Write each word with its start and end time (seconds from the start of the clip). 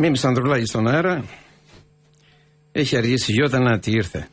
Μίμη 0.00 0.18
Ανδρουλάκη 0.22 0.64
στον 0.64 0.88
αέρα. 0.88 1.24
Έχει 2.72 2.96
αργήσει 2.96 3.30
η 3.32 3.34
Γιώτα 3.34 3.58
να 3.58 3.78
τη 3.78 3.90
ήρθε. 3.90 4.28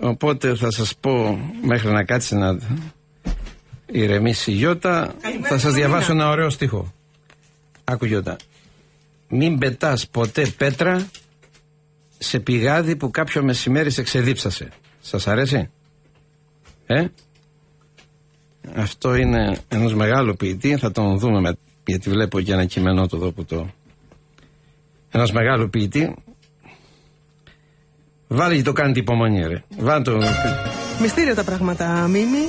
Οπότε 0.00 0.54
θα 0.54 0.70
σας 0.70 0.96
πω 1.00 1.38
μέχρι 1.62 1.90
να 1.90 2.04
κάτσει 2.04 2.34
να 2.34 2.58
ηρεμήσει 3.86 4.50
η 4.50 4.54
Γιώτα. 4.54 5.14
Θα 5.42 5.58
σας 5.58 5.74
διαβάσω 5.74 6.12
ένα 6.12 6.28
ωραίο 6.28 6.50
στίχο. 6.50 6.92
Άκου 7.84 8.04
Γιώτα. 8.04 8.36
Μην 9.28 9.58
πετάς 9.58 10.08
ποτέ 10.08 10.46
πέτρα 10.56 11.06
σε 12.18 12.38
πηγάδι 12.38 12.96
που 12.96 13.10
κάποιο 13.10 13.42
μεσημέρι 13.42 13.90
σε 13.90 14.02
ξεδίψασε. 14.02 14.68
Σας 15.00 15.26
αρέσει; 15.26 15.70
Ε; 16.86 17.06
Αυτό 18.74 19.14
είναι 19.14 19.58
ενός 19.68 19.94
μεγάλου 19.94 20.36
ποιητή, 20.36 20.76
θα 20.76 20.90
τον 20.90 21.18
δούμε 21.18 21.40
με, 21.40 21.56
γιατί 21.84 22.10
βλέπω 22.10 22.40
και 22.40 22.52
ένα 22.52 22.64
κείμενό 22.64 23.06
του 23.06 23.16
εδώ 23.16 23.32
που 23.32 23.44
το... 23.44 23.70
Ενός 25.12 25.32
μεγάλου 25.32 25.70
ποιητή. 25.70 26.14
Βάλει 28.28 28.56
και 28.56 28.62
το 28.62 28.72
κάνει 28.72 28.92
την 28.92 29.02
υπομονή 29.02 29.46
ρε. 29.46 29.62
Βάλει 29.78 30.04
το... 30.04 30.18
Μυστήρια 31.00 31.34
τα 31.34 31.44
πράγματα, 31.44 32.06
Μίμη. 32.08 32.46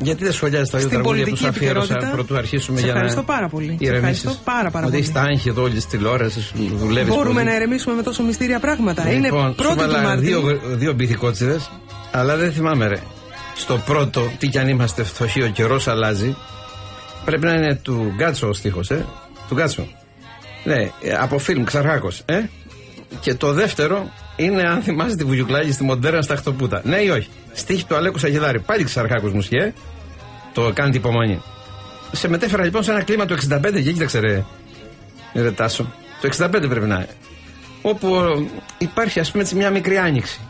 Γιατί 0.00 0.24
δεν 0.24 0.32
σχολιάζεις 0.32 0.70
τα 0.70 0.78
ίδια 0.78 0.90
τραγούδια 0.90 1.26
που 1.26 1.36
σου 1.36 1.46
αφιέρωσα 1.46 2.10
πρωτού 2.12 2.36
αρχίσουμε 2.36 2.78
σε 2.78 2.84
για 2.84 2.92
να. 2.94 2.98
Ευχαριστώ 3.00 3.32
πάρα 3.32 3.48
πολύ. 3.48 3.78
Σε 3.82 3.92
ευχαριστώ 3.94 4.34
πάρα, 4.44 4.70
πάρα 4.70 4.86
Ότι 4.86 4.94
πολύ. 4.94 5.04
έχει 5.04 5.12
τα 5.12 5.20
άγχη 5.20 5.48
εδώ 5.48 5.62
όλης 5.62 5.74
της 5.74 5.86
τηλεόρασης, 5.86 6.52
δουλεύεις 6.78 7.14
Μπορούμε 7.14 7.32
πολύ. 7.34 7.44
να 7.44 7.54
ερεμήσουμε 7.54 7.94
με 7.94 8.02
τόσο 8.02 8.22
μυστήρια 8.22 8.58
πράγματα. 8.60 9.02
Λοιπόν, 9.04 9.18
είναι 9.18 9.52
πρώτη 9.52 9.62
σου 9.62 9.68
του 9.68 9.92
βάλα 9.92 10.02
Μάρτη. 10.02 10.24
δύο, 10.24 10.60
δύο 10.64 10.92
μπιθικότσιδες, 10.92 11.70
αλλά 12.12 12.36
δεν 12.36 12.52
θυμάμαι 12.52 12.86
ρε. 12.86 12.98
Στο 13.54 13.82
πρώτο, 13.86 14.30
τι 14.38 14.48
κι 14.48 14.58
αν 14.58 14.68
είμαστε 14.68 15.02
φτωχοί, 15.02 15.42
ο 15.42 15.48
καιρός 15.48 15.88
αλλάζει. 15.88 16.36
Πρέπει 17.24 17.44
να 17.46 17.52
είναι 17.52 17.74
του 17.82 18.12
Γκάτσο 18.16 18.48
ο 18.48 18.52
στίχος, 18.52 18.90
ε. 18.90 19.06
Του 19.48 19.54
Γκάτσο. 19.54 19.86
Ναι, 20.64 20.90
ε, 21.02 21.14
από 21.18 21.38
φιλμ 21.38 21.64
Ξαρχάκος, 21.64 22.22
ε; 22.24 22.42
Και 23.20 23.34
το 23.34 23.52
δεύτερο 23.52 24.10
είναι 24.36 24.62
αν 24.62 24.82
θυμάσαι 24.82 25.16
τη 25.16 25.24
Βουγιουκλάκη 25.24 25.72
στη 25.72 25.84
Μοντέρνα 25.84 26.22
στα 26.22 26.36
Χτωπούτα. 26.36 26.80
Ναι 26.84 26.96
ή 26.96 27.08
όχι; 27.08 27.28
Στίχη 27.52 27.84
του 27.84 27.96
Αλέκου 27.96 28.18
Σαγεδάρη. 28.18 28.60
Πάλι 28.60 28.84
Ξαρχάκος 28.84 29.32
μουσική, 29.32 29.56
ε. 29.56 29.72
Το 30.52 30.72
κάνει 30.74 30.90
την 30.90 31.00
υπομονή. 31.00 31.42
Σε 32.12 32.28
μετέφερα 32.28 32.64
λοιπόν 32.64 32.82
σε 32.82 32.90
ένα 32.90 33.02
κλίμα 33.02 33.26
του 33.26 33.36
65 33.48 33.60
και 33.72 33.92
κοίταξε 33.92 34.18
ρε. 34.18 34.44
Ρε 35.34 35.50
Τάσο. 35.50 35.92
Το 36.20 36.28
65 36.38 36.48
πρέπει 36.50 36.86
να 36.86 36.94
είναι. 36.94 37.08
Όπου 37.82 38.14
ε, 38.14 38.46
υπάρχει 38.78 39.20
ας 39.20 39.30
πούμε 39.30 39.42
έτσι 39.42 39.54
μια 39.54 39.70
μικρή 39.70 39.98
άνοιξη. 39.98 40.40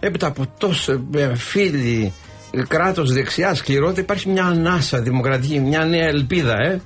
Έπειτα 0.00 0.26
από 0.26 0.46
τόσο 0.58 1.04
ε, 1.14 1.34
φίλοι, 1.34 2.12
ε, 2.50 2.62
κράτος 2.68 3.12
δεξιάς, 3.12 3.58
σκληρότητα 3.58 4.00
υπάρχει 4.00 4.28
μια 4.28 4.44
ανάσα 4.44 5.00
δημοκρατική, 5.00 5.58
μια 5.58 5.84
νέα 5.84 6.06
ελπίδα, 6.06 6.56
ε. 6.62 6.80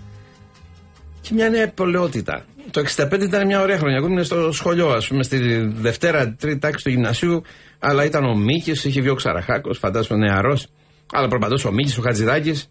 Και 1.21 1.31
μια 1.35 1.49
νέα 1.49 1.69
πολεότητα. 1.69 2.45
Το 2.71 2.81
65 2.97 3.21
ήταν 3.23 3.47
μια 3.47 3.61
ωραία 3.61 3.79
χρονιά. 3.79 3.97
Εγώ 3.97 4.07
ήμουν 4.07 4.25
στο 4.25 4.53
σχολείο, 4.53 4.89
ας 4.89 5.07
πούμε, 5.07 5.23
στη 5.23 5.57
Δευτέρα, 5.67 6.35
Τρίτη 6.35 6.59
τάξη 6.59 6.85
του 6.85 6.91
γυμνασίου. 6.91 7.43
Αλλά 7.79 8.05
ήταν 8.05 8.25
ο 8.25 8.35
Μίκης, 8.37 8.85
είχε 8.85 9.01
βγει 9.01 9.09
ο 9.11 9.15
Ξαραχάκος, 9.15 9.79
φαντάζομαι 9.79 10.27
νεαρός. 10.27 10.67
Αλλά 11.13 11.29
προπαντό 11.29 11.69
ο 11.69 11.73
Μίκης, 11.73 11.99
ο 11.99 12.03
Χατζηδάκης. 12.03 12.69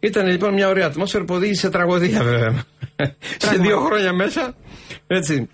Ήταν 0.00 0.26
λοιπόν 0.26 0.52
μια 0.52 0.68
ωραία 0.68 0.86
ατμόσφαιρα 0.86 1.24
που 1.24 1.34
οδήγησε 1.34 1.60
σε 1.60 1.70
τραγωδία 1.70 2.22
βέβαια. 2.22 2.64
σε 3.38 3.56
δύο 3.56 3.80
χρόνια 3.80 4.12
μέσα. 4.12 4.54
Έτσι. 5.06 5.48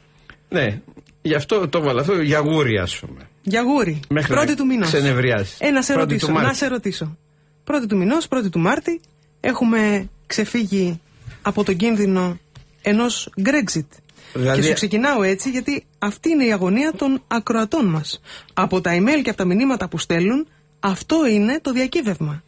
Ναι. 0.48 0.80
Γι' 1.22 1.34
αυτό 1.34 1.68
το 1.68 1.80
βάλα 1.80 2.00
αυτό 2.00 2.20
για 2.20 2.38
γούρι, 2.38 2.78
ας 2.78 2.98
πούμε. 2.98 3.20
Για 3.42 3.62
γούρι. 3.62 4.00
Μέχρι 4.08 4.32
πρώτη 4.34 4.48
να 4.48 4.56
του 4.56 4.66
μήνας. 4.66 4.88
ξενευριάσει. 4.88 5.56
Ε, 5.58 5.70
να 5.70 5.82
σε 5.82 5.92
Πρώτη 5.92 6.08
ρωτήσω. 6.10 6.26
του 6.26 6.32
Μάρτη. 6.32 6.48
Να 6.48 6.54
σε 6.54 6.66
ρωτήσω. 6.66 7.16
Πρώτη 7.64 7.86
του 7.86 7.96
μηνός, 7.96 8.28
πρώτη 8.28 8.48
του 8.48 8.58
Μάρτη, 8.58 9.00
έχουμε 9.40 10.08
ξεφύγει 10.26 11.00
από 11.42 11.64
τον 11.64 11.76
κίνδυνο 11.76 12.38
ενός 12.82 13.28
Brexit. 13.44 13.86
Δηλαδή- 14.34 14.60
Και 14.60 14.66
σου 14.66 14.72
ξεκινάω 14.72 15.22
έτσι 15.22 15.50
γιατί 15.50 15.84
αυτή 15.98 16.30
είναι 16.30 16.44
η 16.44 16.52
αγωνία 16.52 16.92
των 16.96 17.22
ακροατών 17.26 17.86
μας. 17.86 18.20
Από 18.54 18.80
τα 18.80 18.90
email 18.94 19.22
και 19.22 19.28
από 19.30 19.38
τα 19.38 19.44
μηνύματα 19.44 19.88
που 19.88 19.98
στέλνουν, 19.98 20.46
αυτό 20.80 21.26
είναι 21.26 21.58
το 21.62 21.72
διακύβευμα. 21.72 22.42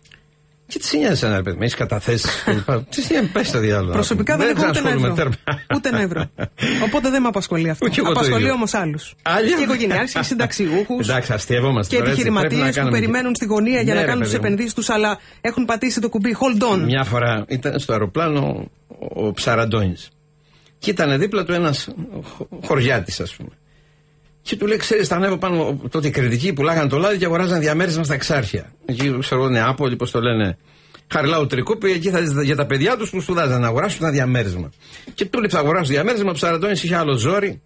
Και 0.67 0.79
τι 0.79 0.99
νοιάζει 0.99 1.27
ένα 1.27 1.43
παιδί, 1.43 1.57
με 1.59 1.65
έχεις 1.65 1.77
καταθέσεις. 1.77 2.45
Τι 2.91 3.01
νοιάζει, 3.11 3.27
πες 3.33 3.51
το 3.51 3.59
διάλογο. 3.59 3.93
Προσωπικά 3.93 4.37
δεν, 4.37 4.47
έχω 4.49 4.53
ούτε 4.57 4.63
ένα 4.65 4.73
ξανασχολούμαι 4.73 5.09
ευρώ. 5.09 5.31
τέρμα. 5.45 5.61
Ούτε 5.75 5.89
ένα 5.89 6.01
ευρώ. 6.01 6.31
Οπότε 6.85 7.11
δεν 7.11 7.23
με 7.23 7.29
απασχολεί 7.29 7.71
αυτό. 7.71 7.87
Ούτε 7.87 7.95
εγώ 8.01 8.07
το 8.07 8.13
Απασχολεί 8.19 8.43
ίδιο. 8.43 8.55
όμως 8.55 8.75
άλλους. 8.75 9.15
Άλλοι- 9.23 9.55
Και 9.55 9.63
οικογενειάρχες 9.63 10.13
και 10.13 10.23
συνταξιούχους. 10.23 11.09
Εντάξει, 11.09 11.33
αστείευόμαστε. 11.33 11.95
Και 11.97 12.01
τώρα, 12.01 12.11
έτσι, 12.11 12.23
πρέπει 12.23 12.35
να 12.35 12.41
επιχειρηματίες 12.41 12.75
που 12.75 12.81
κάνουμε 12.81 12.97
και- 12.99 13.07
περιμένουν 13.07 13.35
στη 13.35 13.45
γωνία 13.45 13.81
για 13.81 13.95
Ναι, 13.95 14.01
να 14.01 14.01
ρε, 14.01 14.07
κάνουν 14.07 14.23
τι 14.23 14.29
παιδί 14.29 14.39
μου. 14.41 14.45
επενδύσεις 14.47 14.75
τους, 14.75 14.89
αλλά 14.91 15.19
έχουν 15.41 15.65
πατήσει 15.65 16.01
το 16.01 16.09
κουμπί 16.09 16.37
hold 16.41 16.63
on. 16.75 16.79
Μια 16.85 17.05
φορά 17.05 17.45
ήταν 17.49 17.79
στο 17.79 17.93
αεροπλάνο 17.93 18.71
ο, 19.15 19.27
ο 19.27 19.33
Ψαραντώνης. 19.33 20.09
Και 20.81 20.91
ήταν 20.91 21.19
δίπλα 21.19 21.45
του 21.45 21.53
ένας 21.53 21.89
χωριάτης, 22.65 23.21
ας 23.21 23.35
πούμε. 23.37 23.51
Και 24.43 24.57
του 24.57 24.67
λέει: 24.67 24.77
Ξέρεις, 24.77 25.09
θα 25.09 25.17
ανέβω 25.17 25.37
πάνω 25.37 25.81
τότε 25.91 26.07
οι 26.07 26.11
κριτικοί 26.11 26.53
που 26.53 26.63
λάγανε 26.63 26.89
το 26.89 26.99
λάδι 26.99 27.19
και 27.19 27.25
αγοράζαν 27.25 27.61
διαμέρισμα 27.61 28.05
στα 28.05 28.15
εξάρχεια. 28.15 28.73
Εκεί, 28.85 29.19
ξέρω 29.21 29.41
εγώ, 29.41 29.51
Νεάπολη, 29.51 29.97
πώ 29.97 30.09
το 30.11 30.21
λένε. 30.21 30.59
Χαριλάου 31.13 31.47
Τρικούπη, 31.47 31.91
εκεί 31.93 32.11
θα 32.11 32.21
δεις 32.21 32.45
για 32.45 32.57
τα 32.57 32.67
παιδιά 32.67 32.97
τους 32.97 33.11
που 33.11 33.21
σπουδάζαν 33.21 33.61
να 33.61 33.67
αγοράσουν 33.67 33.99
ένα 34.03 34.13
διαμέρισμα. 34.13 34.71
Και 35.15 35.25
του 35.25 35.39
λέει: 35.39 35.49
Θα 35.51 35.59
αγοράσω 35.59 35.91
διαμέρισμα, 35.91 36.31
ο 36.31 36.35
Ψαραντώνη 36.35 36.73
είχε 36.73 36.97
άλλο 36.97 37.17
ζόρι. 37.17 37.63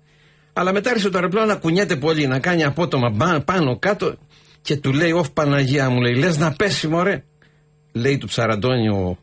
Αλλά 0.53 0.73
μετά 0.73 0.91
άρχισε 0.91 1.09
το 1.11 1.19
αεροπλάνο 1.19 1.47
να 1.47 1.57
κουνιέται 1.57 1.97
πολύ, 1.97 2.27
να 2.27 2.39
κάνει 2.39 2.65
απότομα 2.65 3.11
μπα- 3.11 3.41
πάνω 3.41 3.79
κάτω. 3.79 4.15
Και 4.63 4.77
του 4.77 4.93
λέει: 4.93 5.13
Ωφ 5.13 5.31
Παναγία 5.31 5.91
μου, 5.91 6.01
λέει: 6.01 6.15
Λες 6.15 6.39
να 6.39 6.53
πέσει, 6.53 6.89
μωρέ. 6.89 7.25
Λέει 7.93 8.19
του 8.19 8.27
Ψαραντώνη 8.27 8.89
ο, 8.89 9.19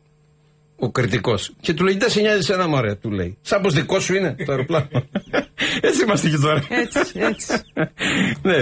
ο 0.84 0.90
κριτικός. 0.90 1.52
Και 1.60 1.74
του 1.74 1.84
λέει: 1.84 1.96
Δεν 1.96 2.10
σε 2.10 2.20
νοιάζει 2.20 2.52
ένα 2.52 2.66
μωρέ, 2.68 2.94
του 2.94 3.10
λέει. 3.10 3.38
Σαν 3.40 3.60
πως 3.62 3.74
δικό 3.74 4.00
σου 4.00 4.14
είναι 4.14 4.34
το 4.46 4.52
αεροπλάνο. 4.52 4.88
Έτσι 5.80 6.02
είμαστε 6.02 6.28
και 6.28 6.36
τώρα. 6.36 6.62
Έτσι, 6.68 7.00
έτσι. 7.14 7.52
ναι. 8.42 8.54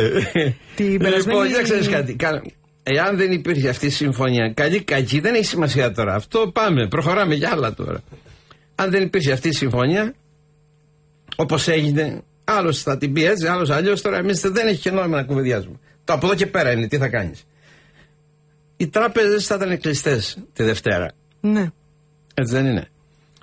Την 0.76 0.86
Λοιπόν, 0.90 0.98
περασμένη- 1.10 1.48
για 1.48 1.62
ξέρει 1.62 1.86
κάτι. 1.86 2.14
Κα- 2.14 2.42
Εάν 2.82 3.16
δεν 3.16 3.32
υπήρχε 3.32 3.68
αυτή 3.68 3.86
η 3.86 3.90
συμφωνία, 3.90 4.52
καλή 4.56 4.82
κακή, 4.82 5.20
δεν 5.20 5.34
έχει 5.34 5.44
σημασία 5.44 5.92
τώρα. 5.92 6.14
Αυτό 6.14 6.50
πάμε, 6.54 6.88
προχωράμε 6.88 7.34
για 7.34 7.50
άλλα 7.52 7.74
τώρα. 7.74 8.00
Αν 8.74 8.90
δεν 8.90 9.02
υπήρχε 9.02 9.32
αυτή 9.32 9.48
η 9.48 9.52
συμφωνία, 9.52 10.14
όπως 11.36 11.68
έγινε, 11.68 12.22
άλλος 12.44 12.82
θα 12.82 12.96
την 12.98 13.12
πει 13.12 13.24
έτσι, 13.24 13.46
άλλος 13.46 13.70
αλλιώς. 13.70 14.00
Τώρα 14.00 14.16
εμείς 14.16 14.40
δεν 14.40 14.66
έχει 14.66 14.80
και 14.80 14.90
νόημα 14.90 15.16
να 15.16 15.22
κουβεντιάζουμε. 15.22 15.76
Το 16.04 16.12
από 16.12 16.26
εδώ 16.26 16.34
και 16.34 16.46
πέρα 16.46 16.72
είναι, 16.72 16.86
τι 16.88 16.96
θα 16.98 17.08
κάνεις. 17.08 17.44
Οι 18.76 18.88
τράπεζες 18.88 19.46
θα 19.46 19.54
ήταν 19.54 19.78
κλειστέ 19.80 20.22
τη 20.52 20.62
Δευτέρα. 20.62 21.10
Ναι. 21.40 21.70
Έτσι 22.40 22.54
δεν 22.54 22.66
είναι. 22.66 22.88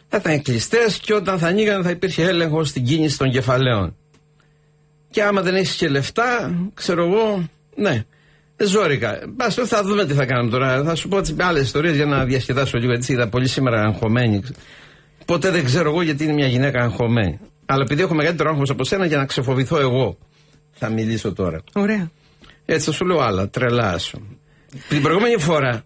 Θα 0.08 0.18
ήταν 0.18 0.42
κλειστές 0.42 0.98
και 0.98 1.14
όταν 1.14 1.40
θα 1.40 1.48
ανοίγαν 1.48 1.84
θα 1.84 1.90
υπήρχε 1.90 2.24
έλεγχος 2.24 2.70
στην 2.70 2.84
κίνηση 2.84 3.18
των 3.18 3.32
κεφαλαίων. 3.32 3.96
Και 5.10 5.24
άμα 5.24 5.42
δεν 5.42 5.56
έχεις 5.56 5.76
και 5.76 5.88
λεφτά, 5.88 6.56
ξέρω 6.74 7.04
εγώ, 7.04 7.50
ναι. 7.76 8.04
Ζόρικα. 8.58 9.20
Πας, 9.38 9.54
θα 9.54 9.84
δούμε 9.84 10.06
τι 10.06 10.14
θα 10.14 10.26
κάνουμε 10.26 10.52
τώρα. 10.52 10.84
Θα 10.84 10.96
σου 10.96 11.08
πω 11.08 11.22
τις 11.22 11.36
άλλες 11.38 11.64
ιστορίες 11.64 11.96
για 11.96 12.06
να 12.06 12.26
διασκεδάσω 12.26 12.78
λίγο. 12.78 12.92
Έτσι 12.92 13.14
είδα 13.14 13.28
πολύ 13.30 13.48
σήμερα 13.48 13.82
αγχωμένη. 13.82 14.44
Ποτέ 15.26 15.52
δεν 15.52 15.64
ξέρω 15.64 15.90
εγώ 15.90 16.02
γιατί 16.02 16.24
είναι 16.24 16.34
μια 16.34 16.48
γυναίκα 16.48 16.82
αγχωμένη. 16.82 17.40
Αλλά 17.66 17.82
επειδή 17.82 18.02
έχω 18.02 18.14
μεγαλύτερο 18.14 18.50
άγχος 18.50 18.70
από 18.70 18.84
σένα 18.84 19.06
για 19.06 19.18
να 19.18 19.26
ξεφοβηθώ 19.26 19.80
εγώ, 19.80 20.18
θα 20.72 20.90
μιλήσω 20.90 21.34
τώρα. 21.34 21.64
Ωραία. 21.74 22.12
Έτσι 22.66 22.86
θα 22.86 22.92
σου 22.92 23.06
λέω 23.06 23.20
άλλα, 23.20 23.50
τρελά 23.50 23.98
σου. 23.98 24.40
Την 24.90 25.02
προηγούμενη 25.02 25.40
φορά 25.40 25.84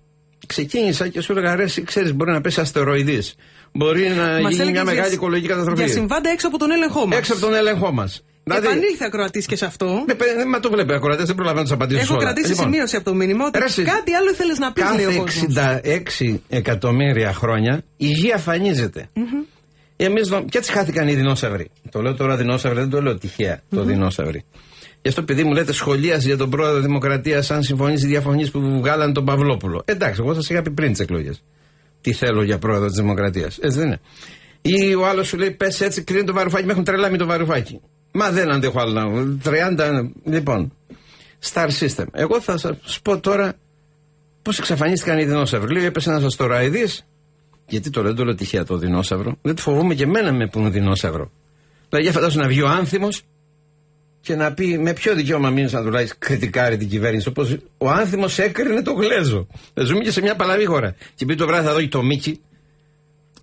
ξεκίνησα 0.51 1.07
και 1.07 1.21
σου 1.21 1.31
έλεγα 1.31 1.55
ρε, 1.55 1.63
εσύ 1.63 1.83
ξέρεις 1.83 2.13
μπορεί 2.13 2.31
να 2.31 2.41
πέσει 2.41 2.59
αστεροειδής. 2.59 3.35
Μπορεί 3.73 4.07
να 4.07 4.23
Μας 4.23 4.35
γίνει 4.35 4.43
έλεγες 4.47 4.57
μια 4.65 4.71
για- 4.71 4.83
μεγάλη 4.83 5.13
οικολογική 5.13 5.47
καταστροφή. 5.47 5.83
Για 5.83 5.93
συμβάντα 5.93 6.29
έξω 6.29 6.47
από 6.47 6.57
τον 6.57 6.71
έλεγχό 6.71 7.07
μας. 7.07 7.17
Έξω 7.17 7.33
από 7.33 7.41
τον 7.41 7.53
έλεγχό 7.53 7.91
μας. 7.91 8.23
Δηλαδή, 8.43 8.65
Επανήλθε 8.65 9.05
ακροατής 9.05 9.45
και 9.45 9.55
σε 9.55 9.65
αυτό. 9.65 10.03
με, 10.07 10.13
παι- 10.13 10.45
μα 10.47 10.59
το 10.59 10.69
βλέπει 10.69 10.93
ακροατές, 10.93 11.25
δεν 11.25 11.35
προλαβαίνω 11.35 11.61
να 11.61 11.67
τους 11.67 11.75
απαντήσω 11.77 12.01
Έχω 12.01 12.13
όλα. 12.13 12.23
κρατήσει 12.23 12.49
Λοιπόν, 12.49 12.65
σημείωση 12.65 12.95
από 12.95 13.05
το 13.05 13.13
μήνυμα 13.15 13.45
ότι 13.45 13.59
ρε, 13.59 13.65
εσύ, 13.65 13.83
κάτι 13.83 14.13
άλλο 14.13 14.29
ήθελες 14.29 14.57
να 14.59 14.71
πεις, 14.73 14.83
λέει 14.95 15.05
ο 15.05 15.07
Κάθε 15.07 15.17
κόσμος. 15.17 15.55
66 15.55 16.41
εκατομμύρια 16.49 17.33
χρόνια 17.33 17.81
η 17.97 18.07
γη 18.07 18.31
αφανίζεται. 18.33 19.09
Εμείς, 19.95 20.27
δο- 20.27 20.45
και 20.49 20.57
έτσι 20.57 20.71
χάθηκαν 20.71 21.07
οι 21.07 21.13
δεινόσαυροι. 21.15 21.69
Το 21.91 22.01
λέω 22.01 22.13
τώρα 22.15 22.35
δεινόσαυροι, 22.35 22.79
δεν 22.79 22.89
το 22.89 23.01
λέω 23.01 23.17
τυχαία 23.17 23.61
το 23.69 23.83
δεινόσαυροι. 23.83 24.43
Γι' 25.01 25.09
αυτό 25.09 25.21
επειδή 25.21 25.43
μου 25.43 25.53
λέτε 25.53 25.73
σχολίαση 25.73 26.27
για 26.27 26.37
τον 26.37 26.49
πρόεδρο 26.49 26.81
Δημοκρατίας, 26.81 27.51
αν 27.51 27.63
συμφωνήσει 27.63 28.07
διαφωνείς 28.07 28.51
που 28.51 28.59
βγάλανε 28.59 29.13
τον 29.13 29.25
Παυλόπουλο. 29.25 29.81
Εντάξει, 29.85 30.21
εγώ 30.23 30.33
σας 30.33 30.49
είχα 30.49 30.61
πει 30.61 30.71
πριν 30.71 30.91
τις 30.91 30.99
εκλογές. 30.99 31.43
Τι 32.01 32.13
θέλω 32.13 32.43
για 32.43 32.57
πρόεδρο 32.57 32.87
της 32.87 32.95
Δημοκρατίας. 32.95 33.57
Έτσι 33.57 33.77
δεν 33.77 33.87
είναι. 33.87 33.99
Ή 34.61 34.95
ο 34.95 35.07
άλλος 35.07 35.27
σου 35.27 35.37
λέει: 35.37 35.51
Πες 35.51 35.81
έτσι, 35.81 36.03
κρίνει 36.03 36.23
το 36.23 36.33
βαρουφάκι, 36.33 36.65
με 36.65 36.71
έχουν 36.71 36.83
τρελά 36.83 37.09
με 37.09 37.17
το 37.17 37.25
βαρουφάκι. 37.25 37.79
Μα 38.11 38.31
δεν 38.31 38.51
αντέχω 38.51 38.79
άλλο 38.79 38.91
να. 38.91 39.37
30. 39.43 40.11
Λοιπόν. 40.23 40.73
Star 41.53 41.67
System. 41.79 42.05
Εγώ 42.11 42.41
θα 42.41 42.57
σας 42.57 42.99
πω 43.03 43.19
τώρα 43.19 43.53
πώς 44.41 44.59
εξαφανίστηκαν 44.59 45.19
οι 45.19 45.25
δεινόσαυροι. 45.25 45.73
Λέει: 45.73 45.85
Έπεσε 45.85 46.09
ένας 46.09 46.23
αστοραειδή. 46.23 46.87
Γιατί 47.67 47.89
το 47.89 48.01
λέω, 48.01 48.09
δεν 48.09 48.17
το 48.17 48.25
λέω 48.25 48.35
τυχαία 48.35 48.65
το 48.65 48.77
δεινόσαυρο. 48.77 49.37
Δεν 49.41 49.55
το 49.55 49.61
φοβούμαι 49.61 49.95
και 49.95 50.03
εμένα 50.03 50.33
με 50.33 50.47
που 50.47 50.59
είναι 50.59 50.69
δεινόσαυρο. 50.69 51.31
Δηλαδή, 51.89 52.09
για 52.09 52.11
φαντάσου 52.11 52.39
να 52.39 52.47
βγει 52.47 52.61
ο 52.61 52.67
άνθιμος 52.67 53.23
και 54.21 54.35
να 54.35 54.53
πει 54.53 54.77
με 54.77 54.93
ποιο 54.93 55.15
δικαίωμα 55.15 55.49
μείνεις 55.49 55.71
να 55.71 55.81
δουλεύεις 55.81 56.15
κριτικάρει 56.17 56.77
την 56.77 56.89
κυβέρνηση. 56.89 57.27
Όπως 57.27 57.57
ο 57.77 57.89
άνθιμο 57.89 58.25
έκρινε 58.35 58.81
το 58.81 58.91
γλέζο. 58.93 59.47
Ε, 59.73 59.83
Ζούμε 59.85 59.99
και 59.99 60.11
σε 60.11 60.21
μια 60.21 60.35
παλαβή 60.35 60.65
χώρα. 60.65 60.95
Και 61.15 61.25
πει 61.25 61.35
το 61.35 61.47
βράδυ 61.47 61.65
θα 61.67 61.73
δω 61.73 61.81
και 61.81 61.87
το 61.87 62.03
Μίκη. 62.03 62.39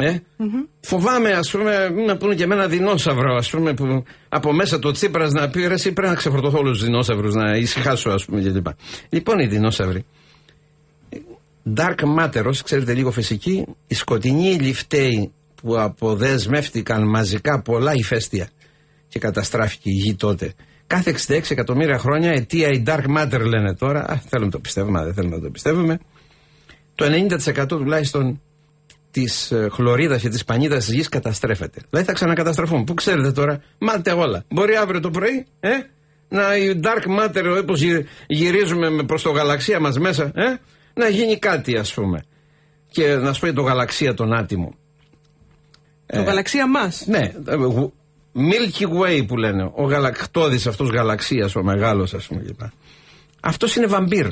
Ε; 0.00 0.16
Φοβάμαι, 0.80 1.32
ας 1.32 1.50
πούμε, 1.50 1.88
να 1.88 2.16
πούνε 2.16 2.34
και 2.34 2.42
εμένα 2.42 2.66
δεινόσαυρο, 2.66 3.34
ας 3.34 3.50
πούμε, 3.50 3.74
που 3.74 4.04
από 4.28 4.52
μέσα 4.52 4.78
το 4.78 4.90
Τσίπρας 4.90 5.32
να 5.32 5.50
πει 5.50 5.66
ρε, 5.66 5.74
εσύ 5.74 5.92
πρέπει 5.92 6.08
να 6.08 6.16
ξεφορτωθώ 6.16 6.58
όλους 6.58 6.78
τους 6.78 6.86
δεινόσαυρους, 6.86 7.34
να 7.34 7.56
ησυχάσω, 7.56 8.10
ας 8.10 8.24
πούμε, 8.24 8.40
κλπ. 8.40 8.66
Λοιπόν, 9.08 9.38
οι 9.38 9.46
δεινόσαυροι. 9.46 10.04
Dark 11.76 11.94
matter, 12.18 12.44
όσοι 12.46 12.62
ξέρετε 12.62 12.94
λίγο 12.94 13.10
φυσική, 13.10 13.64
οι 13.86 13.94
σκοτεινοί 13.94 14.54
λιφταίοι 14.54 15.32
που 15.62 15.80
αποδεσμεύτηκαν 15.80 17.08
μαζικά 17.08 17.62
πολλά 17.62 17.94
ηφαίστεια 17.94 18.48
και 19.08 19.18
καταστράφηκε 19.18 19.90
η 19.90 19.92
γη 19.92 20.14
τότε. 20.14 20.54
Κάθε 20.88 21.14
66 21.28 21.50
εκατομμύρια 21.50 21.98
χρόνια 21.98 22.30
αιτία 22.30 22.68
η 22.68 22.82
dark 22.86 23.04
matter 23.18 23.40
λένε 23.40 23.74
τώρα. 23.74 24.00
Α, 24.00 24.16
θέλουμε 24.16 24.46
να 24.46 24.50
το 24.50 24.58
πιστεύουμε, 24.58 25.04
δεν 25.04 25.14
θέλουμε 25.14 25.36
να 25.36 25.42
το 25.42 25.50
πιστεύουμε. 25.50 25.98
Το 26.94 27.06
90% 27.54 27.68
τουλάχιστον 27.68 28.40
της 29.10 29.50
ε, 29.50 29.68
χλωρίδας 29.72 30.20
και 30.20 30.28
της 30.28 30.44
πανίδας 30.44 30.84
της 30.84 30.94
γης 30.94 31.08
καταστρέφεται. 31.08 31.80
Δηλαδή 31.90 32.06
θα 32.06 32.12
ξανακαταστραφούν. 32.12 32.84
Πού 32.84 32.94
ξέρετε 32.94 33.32
τώρα, 33.32 33.62
μάτε 33.78 34.12
όλα. 34.12 34.44
Μπορεί 34.48 34.76
αύριο 34.76 35.00
το 35.00 35.10
πρωί, 35.10 35.46
ε, 35.60 35.70
να 36.28 36.56
η 36.56 36.80
dark 36.82 37.20
matter 37.20 37.58
όπως 37.62 37.82
γυρίζουμε 38.26 39.02
προς 39.06 39.22
το 39.22 39.30
γαλαξία 39.30 39.80
μας 39.80 39.98
μέσα, 39.98 40.24
ε, 40.34 40.60
να 40.94 41.08
γίνει 41.08 41.38
κάτι 41.38 41.76
ας 41.76 41.94
πούμε. 41.94 42.24
Και 42.90 43.14
να 43.14 43.32
σου 43.32 43.40
πω 43.40 43.52
το 43.52 43.62
γαλαξία 43.62 44.14
τον 44.14 44.32
άτιμο. 44.32 44.74
Το 46.06 46.20
ε, 46.20 46.22
γαλαξία 46.22 46.68
μας. 46.68 47.06
Ναι, 47.06 47.32
ε, 47.46 47.56
Milky 48.38 48.84
Way 48.84 49.26
που 49.26 49.36
λένε. 49.36 49.70
Ο 49.74 49.84
γαλακτόδης 49.84 50.66
αυτός 50.66 50.88
γαλαξίας, 50.88 51.56
ο 51.56 51.62
μεγάλος 51.62 52.14
ας 52.14 52.26
πούμε. 52.26 52.44
Αυτός 53.40 53.76
είναι 53.76 53.86
βαμπύρ. 53.86 54.26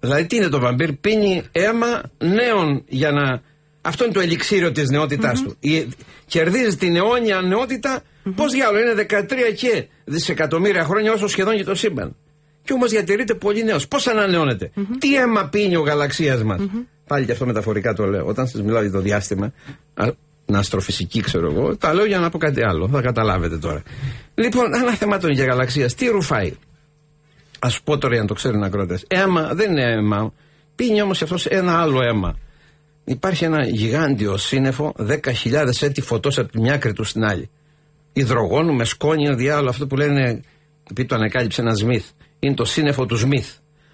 Δηλαδή 0.00 0.26
τι 0.26 0.36
είναι 0.36 0.48
το 0.48 0.60
βαμπύρ, 0.60 0.92
πίνει 0.92 1.42
αίμα 1.52 2.02
νέων 2.18 2.84
για 2.88 3.10
να... 3.10 3.42
Αυτό 3.80 4.04
είναι 4.04 4.12
το 4.12 4.20
ελιξίριο 4.20 4.72
της 4.72 4.88
νεότητάς 4.88 5.42
του. 5.42 5.56
Η... 5.60 5.88
Κερδίζει 6.26 6.76
την 6.76 6.96
αιώνια 6.96 7.40
νεότητα, 7.40 8.02
mm-hmm. 8.02 8.32
πώς 8.36 8.52
διάλογο 8.52 8.90
είναι 8.90 9.06
13 9.10 9.54
και 9.56 9.86
δισεκατομμύρια 10.04 10.84
χρόνια 10.84 11.12
όσο 11.12 11.26
σχεδόν 11.26 11.56
και 11.56 11.64
το 11.64 11.74
σύμπαν. 11.74 12.16
Και 12.62 12.72
όμως 12.72 12.90
διατηρείται 12.90 13.34
πολύ 13.34 13.64
νέος. 13.64 13.88
Πώς 13.88 14.06
ανανεώνεται; 14.06 14.70
Τι 14.98 15.16
αίμα 15.16 15.48
πίνει 15.48 15.76
ο 15.76 15.80
γαλαξίας 15.80 16.42
μας; 16.42 16.60
Πάλι 17.06 17.24
και 17.24 17.32
αυτό 17.32 17.46
μεταφορικά 17.46 17.94
το 17.94 18.06
λέω. 18.06 18.26
Όταν 18.26 18.46
σας 18.48 18.62
μιλάω 18.62 18.82
για 18.82 18.90
το 18.90 19.00
διάστημα, 19.00 19.52
αστροφυσική, 20.56 21.20
ξέρω 21.20 21.52
εγώ. 21.52 21.76
Τα 21.76 21.94
λέω 21.94 22.04
για 22.04 22.18
να 22.18 22.30
πω 22.30 22.38
κάτι 22.38 22.62
άλλο. 22.62 22.88
Θα 22.88 23.00
καταλάβετε 23.00 23.58
τώρα. 23.58 23.82
Λοιπόν, 24.34 24.74
ένα 24.74 24.92
θέμα 24.92 25.18
των 25.18 25.30
για 25.30 25.44
γαλαξίας. 25.44 25.94
Τι 25.94 26.06
ρουφάει; 26.06 26.52
Α 27.58 27.68
πω 27.84 27.98
τώρα 27.98 28.12
για 28.12 28.22
να 28.22 28.28
το 28.28 28.34
ξέρουν 28.34 28.62
οι 28.62 28.64
ακρότε. 28.64 29.00
Αίμα 29.08 29.54
δεν 29.54 29.70
είναι 29.70 29.92
αίμα. 29.92 30.32
Πίνει 30.74 31.02
όμως 31.02 31.22
αυτός 31.22 31.46
ένα 31.46 31.80
άλλο 31.80 32.02
αίμα. 32.02 32.38
Υπάρχει 33.04 33.44
ένα 33.44 33.66
γιγάντιο 33.66 34.36
σύννεφο, 34.36 34.94
10.000 34.98 35.16
έτη 35.80 36.00
φωτός 36.00 36.38
από 36.38 36.52
τη 36.52 36.60
μια 36.60 36.74
άκρη 36.74 36.92
του 36.92 37.04
στην 37.04 37.24
άλλη. 37.24 37.50
Υδρογόνου 38.12 38.74
με 38.74 38.84
σκόνη, 38.84 39.26
ένα 39.26 39.34
διάλογο, 39.34 39.68
αυτό 39.68 39.86
που 39.86 39.96
λένε, 39.96 40.40
επειδή 40.90 41.08
το 41.08 41.14
ανακάλυψε 41.14 41.60
ένα 41.60 41.74
Σμιθ, 41.74 42.06
είναι 42.38 42.54
το 42.54 42.64
σύννεφο 42.64 43.06
του 43.06 43.16
Σμιθ. 43.16 43.48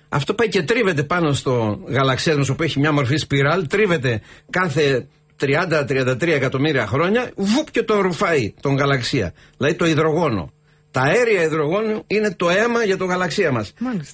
Αυτό 0.08 0.34
πάει 0.34 0.48
και 0.48 0.62
τρίβεται 0.62 1.02
πάνω 1.02 1.32
στο 1.32 1.80
γαλαξία 1.88 2.36
μα, 2.36 2.54
που 2.54 2.62
έχει 2.62 2.78
μια 2.78 2.92
μορφή 2.92 3.16
σπιράλ, 3.16 3.66
τρίβεται 3.66 4.20
κάθε 4.50 5.06
30-33 5.40 6.28
εκατομμύρια 6.28 6.86
χρόνια, 6.86 7.31
βουπ 7.36 7.70
και 7.70 7.82
το 7.82 8.00
ρουφάει 8.00 8.54
τον 8.60 8.76
γαλαξία. 8.76 9.32
Δηλαδή 9.56 9.76
το 9.76 9.86
υδρογόνο. 9.86 10.52
Τα 10.90 11.00
αέρια 11.00 11.42
υδρογόνου 11.42 12.04
είναι 12.06 12.34
το 12.34 12.50
αίμα 12.50 12.84
για 12.84 12.96
το 12.96 13.04
γαλαξία 13.04 13.52
μας. 13.52 13.72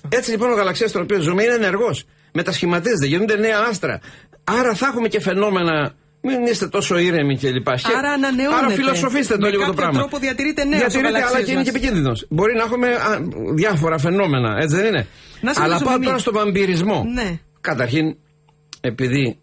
Έτσι 0.08 0.31
λοιπόν 0.31 0.50
ο 0.50 0.55
γαλαξίας 0.55 0.90
στον 0.90 1.02
οποίο 1.02 1.20
ζούμε 1.20 1.43
είναι 1.43 1.55
ενεργός. 1.55 2.05
Μετασχηματίζεται, 2.32 3.06
γίνονται 3.06 3.37
νέα 3.37 3.58
άστρα. 3.69 4.00
Άρα 4.44 4.75
θα 4.75 4.87
έχουμε 4.87 5.08
και 5.08 5.20
φαινόμενα. 5.20 5.94
Μην 6.22 6.43
είστε 6.43 6.69
τόσο 6.69 6.99
ήρεμοι 6.99 7.38
κλπ. 7.38 7.69
Άρα 7.69 8.11
ανανεώνεται. 8.12 8.64
Άρα 8.64 8.69
φιλοσοφήστε 8.69 9.37
το 9.37 9.49
λίγο 9.49 9.64
το 9.66 9.75
πράγμα. 9.75 9.93
Με 9.93 9.99
τρόπο 9.99 10.19
διατηρείται 10.19 10.64
νέος 10.64 10.93
Διατηρείται, 10.93 11.23
αλλά 11.23 11.43
και 11.43 11.52
είναι 11.52 11.62
και 11.62 11.69
επικίνδυνος. 11.69 12.26
Μπορεί 12.28 12.55
να 12.55 12.62
έχουμε 12.62 12.88
α, 12.88 13.19
διάφορα 13.55 13.99
φαινόμενα, 13.99 14.56
έτσι 14.61 14.76
δεν 14.76 14.87
είναι; 14.87 15.06
αλλά 15.55 15.81
πάω 15.81 15.99
τώρα 15.99 16.19
στο 16.19 16.32
βαμπυρισμό. 16.32 17.05
Ναι. 17.14 17.38
Καταρχήν, 17.61 18.16
επειδή 18.81 19.38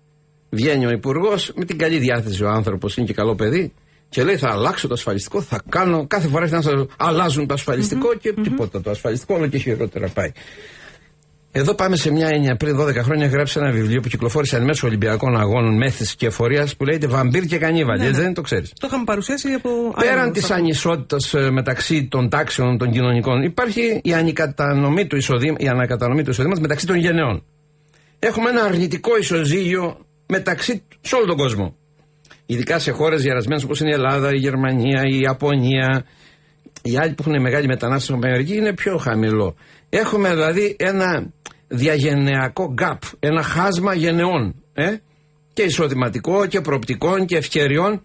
Βγαίνει 0.49 0.85
ο 0.85 0.89
υπουργός 0.89 1.51
με 1.55 1.65
την 1.65 1.77
καλή 1.77 1.97
διάθεση 1.97 2.44
ο 2.44 2.49
άνθρωπος, 2.49 2.97
είναι 2.97 3.05
και 3.05 3.13
καλό 3.13 3.35
παιδί, 3.35 3.73
και 4.09 4.23
λέει 4.23 4.38
θα 4.38 4.49
αλλάξω 4.51 4.88
το 4.88 4.94
ασφαλιστικό, 4.94 5.41
θα 5.41 5.61
κάνω. 5.69 6.07
Κάθε 6.07 6.27
φορά 6.27 6.47
να 6.49 6.61
αλλάζουν 6.97 7.47
το 7.47 7.53
ασφαλιστικο 7.53 8.13
και 8.15 8.33
mm-hmm. 8.38 8.44
τίποτα. 8.44 8.81
Το 8.81 8.89
ασφαλιστικό 8.89 9.35
όλο 9.35 9.47
και 9.47 9.57
χειρότερα 9.57 10.07
πάει. 10.07 10.31
Εδώ 11.51 11.73
πάμε 11.73 11.95
σε 11.95 12.11
μια 12.11 12.27
έννοια. 12.27 12.55
Πριν 12.55 12.79
12 12.79 12.95
χρόνια 12.95 13.27
γράψει 13.27 13.59
ένα 13.59 13.71
βιβλίο 13.71 14.01
που 14.01 14.07
κυκλοφόρησε 14.07 14.55
εν 14.55 14.63
μέσω 14.63 14.88
Ολυμπιακών 14.88 15.38
Αγώνων 15.38 15.77
Μέθης 15.77 16.15
και 16.15 16.25
Εφορίας 16.25 16.75
που 16.75 16.85
λέγεται 16.85 17.07
Βαμπύρ 17.07 17.45
και 17.45 17.57
Κανίβαλ. 17.57 17.99
Ναι, 17.99 18.05
ναι. 18.05 18.11
Δεν 18.11 18.33
το 18.33 18.41
ξέρεις. 18.41 18.73
Το 18.79 18.88
είχαμε 18.88 19.03
παρουσιάσει 19.03 19.47
από. 19.49 19.69
Πέραν 19.99 20.31
της 20.31 20.51
ανισότητας 20.51 21.33
ε, 21.33 21.51
μεταξύ 21.51 22.07
των 22.07 22.29
τάξεων 22.29 22.77
των 22.77 22.91
κοινωνικών, 22.91 23.41
υπάρχει 23.41 23.99
η, 24.03 24.13
ανακατανομή 24.13 25.07
του 25.07 25.15
εισοδήματος 25.15 26.59
μεταξύ 26.59 26.85
των 26.85 26.95
γενεών. 26.95 27.44
Έχουμε 28.19 28.49
ένα 28.49 28.63
αρνητικό 28.63 29.17
ισοζύγιο 29.17 30.06
μεταξύ 30.27 30.83
σε 31.01 31.15
όλο 31.15 31.25
τον 31.25 31.38
κόσμο. 31.38 31.75
Ειδικά 32.45 32.79
σε 32.79 32.91
χώρες 32.91 33.24
γερασμένες 33.24 33.63
όπως 33.63 33.79
είναι 33.79 33.89
η 33.89 33.94
Ελλάδα, 33.94 34.29
η 34.33 34.38
Γερμανία, 34.38 35.03
η 35.06 35.19
Ιαπωνία. 35.19 36.06
Οι 36.81 36.97
άλλοι 36.97 37.13
που 37.13 37.24
έχουν 37.27 37.41
μεγάλη 37.41 37.68
μετανάστευση 37.68 38.06
στην 38.06 38.25
Αμερική 38.25 38.56
είναι 38.56 38.74
πιο 38.74 38.97
χαμηλό. 38.97 39.56
Έχουμε 39.89 40.29
δηλαδή 40.29 40.75
ένα 40.79 41.31
διαγενειακό 41.68 42.74
gap, 42.81 42.97
ένα 43.19 43.44
χάσμα 43.44 43.94
γενεών. 43.94 44.63
Ε; 44.74 44.95
Και 45.53 45.62
εισοδηματικό 45.62 46.45
και 46.45 46.62
προοπτικών 46.62 47.25
και 47.25 47.38
ευκαιριών. 47.38 48.01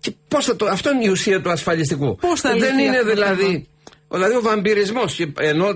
Και 0.00 0.12
πώς 0.28 0.44
θα 0.44 0.56
το, 0.56 0.66
αυτό 0.66 0.90
είναι 0.90 1.04
η 1.04 1.08
ουσία 1.08 1.40
του 1.40 1.50
ασφαλιστικού. 1.50 2.16
Πώς 2.16 2.40
θα 2.40 2.54
Δεν 2.58 2.78
είναι 2.78 3.02
δηλαδή. 3.02 3.68
Δηλαδή 4.08 4.34
ο 4.34 4.40
βαμπυρισμός. 4.40 5.20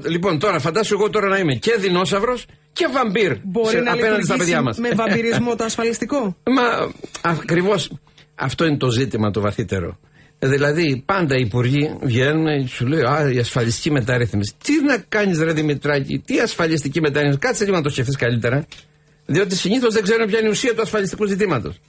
Λοιπόν, 0.08 0.38
τώρα 0.38 0.58
φαντάσου 0.58 0.94
εγώ 0.94 1.10
τώρα 1.10 1.28
να 1.28 1.38
είμαι 1.38 1.54
και 1.54 1.76
δεινόσαυρος 1.78 2.46
και 2.74 2.88
βαμπύρ 2.92 3.36
Μπορεί 3.42 3.76
σε, 3.76 3.80
να 3.80 3.92
απέναντι 3.92 4.24
στα 4.24 4.36
παιδιά 4.36 4.62
μας. 4.62 4.78
Με 4.78 4.90
βαμπυρισμό 4.90 5.56
το 5.56 5.64
ασφαλιστικό. 5.64 6.36
Μα 6.56 6.92
ακριβώς 7.22 7.90
αυτό 8.34 8.64
είναι 8.64 8.76
το 8.76 8.90
ζήτημα 8.90 9.30
το 9.30 9.40
βαθύτερο. 9.40 9.98
Δηλαδή, 10.38 11.02
πάντα 11.06 11.36
οι 11.36 11.40
υπουργοί 11.40 11.96
βγαίνουν 12.02 12.62
και 12.62 12.68
σου 12.68 12.86
λέει 12.86 13.00
Α, 13.00 13.30
η 13.32 13.38
ασφαλιστική 13.38 13.90
μεταρρύθμιση. 13.90 14.52
Τι 14.64 14.72
να 14.84 14.96
κάνεις, 15.08 15.38
Ρε 15.38 15.52
Δημητράκη, 15.52 16.18
τι 16.18 16.40
ασφαλιστική 16.40 17.00
μεταρρύθμιση. 17.00 17.38
Κάτσε 17.38 17.64
λίγο 17.64 17.76
να 17.76 17.82
το 17.82 17.88
σκεφτείς 17.88 18.16
καλύτερα. 18.16 18.66
Διότι 19.26 19.56
συνήθως 19.56 19.94
δεν 19.94 20.02
ξέρουν 20.02 20.26
ποια 20.26 20.38
είναι 20.38 20.48
η 20.48 20.50
ουσία 20.50 20.74
του 20.74 20.82
ασφαλιστικού 20.82 21.26
ζητήματος 21.26 21.80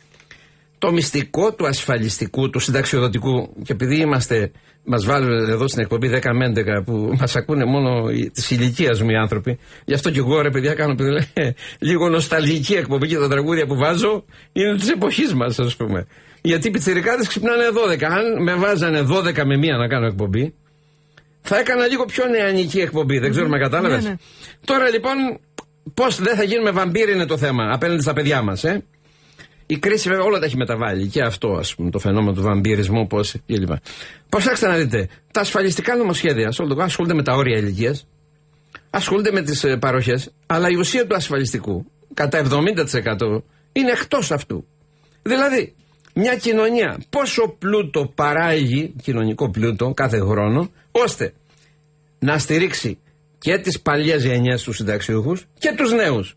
το 0.86 0.92
μυστικό 0.92 1.54
του 1.54 1.68
ασφαλιστικού, 1.68 2.50
του 2.50 2.60
συνταξιοδοτικού, 2.60 3.54
και 3.64 3.72
επειδή 3.72 3.96
είμαστε, 3.96 4.52
μας 4.84 5.06
βάλουν 5.06 5.50
εδώ 5.50 5.68
στην 5.68 5.82
εκπομπή 5.82 6.10
10 6.24 6.32
με 6.34 6.46
11 6.46 6.84
που 6.86 7.16
μας 7.20 7.36
ακούνε 7.36 7.66
μόνο 7.66 8.10
της 8.34 8.52
ηλικίας 8.52 9.02
μου 9.02 9.10
οι 9.10 9.16
άνθρωποι, 9.16 9.60
γι' 9.86 9.94
αυτό 9.94 10.12
και 10.12 10.20
εγώ 10.20 10.42
ρε 10.42 10.50
παιδιά 10.50 10.74
κάνω 10.74 10.96
παιδί, 10.96 11.28
λίγο 11.80 12.10
νοσταλγική 12.10 12.74
εκπομπή 12.74 13.08
και 13.08 13.18
τα 13.18 13.28
τραγούδια 13.28 13.66
που 13.66 13.76
βάζω 13.76 14.26
είναι 14.54 14.76
της 14.76 14.90
εποχής 14.90 15.34
μας, 15.34 15.60
ας 15.60 15.76
πούμε. 15.76 16.08
Γιατί 16.42 16.68
οι 16.68 16.72
πιτσιρικάδες 16.72 17.28
ξυπνάνε 17.28 17.64
12. 17.72 18.04
Αν 18.04 18.44
με 18.44 18.54
βάζανε 18.56 19.02
12 19.02 19.44
με 19.46 19.58
μία 19.58 19.78
να 19.78 19.88
κάνω 19.88 20.06
εκπομπή, 20.06 20.54
θα 21.42 21.58
έκανα 21.58 21.88
λίγο 21.88 22.06
πιο 22.06 22.26
νεανική 22.26 22.80
εκπομπή. 22.80 23.20
Δεν 23.20 23.32
ξέρω, 23.32 23.48
με 23.48 23.58
κατάλαβες. 23.58 24.04
Ναι, 24.04 24.10
ναι. 24.10 24.16
Τώρα 24.66 24.90
λοιπόν, 24.90 25.16
πώς 25.94 26.22
δεν 26.22 26.36
θα 26.36 26.44
γίνουμε 26.44 26.72
βαμπύρι 26.72 27.12
είναι 27.12 27.26
το 27.26 27.38
θέμα 27.38 27.70
απέναντι 27.74 28.02
στα 28.02 28.14
παιδιά 28.14 28.42
μας, 28.42 28.64
ε. 28.64 28.84
Η 29.68 29.78
κρίση 29.78 30.10
βέβαια 30.10 30.24
όλα 30.24 30.40
τα 30.40 30.46
έχει 30.46 30.58
μεταβάλει 30.58 31.08
και 31.08 31.22
αυτό 31.22 31.48
ας 31.52 31.76
πούμε 31.76 31.90
το 31.90 32.00
φαινόμενο 32.00 32.34
του 32.34 32.42
βαμπυρισμού 32.42 33.08
πώς 33.08 33.36
κλπ. 33.48 33.70
Προσέξτε 34.30 34.68
να 34.68 34.76
δείτε, 34.76 35.08
τα 35.32 35.42
ασφαλιστικά 35.42 35.96
νομοσχέδια 35.96 36.52
σε 36.52 36.62
όλο 36.62 36.70
τον 36.70 36.78
κόσμο 36.78 36.84
ασχολούνται 36.84 37.14
με 37.14 37.24
τα 37.24 37.34
όρια 37.34 37.58
ηλικίας, 37.58 38.08
ασχολούνται 38.90 39.32
με 39.32 39.42
τις 39.42 39.64
ε, 39.64 39.78
παροχές, 39.78 40.32
αλλά 40.46 40.70
η 40.70 40.76
ουσία 40.76 41.08
του 41.08 41.16
ασφαλιστικού 41.16 41.86
κατά 42.14 42.44
70% 42.50 43.42
είναι 43.72 43.92
εκτός 43.92 44.32
αυτού. 44.32 44.66
Δηλαδή, 45.22 45.76
μια 46.14 46.36
κοινωνία 46.36 46.98
πόσο 47.10 47.56
πλούτο 47.60 48.12
παράγει, 48.16 48.94
κοινωνικό 49.04 49.50
πλούτο 49.50 49.94
κάθε 49.94 50.20
χρόνο, 50.20 50.72
ώστε 50.92 51.34
να 52.20 52.38
στηρίξει 52.38 52.98
και 53.38 53.58
τις 53.58 53.82
παλιές 53.82 54.26
γενιές 54.26 54.64
τους 54.64 54.76
συνταξιούχους 54.76 55.46
και 55.60 55.74
τους 55.78 55.92
νέους. 55.94 56.36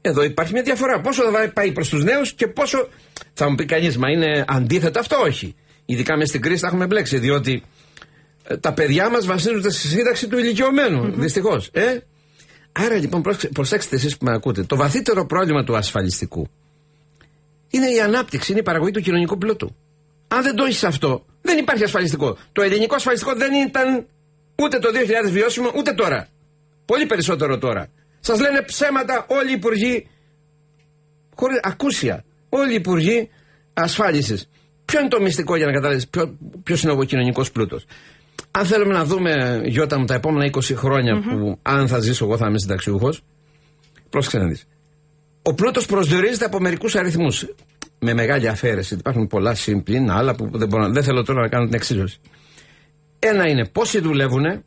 Εδώ 0.00 0.22
υπάρχει 0.22 0.52
μια 0.52 0.62
διαφορά. 0.62 1.00
Πόσο 1.00 1.22
θα 1.30 1.50
πάει 1.54 1.72
προς 1.72 1.88
τους 1.88 2.04
νέους 2.04 2.32
και 2.32 2.46
πόσο. 2.46 2.88
Θα 3.32 3.48
μου 3.48 3.54
πει 3.54 3.64
κανείς, 3.64 3.96
μα 3.98 4.10
είναι 4.10 4.44
αντίθετο 4.48 4.98
αυτό, 4.98 5.16
όχι. 5.16 5.54
Ειδικά 5.84 6.16
μες 6.16 6.28
στην 6.28 6.40
κρίση 6.40 6.58
θα 6.58 6.66
έχουμε 6.66 6.86
μπλέξει, 6.86 7.18
διότι 7.18 7.62
ε, 8.44 8.56
τα 8.56 8.72
παιδιά 8.72 9.10
μας 9.10 9.26
βασίζονται 9.26 9.70
στη 9.70 9.88
σύνταξη 9.88 10.28
του 10.28 10.38
ηλικιωμένου. 10.38 11.06
Mm-hmm. 11.06 11.18
Δυστυχώς. 11.18 11.68
Ε; 11.72 11.98
Άρα 12.72 12.94
λοιπόν, 12.94 13.22
προσέξτε 13.52 13.96
εσείς 13.96 14.16
που 14.16 14.24
με 14.24 14.32
ακούτε. 14.34 14.62
Το 14.62 14.76
βαθύτερο 14.76 15.26
πρόβλημα 15.26 15.64
του 15.64 15.76
ασφαλιστικού 15.76 16.48
είναι 17.70 17.90
η 17.90 18.00
ανάπτυξη, 18.00 18.50
είναι 18.52 18.60
η 18.60 18.64
παραγωγή 18.64 18.90
του 18.90 19.00
κοινωνικού 19.00 19.38
πλούτου. 19.38 19.76
Αν 20.28 20.42
δεν 20.42 20.54
το 20.54 20.64
έχεις 20.64 20.84
αυτό, 20.84 21.24
δεν 21.42 21.58
υπάρχει 21.58 21.84
ασφαλιστικό. 21.84 22.36
Το 22.52 22.62
ελληνικό 22.62 22.94
ασφαλιστικό 22.94 23.34
δεν 23.34 23.52
ήταν 23.54 24.06
ούτε 24.62 24.78
το 24.78 24.88
2000 25.26 25.30
βιώσιμο, 25.30 25.70
ούτε 25.76 25.92
τώρα. 25.92 26.28
Πολύ 26.84 27.06
περισσότερο 27.06 27.58
τώρα. 27.58 27.88
Σας 28.20 28.40
λένε 28.40 28.62
ψέματα 28.62 29.26
όλοι 29.28 29.50
οι 29.50 29.52
υπουργοί, 29.52 30.08
χωρί 31.34 31.60
ακούσια. 31.62 32.24
Όλοι 32.48 32.72
οι 32.72 32.74
υπουργοί 32.74 33.28
ασφάλισης. 33.74 34.48
Ποιο 34.84 35.00
είναι 35.00 35.08
το 35.08 35.20
μυστικό 35.20 35.56
για 35.56 35.66
να 35.66 35.72
καταλάβεις 35.72 36.08
ποιο 36.62 36.76
είναι 36.82 36.92
ο 36.92 37.04
κοινωνικός 37.04 37.50
πλούτος; 37.50 37.84
Αν 38.50 38.64
θέλουμε 38.66 38.92
να 38.92 39.04
δούμε, 39.04 39.60
Γιώτα 39.64 39.98
μου, 39.98 40.04
τα 40.04 40.14
επόμενα 40.14 40.50
20 40.52 40.74
χρονια 40.74 41.20
που 41.20 41.58
αν 41.62 41.88
θα 41.88 41.98
ζήσω 41.98 42.24
εγώ 42.24 42.36
θα 42.36 42.46
είμαι 42.46 42.58
συνταξιούχος, 42.58 43.22
πρόσεξε 44.10 44.38
να 44.38 44.46
δεις. 44.46 44.64
Ο 45.42 45.54
πλούτος 45.54 45.86
προσδιορίζεται 45.86 46.44
από 46.44 46.60
μερικούς 46.60 46.94
αριθμούς. 46.94 47.46
Με 48.00 48.14
μεγάλη 48.14 48.48
αφαίρεση. 48.48 48.94
Υπάρχουν 48.94 49.26
πολλά 49.26 49.54
συμπλήν, 49.54 50.10
άλλα 50.10 50.34
που 50.34 50.50
δεν, 50.52 50.68
μπορώ, 50.68 50.88
δεν 50.88 51.02
θέλω 51.02 51.22
τώρα 51.22 51.40
να 51.40 51.48
κάνω 51.48 51.64
την 51.64 51.74
εξίσωση. 51.74 52.18
Ένα 53.18 53.48
είναι 53.48 53.66
πόσοι 53.66 54.00
δουλεύουν, 54.00 54.64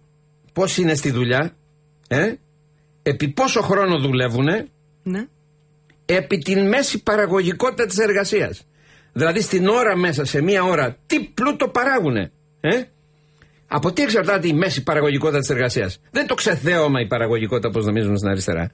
πόσοι 0.54 0.82
είναι 0.82 0.96
στη 0.96 1.12
δουλειά, 1.12 1.56
ε, 2.08 2.34
επί 3.04 3.28
πόσο 3.28 3.62
χρόνο 3.62 4.00
δουλεύουν, 4.00 4.48
Ναι. 5.04 5.28
επί 6.06 6.38
την 6.38 6.68
μέση 6.68 7.04
παραγωγικότητα 7.04 7.86
της 7.86 7.98
εργασίας. 7.98 8.62
Δηλαδή 9.14 9.42
στην 9.42 9.68
ώρα 9.68 9.98
μέσα, 9.98 10.26
σε 10.26 10.42
μία 10.42 10.64
ώρα, 10.64 10.98
τι 11.06 11.20
πλούτο 11.20 11.68
παράγουνε. 11.68 12.32
Ε; 12.62 12.82
Από 13.68 13.92
τι 13.92 14.02
εξαρτάται 14.02 14.48
η 14.48 14.54
μέση 14.54 14.84
παραγωγικότητα 14.84 15.40
της 15.40 15.50
εργασίας; 15.50 16.00
Δεν 16.12 16.20
είναι 16.22 16.30
το 16.30 16.36
ξεθέωμα 16.36 17.02
η 17.02 17.08
παραγωγικότητα 17.08 17.68
όπως 17.68 17.86
νομίζουμε 17.86 18.18
στην 18.18 18.30
αριστερά. 18.30 18.72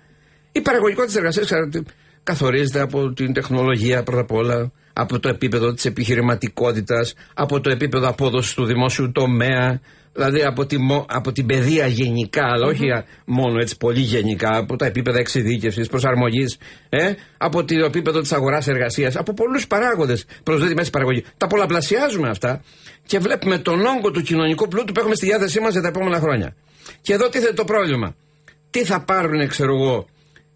Η 0.51 0.61
παραγωγικότητα 0.61 1.05
της 1.05 1.15
εργασίας 1.39 1.85
καθορίζεται 2.23 2.79
από 2.79 3.13
την 3.13 3.33
τεχνολογία 3.33 4.03
πρώτα 4.03 4.21
απ' 4.21 4.31
όλα, 4.31 4.71
από 4.93 5.19
το 5.19 5.29
επίπεδο 5.29 5.73
της 5.73 5.85
επιχειρηματικότητας, 5.85 7.13
από 7.33 7.59
το 7.61 7.69
επίπεδο 7.69 8.07
απόδοσης 8.07 8.53
του 8.53 8.65
δημόσιου 8.65 9.11
τομέα, 9.11 9.81
δηλαδή 10.17 10.43
από, 10.43 10.65
τη, 10.65 10.77
μο- 10.77 11.05
από 11.09 11.31
την 11.31 11.45
παιδεία 11.45 11.87
γενικά, 11.87 12.43
αλλά 12.45 12.67
όχι 12.67 12.85
μόνο 13.25 13.59
έτσι 13.59 13.77
πολύ 13.77 13.99
γενικά, 13.99 14.57
από 14.57 14.75
τα 14.75 14.85
επίπεδα 14.85 15.19
εξειδίκευσης, 15.19 15.87
προσαρμογής, 15.87 16.57
ε, 16.89 17.11
από 17.37 17.63
το 17.65 17.85
επίπεδο 17.85 18.21
της 18.21 18.31
αγοράς 18.31 18.67
εργασίας, 18.67 19.15
από 19.15 19.33
πολλούς 19.33 19.67
παράγοντες 19.67 20.25
προσδίδει 20.43 20.73
μέση 20.73 20.89
παραγωγή. 20.89 21.23
Τα 21.37 21.47
πολλαπλασιάζουμε 21.47 22.29
αυτά 22.29 22.63
και 23.05 23.19
βλέπουμε 23.19 23.57
τον 23.57 23.85
όγκο 23.85 24.11
του 24.11 24.21
κοινωνικού 24.21 24.67
πλούτου 24.67 24.91
που 24.93 24.99
έχουμε 24.99 25.15
στη 25.15 25.25
διάθεσή 25.25 25.59
μας 25.59 25.71
για 25.71 25.81
τα 25.81 25.87
επόμενα 25.87 26.19
χρόνια. 26.19 26.55
Και 27.01 27.13
εδώ 27.13 27.29
τίθεται 27.29 27.53
το 27.53 27.63
πρόβλημα. 27.63 28.15
Τι 28.69 28.83
θα 28.83 29.03
πάρουν, 29.03 29.47
ξέρω 29.47 29.73
εγώ, 29.75 30.05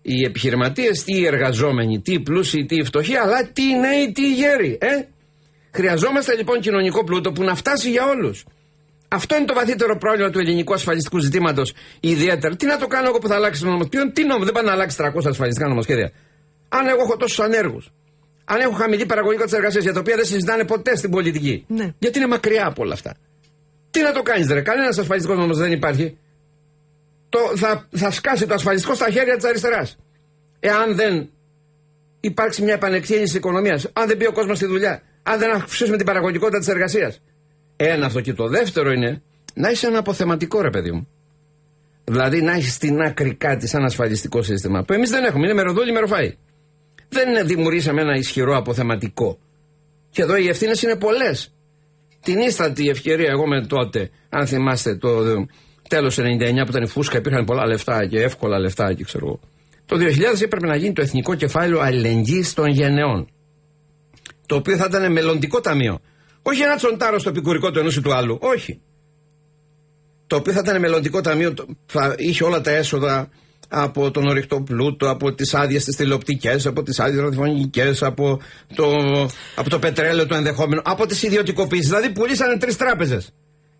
οι 0.01 0.25
επιχειρηματίες, 0.25 1.03
τι 1.03 1.18
οι 1.18 1.25
εργαζόμενοι, 1.25 2.01
τι 2.01 2.13
οι 2.13 2.20
πλούσιοι, 2.20 2.65
τι 2.65 2.75
οι 2.75 2.84
φτωχοί, 2.84 3.15
αλλά 3.15 3.50
τι 3.53 3.62
οι 3.62 3.80
νέοι, 3.80 4.12
τι 4.12 4.22
οι 4.22 4.34
γέροι. 4.34 4.77
Ε; 4.82 5.06
Χρειαζόμαστε 5.74 6.36
λοιπόν 6.36 6.60
κοινωνικό 6.60 7.03
πλούτο 7.03 7.32
που 7.32 7.44
να 7.44 7.56
φτάσει 7.56 7.89
για 7.89 8.08
όλους. 8.08 8.46
Αυτό 9.13 9.36
είναι 9.36 9.46
το 9.46 9.53
βαθύτερο 9.53 9.98
πρόβλημα 9.98 10.30
του 10.30 10.39
ελληνικού 10.39 10.74
ασφαλιστικού 10.74 11.20
ζητήματος. 11.20 11.74
Ιδιαίτερα. 12.00 12.56
Τι 12.56 12.65
να 12.65 12.77
το 12.77 12.88
κάνω 12.88 13.08
εγώ 13.08 13.18
που 13.18 13.27
θα 13.27 13.36
αλλάξει 13.36 13.62
το 13.62 13.70
νομοσχέδιο; 13.70 14.12
Τι 14.12 14.24
νόμο, 14.24 14.44
δεν 14.44 14.53
πάει 14.53 14.63
να 14.63 14.72
αλλάξει 14.72 14.98
300 15.00 15.25
ασφαλιστικά 15.25 15.68
νομοσχέδια. 15.68 16.12
Αν 16.70 16.88
εγώ 16.88 17.01
έχω 17.01 17.18
τόσους 17.18 17.39
ανέργους. 17.39 17.91
Αν 18.46 18.60
έχω 18.60 18.72
χαμηλή 18.74 19.06
παραγωγικότητα 19.06 19.50
της 19.50 19.58
εργασίας 19.58 19.84
για 19.84 19.94
τα 19.94 20.00
οποία 20.00 20.15
δεν 20.15 20.25
συζητάνε 20.25 20.63
ποτέ 20.65 20.96
στην 20.96 21.10
πολιτική. 21.12 21.65
Ναι. 21.68 21.94
Γιατί 22.00 22.18
είναι 22.18 22.27
μακριά 22.27 22.65
από 22.68 22.84
όλα 22.84 22.94
αυτά. 22.94 23.15
Τι 23.91 24.01
να 24.01 24.12
το 24.12 24.22
κάνεις, 24.22 24.48
ρε. 24.48 24.62
Κανένας 24.62 24.98
ασφαλιστικός 24.98 25.38
νόμος 25.39 25.58
δεν 25.58 25.72
υπάρχει. 25.72 26.18
Το, 27.30 27.39
θα, 27.56 27.88
θα 27.91 28.12
σκάσει 28.12 28.46
το 28.46 28.53
ασφαλιστικό 28.53 28.94
στα 28.94 29.10
χέρια 29.10 29.36
της 29.36 29.46
αριστεράς. 29.46 29.98
Εάν 30.60 30.96
δεν 30.96 31.30
υπάρξει 32.20 32.62
μια 32.62 32.74
επανεξήγηση 32.74 33.25
της 33.25 33.34
οικονομίας, 33.34 33.89
αν 33.94 34.08
δεν 34.08 34.18
μπει 34.18 34.27
ο 34.27 34.32
κόσμος 34.32 34.58
στη 34.58 34.65
δουλειά, 34.65 35.01
αν 35.24 35.39
δεν 35.39 35.51
αυξήσουμε 35.51 35.98
την 35.98 36.06
παραγωγικότητα 36.06 36.58
της 36.60 36.68
εργασίας. 36.68 37.22
Ένα 37.83 38.05
αυτό 38.05 38.21
και 38.21 38.33
το 38.33 38.47
δεύτερο 38.47 38.91
είναι 38.91 39.21
να 39.53 39.69
είσαι 39.69 39.88
ένα 39.88 40.00
αποθεματικό 40.00 40.61
ρε 40.61 40.69
παιδί 40.69 40.91
μου. 40.91 41.07
Δηλαδή 42.03 42.41
να 42.41 42.51
έχεις 42.51 42.73
στην 42.73 43.01
άκρη 43.01 43.35
κάτι 43.35 43.67
σαν 43.67 43.83
ασφαλιστικό 43.83 44.41
σύστημα. 44.41 44.83
Που 44.83 44.93
εμείς 44.93 45.09
δεν 45.09 45.23
έχουμε, 45.23 45.45
είναι 45.45 45.53
μεροδούλη, 45.53 45.91
μεροφάη. 45.91 46.35
Δεν 47.09 47.47
δημιουργήσαμε 47.47 48.01
ένα 48.01 48.15
ισχυρό 48.15 48.57
αποθεματικό. 48.57 49.39
Και 50.09 50.21
εδώ 50.21 50.35
οι 50.35 50.47
ευθύνες 50.47 50.81
είναι 50.81 50.95
πολλές. 50.95 51.53
Την 52.23 52.39
ίστατη 52.39 52.89
ευκαιρία, 52.89 53.29
εγώ 53.29 53.47
με 53.47 53.65
τότε, 53.65 54.09
αν 54.29 54.47
θυμάστε, 54.47 54.95
το 54.95 55.23
τέλος 55.89 56.17
99 56.17 56.63
που 56.63 56.69
ήταν 56.69 56.83
η 56.83 56.88
φούσκα, 56.88 57.17
υπήρχαν 57.17 57.45
πολλά 57.45 57.65
λεφτά 57.65 58.05
και 58.05 58.21
εύκολα 58.21 58.59
λεφτά 58.59 58.93
και 58.93 59.03
ξέρω 59.03 59.25
εγώ. 59.25 59.39
Το 59.85 59.97
2000 59.97 60.41
έπρεπε 60.41 60.67
να 60.67 60.75
γίνει 60.75 60.93
το 60.93 61.01
Εθνικό 61.01 61.35
Κεφάλαιο 61.35 61.79
Αλληλεγγύης 61.79 62.53
των 62.53 62.67
Γενεών. 62.67 63.27
Το 64.45 64.55
οποίο 64.55 64.75
θα 64.77 64.85
ήταν 64.89 65.11
μελλοντικό 65.11 65.61
ταμείο. 65.61 66.00
Όχι 66.41 66.62
ένα 66.62 66.75
τσοντάρο 66.75 67.19
στο 67.19 67.29
επικουρικό 67.29 67.71
του 67.71 67.79
ενός 67.79 67.95
ή 67.95 68.01
του 68.01 68.13
άλλου. 68.13 68.38
Όχι. 68.41 68.81
Το 70.27 70.36
οποίο 70.36 70.53
θα 70.53 70.60
ήταν 70.63 70.79
μελλοντικό 70.79 71.21
ταμείο, 71.21 71.53
το- 71.53 71.65
θα 71.86 72.15
είχε 72.17 72.43
όλα 72.43 72.62
τα 72.62 72.71
έσοδα 72.71 73.29
από 73.69 74.12
τον 74.12 74.27
ορυκτό 74.27 74.62
πλούτο, 74.62 75.10
από 75.10 75.33
τις 75.33 75.53
άδειες 75.53 75.83
τις 75.83 75.95
τηλεοπτικές, 75.95 76.65
από 76.65 76.83
τις 76.83 77.00
άδειες 77.00 77.21
ραδιοφωνικές, 77.21 78.03
από 78.03 78.41
το, 78.75 78.95
από 79.55 79.69
το 79.69 79.79
πετρέλαιο 79.79 80.25
το 80.27 80.36
ενδεχόμενο, 80.36 80.81
από 80.86 81.05
τις 81.05 81.24
ιδιωτικοποίησεις. 81.24 81.88
Δηλαδή 81.88 82.10
πουλήσανε 82.10 82.57
τρεις 82.57 82.77
τράπεζες. 82.77 83.31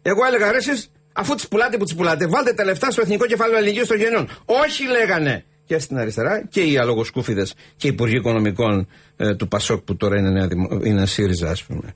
Εγώ 0.02 0.26
έλεγα 0.28 0.52
ρε 0.52 0.58
εσείς, 0.58 0.92
αφού 1.14 1.36
τι 1.36 1.48
πουλάτε 1.50 1.78
που 1.78 1.86
τι 1.86 1.96
πουλάτε, 1.96 2.28
βάλτε 2.28 2.54
τα 2.54 2.64
λεφτά 2.64 2.92
στο 2.92 3.02
Εθνικό 3.02 3.26
Κεφάλαιο 3.26 3.58
Αλληλεγγύης 3.58 3.88
των 3.88 3.98
Γενιών. 3.98 4.28
Όχι 4.46 4.84
λέγανε 4.88 5.44
και 5.66 5.80
στην 5.80 5.98
αριστερά 5.98 6.46
και 6.50 6.62
οι 6.62 6.78
αλογοσκούφιδες 6.78 7.54
και 7.76 7.88
οι 7.88 7.90
Υπουργοί 7.94 8.16
Οικονομικών 8.16 8.88
ε, 9.18 9.36
του 9.36 9.48
Πασόκ 9.48 9.82
που 9.84 9.96
τώρα 9.96 10.18
είναι, 10.18 10.30
νέα 10.30 10.48
Δημο- 10.48 10.80
είναι 10.84 11.06
ΣΥΡΙΖΑ, 11.06 11.50
ας 11.50 11.64
πούμε. 11.64 11.94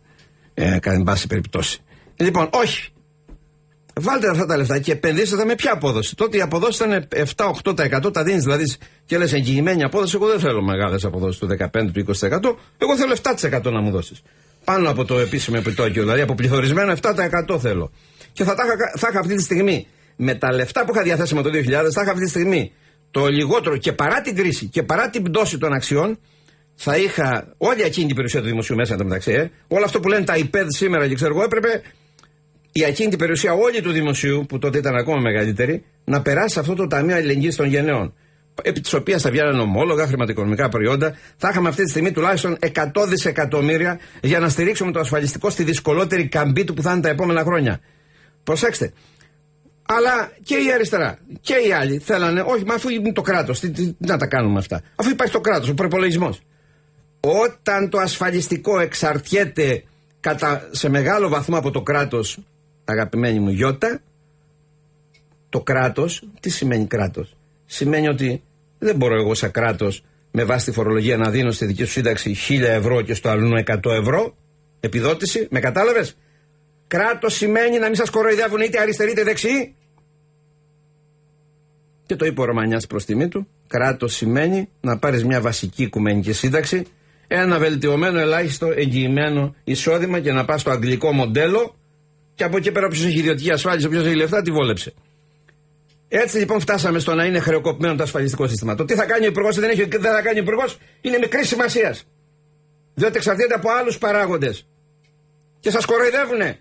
Ε, 0.58 0.80
κατά 0.80 1.04
πάση 1.04 1.28
περιπτώσει. 1.28 1.80
Λοιπόν, 2.16 2.50
όχι. 2.54 2.90
Βάλτε 4.02 4.30
αυτά 4.30 4.46
τα 4.46 4.58
λεφτά 4.58 4.80
και 4.80 4.92
επενδύστε 4.92 5.38
τα 5.38 5.46
με 5.46 5.56
ποια 5.56 5.72
απόδοση. 5.74 6.16
Τότε 6.16 6.38
η 6.38 6.42
αποδόση 6.42 6.84
ήταν 6.84 7.08
7-8%. 7.36 8.14
Τα 8.14 8.24
δίνεις 8.24 8.44
δηλαδή 8.44 8.74
και 9.06 9.18
λες 9.18 9.34
εγγυημένη 9.34 9.84
απόδοση. 9.84 10.16
Εγώ 10.16 10.28
δεν 10.28 10.40
θέλω 10.40 10.62
μεγάλες 10.62 11.06
αποδόσεις 11.06 11.40
του 11.40 11.48
15% 11.48 11.68
του 11.94 12.06
20%. 12.20 12.56
Εγώ 12.78 12.98
θέλω 12.98 13.16
7% 13.62 13.72
να 13.72 13.82
μου 13.82 13.92
δώσεις. 13.92 14.22
Πάνω 14.64 14.90
από 14.90 15.06
το 15.06 15.18
επίσημο 15.20 15.58
επιτόκιο. 15.60 16.02
Δηλαδή 16.02 16.22
από 16.22 16.36
πληθωρισμένο 16.36 16.94
7% 17.02 17.60
θέλω. 17.60 17.92
Και 18.34 18.44
θα, 18.44 18.56
τα 18.56 18.64
είχα, 18.66 18.76
θα 18.98 19.08
είχα 19.10 19.20
αυτή 19.20 19.36
τη 19.36 19.42
στιγμή 19.42 19.88
με 20.16 20.36
τα 20.36 20.54
λεφτά 20.54 20.86
που 20.86 20.92
είχα 20.94 21.04
διαθέσιμα 21.04 21.42
το 21.42 21.50
2000, 21.50 21.54
θα 21.70 22.02
είχα 22.02 22.12
αυτή 22.12 22.24
τη 22.24 22.30
στιγμή 22.30 22.72
το 23.12 23.28
λιγότερο 23.28 23.78
και 23.78 23.92
παρά 23.94 24.22
την 24.22 24.36
κρίση 24.36 24.66
και 24.66 24.84
παρά 24.84 25.10
την 25.10 25.24
πτώση 25.24 25.58
των 25.58 25.74
αξιών, 25.74 26.20
θα 26.76 26.98
είχα 26.98 27.54
όλη 27.58 27.82
εκείνη 27.82 28.06
την 28.06 28.16
περιουσία 28.16 28.42
του 28.42 28.48
δημοσίου 28.48 28.76
μέσα 28.76 28.96
μεταξύ. 29.04 29.32
Ε. 29.32 29.52
Όλο 29.68 29.86
αυτό 29.86 30.00
που 30.00 30.08
λένε 30.08 30.26
τα 30.26 30.38
ΙΠΕΔ 30.38 30.68
σήμερα 30.70 31.08
και 31.08 31.16
ξέρω 31.16 31.34
εγώ 31.34 31.44
έπρεπε 31.44 31.82
η 32.72 32.86
ακίνητη 32.86 33.16
περιουσία 33.16 33.54
όλη 33.54 33.82
του 33.82 33.92
δημοσίου, 33.92 34.46
που 34.50 34.60
τότε 34.60 34.78
ήταν 34.78 34.96
ακόμα 34.96 35.20
μεγαλύτερη, 35.20 35.84
να 36.04 36.22
περάσει 36.22 36.54
σε 36.54 36.60
αυτό 36.60 36.76
το 36.76 36.88
Ταμείο 36.88 37.16
Αλληλεγγύης 37.16 37.56
των 37.56 37.66
Γενναιών. 37.66 38.14
Επί 38.62 38.80
της 38.80 38.94
οποίας 38.94 39.22
θα 39.22 39.32
βγαίνουν 39.32 39.60
ομόλογα, 39.60 40.08
χρηματοοικονομικά 40.08 40.70
προϊόντα. 40.70 41.16
Θα 41.38 41.50
είχαμε 41.50 41.70
αυτή 41.70 41.84
τη 41.84 41.90
στιγμή 41.90 42.12
τουλάχιστον 42.12 42.58
100 42.74 43.08
δισεκατομμύρια 43.08 44.00
για 44.22 44.40
να 44.40 44.50
στηρίξουμε 44.50 44.92
το 44.92 45.00
ασφαλιστικό 45.00 45.50
στη 45.50 45.64
δυσκολότερη 45.64 46.28
καμπή 46.28 46.64
του 46.64 46.74
που 46.74 46.82
θα 46.82 46.92
είναι 46.92 47.02
τα 47.02 47.10
επόμενα 47.10 47.44
χρόνια. 47.44 47.80
Προσέξτε. 48.44 48.94
Αλλά 49.86 50.32
και 50.44 50.56
η 50.56 50.72
αριστερά 50.74 51.18
και 51.42 51.54
οι 51.68 51.72
άλλοι 51.72 51.98
θέλανε, 51.98 52.44
όχι, 52.48 52.66
μα 52.66 52.74
αφού 52.74 52.90
είναι 52.90 53.12
το 53.12 53.22
κράτος, 53.22 53.60
τι, 53.60 53.72
τι, 53.72 53.94
τι 53.94 54.08
να 54.08 54.18
τα 54.18 54.28
κάνουμε 54.28 54.60
αυτά. 54.60 54.82
Αφού 54.96 55.10
υπάρχει 55.10 55.34
το 55.34 55.42
κράτος, 55.42 55.70
ο 55.70 55.74
προπολογισμός. 55.74 56.42
Όταν 57.28 57.90
το 57.90 57.98
ασφαλιστικό 57.98 58.80
εξαρτιέται 58.80 59.84
κατά, 60.20 60.70
σε 60.72 60.90
μεγάλο 60.90 61.30
βαθμό 61.30 61.58
από 61.58 61.72
το 61.72 61.82
κράτος, 61.82 62.40
αγαπημένη 62.86 63.40
μου 63.40 63.50
Γιώτα, 63.50 64.02
το 65.50 65.62
κράτος, 65.62 66.24
τι 66.40 66.50
σημαίνει 66.50 66.86
κράτος; 66.86 67.36
Σημαίνει 67.66 68.08
ότι 68.08 68.44
δεν 68.80 68.96
μπορώ 68.96 69.16
εγώ 69.16 69.34
σαν 69.34 69.52
κράτος 69.52 70.04
με 70.32 70.44
βάση 70.44 70.66
τη 70.66 70.72
φορολογία 70.72 71.18
να 71.18 71.30
δίνω 71.30 71.52
στη 71.52 71.66
δική 71.66 71.84
σου 71.84 71.92
σύνταξη 71.92 72.36
1000 72.50 72.62
ευρώ 72.62 73.02
και 73.02 73.14
στο 73.14 73.30
αλλού 73.30 73.50
100 73.66 73.92
ευρώ 73.92 74.36
επιδότηση. 74.80 75.48
Με 75.52 75.60
κατάλαβες; 75.60 76.18
Κράτος 76.88 77.34
σημαίνει 77.34 77.80
να 77.80 77.86
μην 77.86 77.96
σας 77.96 78.10
κοροϊδεύουν 78.10 78.62
είτε 78.62 78.80
αριστεροί 78.80 79.12
είτε 79.12 79.24
δεξιοί. 79.24 79.76
Και 82.06 82.16
το 82.16 82.26
είπε 82.26 82.42
ο 82.42 82.46
Ρωμανιάς 82.46 82.88
προς 82.88 83.06
τιμή 83.06 83.28
του. 83.28 83.48
Κράτος 83.68 84.14
σημαίνει 84.14 84.70
να 84.82 84.98
πάρεις 84.98 85.26
μια 85.26 85.42
βασική 85.42 85.84
οικουμενική 85.84 86.34
σύνταξη 86.34 86.86
ένα 87.28 87.60
βελτιωμένο 87.60 88.20
ελάχιστο 88.20 88.72
εγγυημένο 88.76 89.56
εισόδημα 89.64 90.20
και 90.20 90.32
να 90.32 90.46
πας 90.46 90.62
στο 90.62 90.72
αγγλικό 90.72 91.12
μοντέλο 91.12 91.76
και 92.36 92.44
από 92.44 92.58
εκεί 92.58 92.72
πέρα 92.72 92.86
όποιος 92.86 93.06
έχει 93.06 93.18
ιδιωτική 93.18 93.52
ασφάλιση, 93.52 93.88
όποιος 93.88 94.06
έχει 94.06 94.16
λεφτά, 94.16 94.42
τη 94.42 94.52
βόλεψε. 94.52 94.94
Έτσι 96.08 96.38
λοιπόν 96.38 96.60
φτάσαμε 96.60 97.00
στο 97.00 97.14
να 97.16 97.26
είναι 97.26 97.40
χρεοκοπημένο 97.40 97.96
το 97.96 98.04
ασφαλιστικό 98.04 98.48
σύστημα. 98.48 98.76
Το 98.76 98.86
τι 98.86 98.94
θα 98.94 99.06
κάνει 99.06 99.26
ο 99.26 99.28
υπουργός 99.28 99.58
ή 99.58 99.60
δεν, 99.60 99.70
έχει, 99.70 99.84
δεν 99.86 100.12
θα 100.12 100.22
κάνει 100.22 100.40
ο 100.40 100.42
υπουργός 100.42 100.78
είναι 101.02 101.18
μικρή 101.18 101.46
σημασίας. 101.46 102.04
Διότι 102.94 103.18
εξαρτιέται 103.18 103.54
από 103.54 103.70
άλλους 103.80 103.98
παράγοντες. 103.98 104.68
Και 105.60 105.70
σας 105.70 105.86
κοροϊδεύουνε. 105.86 106.60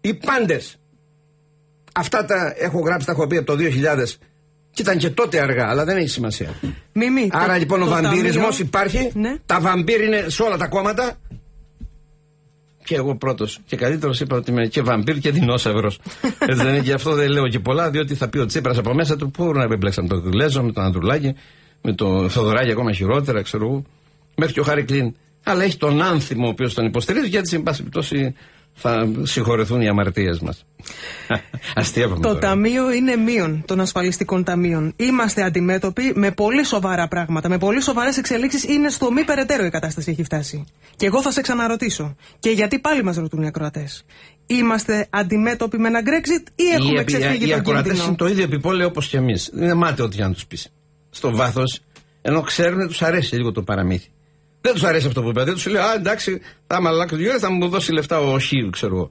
Οι 0.00 0.14
πάντες. 0.14 0.80
Αυτά 1.94 2.24
τα 2.24 2.54
έχω 2.56 2.80
γράψει, 2.80 3.06
τα 3.06 3.12
έχω 3.12 3.26
πει 3.26 3.36
από 3.36 3.46
το 3.46 3.56
2000 3.56 4.18
και 4.82 4.86
ήταν 4.90 4.98
και 4.98 5.10
τότε 5.10 5.40
αργά, 5.40 5.68
αλλά 5.68 5.84
δεν 5.84 5.96
έχει 5.96 6.08
σημασία. 6.08 6.48
Μιμή, 6.92 7.28
Άρα 7.32 7.52
το- 7.52 7.58
λοιπόν 7.58 7.82
ο 7.82 7.84
το 7.84 7.90
βαμπυρισμό 7.90 8.42
ταμείο- 8.42 8.58
υπάρχει. 8.58 9.10
Ναι. 9.14 9.36
Τα 9.46 9.60
βαμπύρ 9.60 10.00
είναι 10.00 10.24
σε 10.28 10.42
όλα 10.42 10.56
τα 10.56 10.66
κόμματα. 10.68 11.16
Και 12.84 12.94
εγώ 12.94 13.16
πρώτος 13.16 13.58
και 13.66 13.76
καλύτερος 13.76 14.20
είπα 14.20 14.36
ότι 14.36 14.50
είμαι 14.50 14.66
και 14.66 14.82
βαμπύρ 14.82 15.18
και 15.18 15.30
δεινόσαυρος. 15.30 15.98
Έτσι 16.48 16.62
δεν 16.64 16.74
είναι, 16.74 16.82
και 16.82 16.92
αυτό 16.92 17.12
δεν 17.14 17.30
λέω 17.30 17.48
και 17.48 17.58
πολλά, 17.58 17.90
διότι 17.90 18.14
θα 18.14 18.28
πει 18.28 18.38
ο 18.38 18.46
Τσίπρας 18.46 18.78
από 18.78 18.94
μέσα 18.94 19.16
του 19.16 19.30
πού 19.30 19.52
να 19.52 19.62
επέμπλεξαν 19.62 20.08
τον 20.08 20.28
Γκλέζο, 20.28 20.62
με 20.62 20.72
τον 20.72 20.84
Ανδρουλάκη, 20.84 21.34
με 21.82 21.92
τον 21.92 22.30
Θοδωράκη 22.30 22.70
ακόμα 22.70 22.92
χειρότερα, 22.92 23.42
ξέρω 23.42 23.66
εγώ. 23.66 23.84
Μέχρι 24.36 24.54
και 24.54 24.60
ο 24.60 24.62
Χάρη 24.62 24.84
Κλίν 24.84 25.14
Αλλά 25.42 25.62
έχει 25.64 25.76
τον 25.76 26.02
άνθιμο 26.02 26.46
ο 26.46 26.48
οποίος 26.48 26.74
τον 26.74 26.84
υποστηρίζει 26.86 27.28
και 27.30 27.38
έτσι, 27.38 27.56
εν 27.56 27.62
πάση 27.62 27.78
περιπτώσει, 27.78 28.34
θα 28.80 29.08
συγχωρεθούν 29.22 29.80
οι 29.80 29.88
αμαρτίες 29.88 30.40
μας. 30.40 30.64
Αστείευαμε. 31.74 32.20
Το 32.20 32.28
τώρα. 32.28 32.38
ταμείο 32.38 32.92
είναι 32.92 33.16
μείον 33.16 33.62
των 33.66 33.80
ασφαλιστικών 33.80 34.44
ταμείων. 34.44 34.92
Είμαστε 34.96 35.42
αντιμέτωποι 35.42 36.12
με 36.14 36.30
πολύ 36.30 36.64
σοβαρά 36.64 37.08
πράγματα, 37.08 37.48
με 37.48 37.58
πολύ 37.58 37.80
σοβαρές 37.80 38.16
εξελίξεις. 38.18 38.64
Είναι 38.64 38.88
στο 38.88 39.12
μη 39.12 39.24
περαιτέρω 39.24 39.64
η 39.64 39.70
κατάσταση 39.70 40.10
έχει 40.10 40.22
φτάσει. 40.22 40.64
Και 40.96 41.06
εγώ 41.06 41.22
θα 41.22 41.30
σε 41.30 41.40
ξαναρωτήσω. 41.40 42.16
Και 42.38 42.50
γιατί 42.50 42.78
πάλι 42.78 43.04
μας 43.04 43.16
ρωτούν 43.16 43.42
οι 43.42 43.46
ακροατές. 43.46 44.04
Είμαστε 44.46 45.06
αντιμέτωποι 45.10 45.78
με 45.78 45.88
ένα 45.88 46.00
Brexit 46.04 46.46
ή 46.54 46.64
έχουμε 46.64 47.00
οι, 47.00 47.04
ξεφύγει 47.04 47.44
οι, 47.44 47.48
οι 47.48 47.50
τον 47.50 47.58
ακροατές 47.58 47.82
κίνδυνο; 47.84 48.06
είναι 48.06 48.16
το 48.16 48.26
ίδιο 48.26 48.44
επιπόλαιο 48.44 48.86
όπως 48.86 49.08
και 49.08 49.16
εμείς. 49.16 49.50
Δεν 49.52 49.62
είναι 49.62 49.74
μάταιο 49.74 50.04
ό,τι 50.04 50.22
αν 50.22 50.32
τους 50.32 50.46
πεις. 50.46 50.68
Στο 51.10 51.36
βάθος, 51.36 51.80
ενώ 52.22 52.40
ξέρουν, 52.40 52.86
τους 52.86 53.02
αρέσει 53.02 53.36
λίγο 53.36 53.52
το 53.52 53.62
παραμύθι. 53.62 54.08
Δεν 54.60 54.72
τους 54.72 54.84
αρέσει 54.84 55.06
αυτό 55.06 55.22
που 55.22 55.28
είπε. 55.28 55.44
Δεν 55.44 55.54
τους 55.54 55.66
λέει, 55.66 55.82
Α, 55.82 55.94
εντάξει, 55.94 56.40
θα 56.66 56.76
είμαι 56.80 56.88
αλλάξει 56.88 57.16
το 57.16 57.38
θα 57.38 57.50
μου 57.50 57.68
δώσει 57.68 57.92
λεφτά 57.92 58.20
ο 58.20 58.38
Χίλ, 58.38 58.70
ξέρω 58.70 58.96
εγώ. 58.96 59.10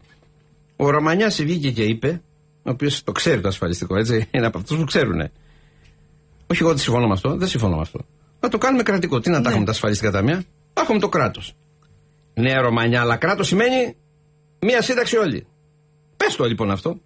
Ο 0.75 0.89
Ρωμανιάς 0.89 1.41
βγήκε 1.41 1.72
και 1.72 1.84
είπε, 1.84 2.22
ο 2.63 2.70
οποίος 2.70 3.03
το 3.03 3.12
ξέρει 3.12 3.41
το 3.41 3.48
ασφαλιστικό, 3.48 3.98
έτσι, 3.98 4.27
είναι 4.32 4.46
από 4.46 4.58
αυτούς 4.58 4.77
που 4.77 4.84
ξέρουν. 4.84 5.20
Όχι, 6.48 6.62
εγώ 6.62 6.70
δεν 6.70 6.77
συμφωνώ 6.77 7.08
με 7.08 7.13
αυτό, 7.13 7.36
δεν 7.36 7.48
συμφωνώ 7.48 7.75
με 7.75 7.82
αυτό. 7.82 8.00
Θα 8.39 8.48
το 8.48 8.58
κάνουμε 8.58 8.84
κρατικό. 8.84 9.20
Τι 9.20 9.29
να 9.29 9.41
τα 9.41 9.50
έχουμε 9.50 9.65
τα 9.65 9.72
ασφαλιστικά 9.72 10.12
ταμεία, 10.12 10.44
τα 10.74 10.82
έχουμε 10.82 11.00
το 11.00 11.10
κράτος. 11.10 11.56
Ναι, 12.34 12.53
Ρωμανιά, 12.53 13.01
αλλά 13.01 13.15
κράτος 13.15 13.48
σημαίνει 13.48 13.96
μία 14.60 14.82
σύνταξη 14.82 15.18
όλη. 15.18 15.48
Πες 16.18 16.36
το 16.36 16.46
λοιπόν 16.46 16.72
αυτό. 16.72 17.00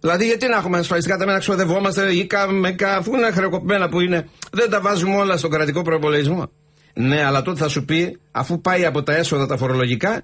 Δηλαδή, 0.00 0.26
γιατί 0.26 0.46
να 0.46 0.56
έχουμε 0.56 0.78
ασφαλιστικά 0.78 1.16
ταμεία 1.16 1.32
να 1.32 1.38
ξοδευόμαστε 1.38 2.14
ή 2.14 2.26
με 2.50 2.76
αφού 2.86 3.14
είναι 3.14 3.30
χρεοκοπημένα 3.30 3.88
που 3.88 4.00
είναι, 4.00 4.28
δεν 4.52 4.70
τα 4.70 4.80
βάζουμε 4.80 5.16
όλα 5.16 5.36
στον 5.36 5.50
κρατικό 5.50 5.82
προπολογισμό. 5.82 6.50
Ναι, 7.00 7.24
αλλά 7.24 7.42
τότε 7.42 7.58
θα 7.58 7.68
σου 7.68 7.84
πει, 7.84 8.18
αφού 8.30 8.60
πάει 8.60 8.84
από 8.84 9.02
τα 9.02 9.14
έσοδα 9.14 9.46
τα 9.46 9.56
φορολογικά, 9.56 10.22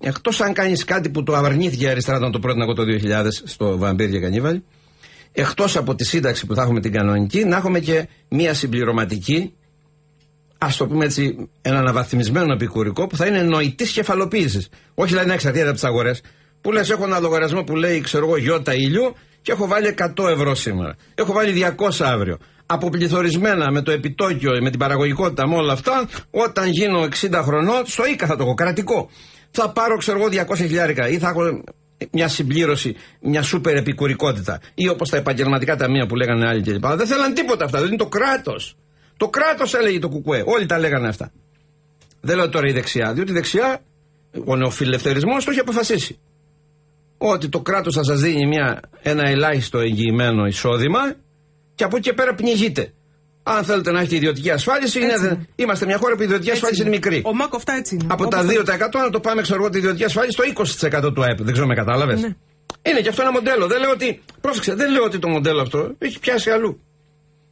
εκτός 0.00 0.40
αν 0.40 0.52
κάνεις 0.52 0.84
κάτι 0.84 1.10
που 1.10 1.22
το 1.22 1.34
αρνήθηκε 1.34 1.84
η 1.84 1.88
αριστερά 1.88 2.16
όταν 2.16 2.30
το 2.32 2.38
πρότεινα 2.38 2.64
εγώ 2.64 2.72
το 2.72 2.82
2000 2.82 3.26
στο 3.44 3.78
Βαμπύρ 3.78 4.10
και 4.10 4.20
Κανίβαλη, 4.20 4.64
εκτός 5.32 5.76
από 5.76 5.94
τη 5.94 6.04
σύνταξη 6.04 6.46
που 6.46 6.54
θα 6.54 6.62
έχουμε 6.62 6.80
την 6.80 6.92
κανονική, 6.92 7.44
να 7.44 7.56
έχουμε 7.56 7.80
και 7.80 8.08
μία 8.28 8.54
συμπληρωματική, 8.54 9.54
ας 10.58 10.76
το 10.76 10.86
πούμε 10.86 11.04
έτσι, 11.04 11.48
ένα 11.62 11.78
αναβαθμισμένο 11.78 12.52
επικουρικό 12.52 13.06
που 13.06 13.16
θα 13.16 13.26
είναι 13.26 13.42
νοητής 13.42 13.90
κεφαλοποίησης. 13.90 14.68
Όχι 14.94 15.10
δηλαδή 15.10 15.28
να 15.28 15.34
εξαρτιέται 15.34 15.66
από 15.66 15.74
τις 15.74 15.84
αγορές. 15.84 16.20
Που 16.60 16.72
λες, 16.72 16.90
έχω 16.90 17.04
ένα 17.04 17.18
λογαριασμό 17.18 17.62
που 17.64 17.76
λέει, 17.76 18.00
ξέρω 18.00 18.26
εγώ, 18.26 18.36
γιώτα 18.36 18.74
ηλιού 18.74 19.14
και 19.42 19.52
έχω 19.52 19.66
βάλει 19.66 19.94
100 20.16 20.28
ευρώ 20.28 20.54
σήμερα. 20.54 20.96
Έχω 21.14 21.32
βάλει 21.32 21.52
200 21.52 22.04
αύριο. 22.04 22.38
Αποπληθωρισμένα 22.66 23.70
με 23.70 23.82
το 23.82 23.90
επιτόκιο, 23.90 24.62
με 24.62 24.70
την 24.70 24.78
παραγωγικότητα, 24.78 25.48
με 25.48 25.54
όλα 25.54 25.72
αυτά, 25.72 26.08
όταν 26.30 26.68
γίνω 26.70 27.08
60 27.20 27.42
χρονών, 27.42 27.86
στο 27.86 28.06
ΙΚΑ 28.06 28.26
θα 28.26 28.36
το 28.36 28.42
έχω, 28.42 28.54
κρατικό. 28.54 29.10
Θα 29.50 29.70
πάρω, 29.70 29.96
ξέρω 29.96 30.18
εγώ, 30.18 30.28
200 30.28 30.56
χιλιάρικα 30.56 31.08
ή 31.08 31.18
θα 31.18 31.28
έχω 31.28 31.62
μια 32.10 32.28
συμπλήρωση, 32.28 32.96
μια 33.20 33.42
σούπερ 33.42 33.76
επικουρικότητα. 33.76 34.60
Ή 34.74 34.88
όπως 34.88 35.10
τα 35.10 35.16
επαγγελματικά 35.16 35.76
ταμεία 35.76 36.06
που 36.06 36.16
λέγανε 36.16 36.48
άλλοι 36.48 36.62
κλπ. 36.62 36.86
Δεν 36.86 37.06
θέλαν 37.06 37.34
τίποτα 37.34 37.64
αυτά, 37.64 37.78
δεν 37.78 37.88
είναι 37.88 37.96
το 37.96 38.06
κράτος. 38.06 38.76
Το 39.16 39.28
κράτος 39.28 39.74
έλεγε 39.74 39.98
το 39.98 40.08
κουκουέ. 40.08 40.42
Όλοι 40.46 40.66
τα 40.66 40.78
λέγανε 40.78 41.08
αυτά. 41.08 41.32
Δεν 42.20 42.36
λέω 42.36 42.48
τώρα 42.48 42.68
η 42.68 42.72
δεξιά, 42.72 43.12
διότι 43.12 43.30
η 43.30 43.34
δεξιά, 43.34 43.80
ο 44.44 44.56
νεοφιλελευθερισμός 44.56 45.44
το 45.44 45.50
έχει 45.50 45.60
αποφασίσει. 45.60 46.18
Ότι 47.18 47.48
το 47.48 47.60
κράτος 47.60 47.94
θα 47.94 48.04
σας 48.04 48.20
δίνει 48.20 48.46
μια, 48.46 48.80
ένα 49.02 49.28
ελάχιστο 49.28 49.78
εγγυημένο 49.78 50.46
εισόδημα 50.46 51.00
και 51.74 51.84
από 51.84 51.96
εκεί 51.96 52.08
και 52.08 52.14
πέρα 52.14 52.34
πνιγείτε. 52.34 52.92
Αν 53.42 53.64
θέλετε 53.64 53.90
να 53.92 54.00
έχετε 54.00 54.16
ιδιωτική 54.16 54.50
ασφάλιση, 54.50 55.00
είναι, 55.00 55.46
είμαστε 55.54 55.86
μια 55.86 55.98
χώρα 55.98 56.14
που 56.14 56.20
η 56.20 56.24
ιδιωτική 56.24 56.48
Έτσι 56.50 56.58
ασφάλιση 56.60 56.80
είναι 56.82 56.90
μικρή. 56.90 57.22
Ο 57.24 57.34
ΜΑΚ 57.34 57.54
αυτά 57.54 57.72
έτσι 57.72 57.94
είναι. 57.94 58.06
Από 58.10 58.24
Όπως 58.24 58.34
τα 58.36 58.42
το- 58.46 58.48
2% 58.98 58.98
να 59.04 59.10
το 59.10 59.20
πάμε, 59.20 59.42
ξέρω 59.42 59.60
εγώ, 59.60 59.70
τη 59.70 59.78
ιδιωτική 59.78 60.04
ασφάλιση 60.04 60.32
στο 60.32 60.44
20% 60.44 61.12
του 61.14 61.22
ΑΕΠ. 61.22 61.42
Δεν 61.42 61.52
ξέρω 61.52 61.66
με 61.66 61.74
κατάλαβες. 61.74 62.20
Ναι. 62.20 62.28
Είναι 62.82 63.00
και 63.00 63.08
αυτό 63.08 63.22
ένα 63.22 63.32
μοντέλο. 63.32 63.66
Δεν 63.66 63.80
λέω 63.80 63.90
ότι. 63.90 64.20
Πρόσεξε, 64.40 64.74
δεν 64.74 64.90
λέω 64.92 65.04
ότι 65.04 65.18
το 65.18 65.28
μοντέλο 65.28 65.60
αυτό 65.60 65.90
έχει 65.98 66.18
πιάσει 66.18 66.50
αλλού. 66.50 66.80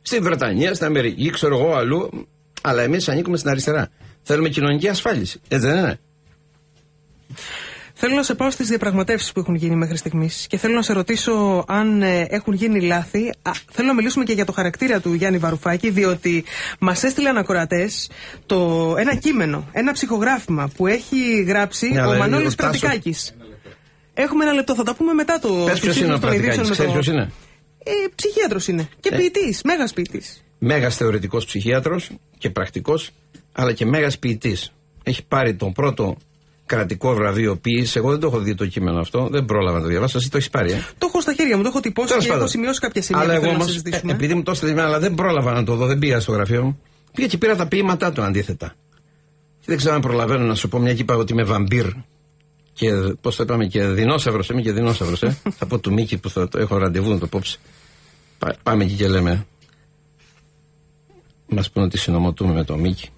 Στη 0.02 0.18
Βρετανία, 0.18 0.74
στην 0.74 0.86
Αμερική, 0.86 1.30
ξέρω 1.30 1.58
εγώ 1.58 1.74
αλλού. 1.74 2.28
Αλλά 2.62 2.82
εμείς 2.82 3.08
ανήκουμε 3.08 3.36
στην 3.36 3.50
αριστερά. 3.50 3.88
Θέλουμε 4.22 4.48
κοινωνική 4.48 4.88
ασφάλιση. 4.88 5.40
Έτσι 5.48 5.66
δεν 5.66 5.76
είναι; 5.76 5.98
Θέλω 8.02 8.14
να 8.14 8.22
σε 8.22 8.34
πάω 8.34 8.50
στις 8.50 8.68
διαπραγματεύσεις 8.68 9.32
που 9.32 9.40
έχουν 9.40 9.54
γίνει 9.54 9.76
μέχρι 9.76 9.96
στιγμής 9.96 10.46
και 10.48 10.56
θέλω 10.56 10.74
να 10.74 10.82
σε 10.82 10.92
ρωτήσω 10.92 11.64
αν 11.68 12.02
ε, 12.02 12.26
έχουν 12.30 12.52
γίνει 12.54 12.80
λάθη. 12.80 13.28
Α, 13.42 13.50
θέλω 13.72 13.86
να 13.88 13.94
μιλήσουμε 13.94 14.24
και 14.24 14.32
για 14.32 14.44
το 14.44 14.52
χαρακτήρα 14.52 15.00
του 15.00 15.12
Γιάννη 15.14 15.38
Βαρουφάκη, 15.38 15.90
διότι 15.90 16.44
μας 16.78 17.02
έστειλαν 17.02 17.36
ακροατές 17.36 18.10
ένα 18.98 19.14
κείμενο, 19.14 19.68
ένα 19.72 19.92
ψυχογράφημα 19.92 20.70
που 20.76 20.86
έχει 20.86 21.42
γράψει 21.42 21.88
Ναι, 21.88 22.00
αλλά 22.00 22.14
ο 22.14 22.18
Μανώλης 22.18 22.52
ο 22.52 22.54
Τάσος- 22.56 22.80
Πρατικάκης. 22.80 23.34
Έχουμε 24.14 24.44
ένα 24.44 24.52
λεπτό, 24.52 24.74
θα 24.74 24.82
τα 24.82 24.94
πούμε 24.94 25.12
μετά 25.12 25.38
το. 25.38 25.48
Πες 25.48 25.80
τους 25.80 25.80
ποιο 25.80 25.88
είναι 25.90 25.92
τίτλους 25.92 26.08
ο 26.08 26.10
των 26.12 26.20
Πρατικάκης. 26.20 26.56
ειδήσεων 26.56 26.66
με 26.66 26.72
Ξέρεις 26.72 26.92
το- 26.92 26.98
ποιος 26.98 27.06
είναι; 27.14 27.30
Ε, 27.84 28.06
ψυχίατρος 28.14 28.68
είναι. 28.68 28.88
Και 29.00 29.08
Ε. 29.12 29.16
ποιητής, 29.16 29.62
μέγας 29.62 29.92
ποιητής. 29.92 30.44
Μέγας 30.58 30.96
θεωρητικός 30.96 31.44
ψυχίατρος 31.44 32.10
και 32.38 32.50
πρακτικός, 32.50 33.10
αλλά 33.52 33.72
και 33.72 33.86
μέγας 33.86 34.18
ποιητής. 34.18 34.72
Έχει 35.02 35.24
πάρει 35.24 35.54
τον 35.54 35.72
πρώτο 35.72 36.16
κρατικό 36.70 37.14
βραβείο 37.14 37.56
ποιήση. 37.56 37.98
Εγώ 37.98 38.10
δεν 38.10 38.20
το 38.20 38.26
έχω 38.26 38.38
δει 38.38 38.54
το 38.54 38.66
κείμενο 38.66 39.00
αυτό, 39.00 39.28
δεν 39.30 39.44
πρόλαβα 39.44 39.76
να 39.76 39.82
το 39.82 39.88
διαβάσω. 39.90 40.18
Εσύ 40.18 40.30
το 40.30 40.36
έχεις 40.36 40.50
πάρει, 40.50 40.72
ε; 40.72 40.76
Το 40.98 41.06
έχω 41.08 41.20
στα 41.20 41.32
χέρια 41.32 41.56
μου, 41.56 41.62
το 41.62 41.68
έχω 41.68 41.80
τυπώσει 41.80 42.08
Τέλος 42.08 42.22
και 42.22 42.28
έχω 42.28 42.36
πάντων. 42.38 42.52
σημειώσει 42.52 42.80
κάποια 42.80 43.02
σημεία 43.02 43.22
Αλλά 43.22 43.30
που 43.30 43.34
εγώ 43.36 43.44
θέλω 43.44 43.56
να 43.56 43.62
όμως, 43.62 43.72
συζητήσουμε. 43.72 44.12
επειδή 44.12 44.34
μου 44.34 44.42
το 44.42 44.50
έστειλες 44.50 44.78
αλλά 44.84 44.98
δεν 44.98 45.14
πρόλαβα 45.14 45.52
να 45.52 45.64
το 45.64 45.74
δω, 45.74 45.86
δεν 45.86 45.98
πήγα 45.98 46.20
στο 46.20 46.32
γραφείο 46.32 46.62
μου. 46.64 46.80
Πήγα 47.12 47.26
και 47.28 47.38
πήρα 47.38 47.56
τα 47.56 47.66
ποίηματά 47.66 48.12
του 48.12 48.22
αντίθετα. 48.22 48.74
Και 49.58 49.66
δεν 49.66 49.76
ξέρω 49.76 49.94
αν 49.94 50.00
προλαβαίνω 50.00 50.44
να 50.44 50.54
σου 50.54 50.68
πω 50.68 50.78
μια 50.78 50.94
και 50.94 51.02
είπα 51.02 51.16
ότι 51.16 51.32
είμαι 51.32 51.44
βαμπύρ. 51.44 51.86
Και 52.72 52.92
πώς 53.20 53.36
το 53.36 53.42
είπαμε, 53.42 53.66
και 53.66 53.86
δεινόσαυρος. 53.86 54.48
Είμαι 54.48 54.60
και 54.60 54.72
δεινόσαυρος, 54.72 55.22
ε. 55.22 55.36
θα 55.58 55.66
πω 55.66 55.78
του 55.78 55.92
Μίκη 55.92 56.18
που 56.18 56.30
θα 56.30 56.48
το 56.48 56.58
έχω 56.58 56.76
ραντεβού 56.78 57.10
να 57.10 57.18
το 57.18 57.26
πω. 57.26 57.40
Πά- 58.38 58.56
πάμε 58.62 58.84
εκεί 58.84 58.94
και 58.94 59.08
λέμε. 59.08 59.46
Μας 61.48 61.70
πούνε 61.70 61.86
ότι 61.86 61.98
συνομωτούμε 61.98 62.52
με 62.52 62.64
τον 62.64 62.80
Μίκη. 62.80 63.08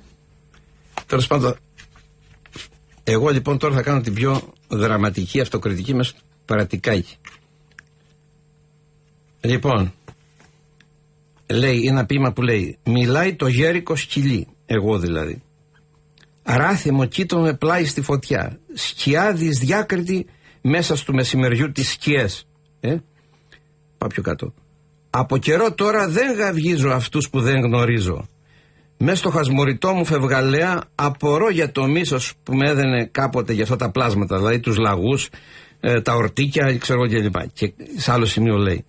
Τέλος 1.06 1.26
πάντων, 1.26 1.56
εγώ 3.04 3.28
λοιπόν 3.28 3.58
τώρα 3.58 3.74
θα 3.74 3.82
κάνω 3.82 4.00
την 4.00 4.14
πιο 4.14 4.52
δραματική 4.68 5.40
αυτοκριτική 5.40 5.94
μέσω 5.94 6.12
του 6.12 6.22
παρατικάκι. 6.44 7.16
Λοιπόν, 9.40 9.92
λέει 11.46 11.76
είναι 11.76 11.90
ένα 11.90 12.06
ποίημα 12.06 12.32
που 12.32 12.42
λέει 12.42 12.78
Μιλάει 12.84 13.34
το 13.34 13.46
γέρικο 13.46 13.96
σκυλί, 13.96 14.48
εγώ 14.66 14.98
δηλαδή. 14.98 15.42
Ράθιμο 16.42 17.04
κοίτο 17.04 17.40
με 17.40 17.54
πλάι 17.54 17.84
στη 17.84 18.02
φωτιά. 18.02 18.58
Σκιά 18.72 19.32
διάκριτη 19.32 20.26
μέσα 20.60 20.96
στο 20.96 21.12
μεσημεριού 21.12 21.72
τις 21.72 21.90
σκιές. 21.90 22.46
Ε; 22.80 22.96
Πάω 23.98 24.08
πιο 24.08 24.22
κάτω. 24.22 24.54
Από 25.10 25.36
καιρό 25.38 25.74
τώρα 25.74 26.08
δεν 26.08 26.34
γαυγίζω 26.34 26.90
αυτούς 26.90 27.30
που 27.30 27.40
δεν 27.40 27.60
γνωρίζω. 27.60 28.28
Μες 29.04 29.18
στο 29.18 29.30
χασμουριτό 29.30 29.92
μου 29.92 30.04
φευγαλέα 30.04 30.82
απορώ 30.94 31.50
για 31.50 31.72
το 31.72 31.86
μίσος 31.86 32.32
που 32.42 32.54
με 32.54 32.70
έδαινε 32.70 33.04
κάποτε 33.04 33.52
για 33.52 33.62
αυτά 33.62 33.76
τα 33.76 33.90
πλάσματα, 33.90 34.36
δηλαδή 34.36 34.60
τους 34.60 34.76
λαγούς, 34.76 35.28
ε, 35.80 36.00
τα 36.00 36.14
ορτίκια, 36.14 36.76
ξέρω 36.78 37.04
εγώ 37.04 37.22
κλπ. 37.22 37.36
Και 37.52 37.72
σε 37.96 38.12
άλλο 38.12 38.24
σημείο 38.24 38.56
λέει 38.56 38.84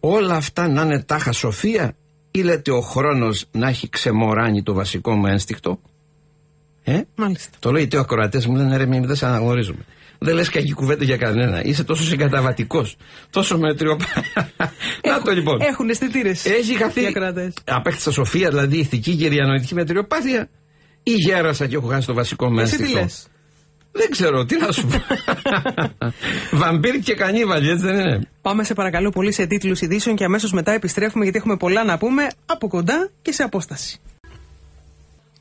όλα 0.00 0.34
αυτά 0.34 0.68
να 0.68 0.82
είναι 0.82 1.02
τάχα 1.02 1.32
σοφία 1.32 1.96
ή 2.30 2.42
λέτε 2.42 2.70
ο 2.70 2.80
χρόνος 2.80 3.46
να 3.52 3.68
έχει 3.68 3.88
ξεμοράνει 3.88 4.62
το 4.62 4.74
βασικό 4.74 5.14
μου 5.14 5.26
ένστικτο; 5.26 5.80
Ε; 6.84 7.00
Μάλιστα. 7.14 7.56
Το 7.58 7.72
λέει 7.72 7.88
ο 7.94 7.98
ακροατές 7.98 8.46
μου 8.46 8.56
λένε 8.56 8.76
ρε 8.76 8.86
μην 8.86 9.06
δεν 9.06 9.16
σε 9.16 9.26
αναγνωρίζουμε. 9.26 9.84
Δεν 10.22 10.34
λες 10.34 10.48
κακή 10.48 10.72
κουβέντα 10.72 11.04
για 11.04 11.16
κανένα. 11.16 11.64
Είσαι 11.64 11.84
τόσο 11.84 12.02
συγκαταβατικός. 12.04 12.96
Τόσο 13.30 13.58
μετριοπά. 13.58 14.04
Να 15.08 15.22
το 15.22 15.30
λοιπόν. 15.32 15.60
Έχουν 15.60 15.88
αισθητήρες. 15.88 16.44
Έχει 16.44 16.74
χαθεί. 16.76 17.02
οι 17.02 17.06
ακροατές. 17.06 17.54
Απέκτησα 17.64 18.10
σοφία, 18.12 18.48
δηλαδή 18.48 18.78
ηθική 18.78 19.16
και 19.16 19.28
διανοητική 19.28 19.74
μετριοπάθεια. 19.74 20.48
Ή 21.02 21.12
γέρασα 21.12 21.66
και 21.66 21.76
έχω 21.76 21.86
χάσει 21.86 22.06
το 22.06 22.14
βασικό 22.14 22.50
μου 22.50 22.58
Εσύ 22.58 22.76
τι 22.76 22.82
ένστικτο. 22.82 23.02
λες; 23.02 23.26
Δεν 23.92 24.10
ξέρω, 24.10 24.44
τι 24.44 24.56
να 24.58 24.72
σου 24.72 24.86
πω. 24.86 24.98
Βαμπύρ 26.58 26.98
και 26.98 27.14
κανίβαλι, 27.14 27.70
έτσι 27.70 27.84
δεν 27.84 27.94
είναι. 27.98 28.20
Πάμε 28.42 28.64
σε 28.64 28.74
παρακαλώ 28.74 29.10
πολύ 29.10 29.32
σε 29.32 29.46
τίτλους 29.46 29.80
ειδήσεων 29.80 30.16
και 30.16 30.24
αμέσως 30.24 30.52
μετά 30.52 30.72
επιστρέφουμε 30.72 31.22
γιατί 31.22 31.38
έχουμε 31.38 31.56
πολλά 31.56 31.84
να 31.84 31.98
πούμε 31.98 32.26
από 32.46 32.68
κοντά 32.68 33.10
και 33.22 33.32
σε 33.32 33.42
απόσταση. 33.42 34.00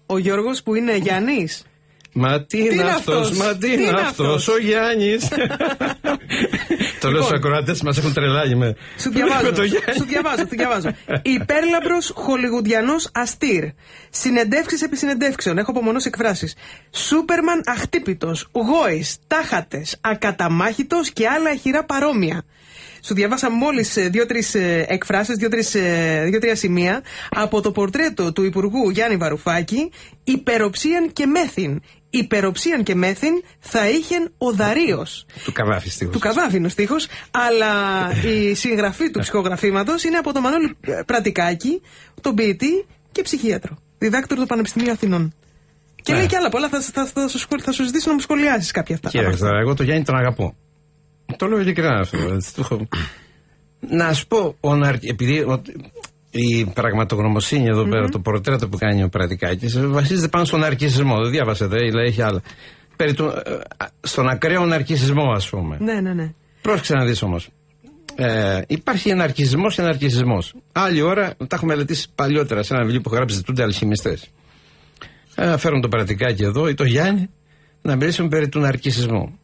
Ο 0.06 0.18
Γιώργος 0.18 0.64
που 0.64 0.76
είναι 0.76 0.98
Γιάννης. 0.98 1.64
Μα 2.14 2.44
τι 2.44 2.58
είναι 2.58 2.74
είναι 2.74 2.84
αυτός, 2.84 3.16
αυτός; 3.16 3.38
μα 3.38 3.56
τι 3.56 3.74
είναι 3.74 3.90
αυτός, 3.90 4.06
αυτός; 4.06 4.48
ο 4.48 4.58
Γιάννης. 4.58 5.28
Το 7.02 7.12
λέω 7.12 7.22
στους 7.22 7.38
ακροατέ 7.38 7.76
μας 7.84 7.98
έχουν 7.98 8.14
τρελάνει 8.14 8.56
με. 8.56 8.76
Σου 9.00 9.10
διαβάζω. 9.10 9.44
με 9.46 9.52
το 9.52 9.64
Γιάννη. 9.64 9.94
σου 9.98 10.06
διαβάζω, 10.06 10.38
σου 10.38 10.48
διαβάζω. 10.50 10.90
Υπέρλαμπρος 11.22 12.12
χολιγουντιανό 12.16 12.96
αστήρ. 13.12 13.64
Συνεντεύξεις 14.10 14.82
επί 14.82 14.96
συνεντεύξεων. 14.96 15.58
Έχω 15.58 15.72
απομονώσει 15.72 16.08
εκφράσεις. 16.08 16.56
Σούπερμαν 16.92 17.62
αχτύπητος. 17.66 18.48
Γόης. 18.52 19.18
Τάχατες. 19.28 19.98
Ακαταμάχητος 20.02 21.12
και 21.12 21.28
άλλα 21.28 21.52
ηχηρά 21.54 21.84
παρόμοια. 21.86 22.44
Σου 23.02 23.14
διάβασα 23.14 23.52
μόλις 23.52 23.98
δύο-τρεις 24.10 24.56
εκφράσεις, 24.88 25.36
δύο-τρία 26.30 26.56
σημεία 26.56 27.04
από 27.30 27.62
το 27.62 27.72
πορτρέτο 27.72 28.32
του 28.34 28.44
Υπουργού 28.44 28.90
Γιάννη 28.90 29.18
Βαρουφάκη, 29.18 29.92
υπεροψίαν 30.24 31.14
και 31.14 31.26
μέθην 31.26 31.82
υπεροψίαν 32.10 32.84
και 32.84 32.96
μέθην 32.96 33.44
θα 33.60 33.90
είχε 33.90 34.16
ο 34.38 34.54
Δαρίο. 34.54 35.06
Του 35.44 35.52
Καβάφης 35.52 35.94
στίχος. 35.94 36.14
Του 36.14 36.20
Καβάφη 36.20 36.58
είναι 36.58 36.66
ο 36.66 36.70
στίχος, 36.70 37.08
αλλά 37.32 37.74
η 38.26 38.54
συγγραφή 38.54 39.12
του 39.12 39.20
ψυχογραφήματος 39.20 40.04
είναι 40.04 40.18
από 40.18 40.34
τον 40.34 40.42
Μανώλη 40.42 40.78
Πρατικάκη, 41.06 41.82
τον 42.22 42.36
ποιητή 42.36 42.86
και 43.12 43.22
ψυχίατρο. 43.22 43.78
Διδάκτορο 43.98 44.42
του 44.42 44.48
Πανεπιστημίου 44.48 44.92
Αθηνών. 44.92 45.34
Και 46.02 46.14
λέει 46.14 46.26
και 46.26 46.36
άλλα 46.36 46.50
πολλά, 46.50 46.70
θα, 46.70 46.82
θα, 46.82 47.06
θα, 47.06 47.28
σου, 47.28 47.48
θα 47.62 47.72
σου 47.72 47.84
ζητήσω 47.84 48.08
να 48.08 48.14
μου 48.14 48.20
σχολιάσεις 48.20 48.72
κάποια 48.72 48.96
αυτά. 48.96 49.10
Κοίταξε 49.10 49.40
τώρα, 49.40 49.60
εγώ 49.60 49.74
το 49.74 49.84
Γιάννη 49.84 50.04
τον 50.04 50.16
αγαπώ. 50.16 50.56
Το 51.38 51.48
λέω 51.48 51.60
ειλικρινά 51.60 52.00
αυτό. 52.00 52.18
Να 53.80 54.14
σου 54.14 54.28
πω, 54.28 54.56
επειδή 55.02 55.46
η 56.32 56.66
πραγματογνωμοσύνη 56.66 57.66
εδώ 57.66 57.82
mm-hmm. 57.82 57.90
πέρα, 57.90 58.10
το 58.10 58.20
πορτρέτο 58.20 58.68
που 58.68 58.78
κάνει 58.78 59.04
ο 59.04 59.10
Πρατικάκη, 59.10 59.68
βασίζεται 59.68 60.28
πάνω 60.28 60.46
στον 60.46 60.64
αρκισμό. 60.64 61.22
Δεν 61.22 61.32
διάβασε, 61.32 61.66
δεν 61.66 61.80
λέει, 61.80 62.06
έχει 62.06 62.22
άλλα. 62.22 62.42
Περί 62.96 63.14
του, 63.14 63.26
ε, 63.26 63.58
στον 64.02 64.28
ακραίο 64.30 64.66
ναρκισμό, 64.66 65.32
ας 65.32 65.50
πούμε. 65.50 65.78
Ναι, 65.80 66.00
ναι, 66.00 66.14
ναι. 66.14 66.34
Πρόσεξε 66.62 66.94
να 66.94 67.06
δεις 67.06 67.22
όμως. 67.22 67.50
Ε, 68.16 68.62
υπάρχει 68.68 69.10
εναρκισμό 69.10 69.70
και 69.70 69.82
εναρκισμό. 69.82 70.44
Άλλη 70.72 71.02
ώρα, 71.02 71.36
τα 71.38 71.56
έχουμε 71.56 71.74
μελετήσει 71.74 72.08
παλιότερα 72.16 72.64
σε 72.64 72.74
ένα 72.74 72.84
βιβλίο 72.84 73.02
που 73.02 73.14
γράψει 73.14 73.44
τούντε 73.44 73.64
αλχημιστές. 73.64 74.30
Ε, 75.36 75.58
φέρουν 75.58 75.82
το 75.82 75.88
Πρατικάκη 75.88 76.44
εδώ 76.44 76.68
ή 76.68 76.74
το 76.74 76.84
Γιάννη 76.84 77.30
να 77.82 77.96
μιλήσουμε 77.96 78.28
περί 78.28 78.50
του 78.50 78.60
ναρκισισμού 78.60 79.39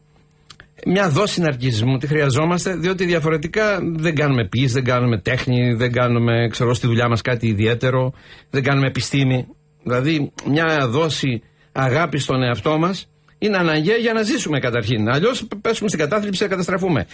μια 0.86 1.08
δόση 1.08 1.40
ναρκισμού 1.40 1.98
τη 1.98 2.06
χρειαζόμαστε, 2.06 2.74
διότι 2.76 3.04
διαφορετικά 3.04 3.78
δεν 3.82 4.14
κάνουμε 4.14 4.48
ποιήση, 4.48 4.72
δεν 4.72 4.84
κάνουμε 4.84 5.20
τέχνη, 5.20 5.74
δεν 5.74 5.92
κάνουμε, 5.92 6.48
ξέρω, 6.50 6.74
στη 6.74 6.86
δουλειά 6.86 7.08
μας 7.08 7.22
κάτι 7.22 7.46
ιδιαίτερο, 7.46 8.12
δεν 8.50 8.62
κάνουμε 8.62 8.86
επιστήμη. 8.86 9.46
Δηλαδή, 9.82 10.32
μια 10.50 10.88
δόση 10.88 11.42
αγάπης 11.72 12.22
στον 12.22 12.42
εαυτό 12.42 12.78
μας 12.78 13.08
είναι 13.38 13.56
αναγκαία 13.56 13.96
για 13.96 14.12
να 14.12 14.22
ζήσουμε 14.22 14.58
καταρχήν. 14.58 15.08
Αλλιώς 15.08 15.46
πέσουμε 15.60 15.88
στην 15.88 16.00
κατάθλιψη 16.00 16.42
και 16.42 16.48
καταστραφούμε. 16.48 17.06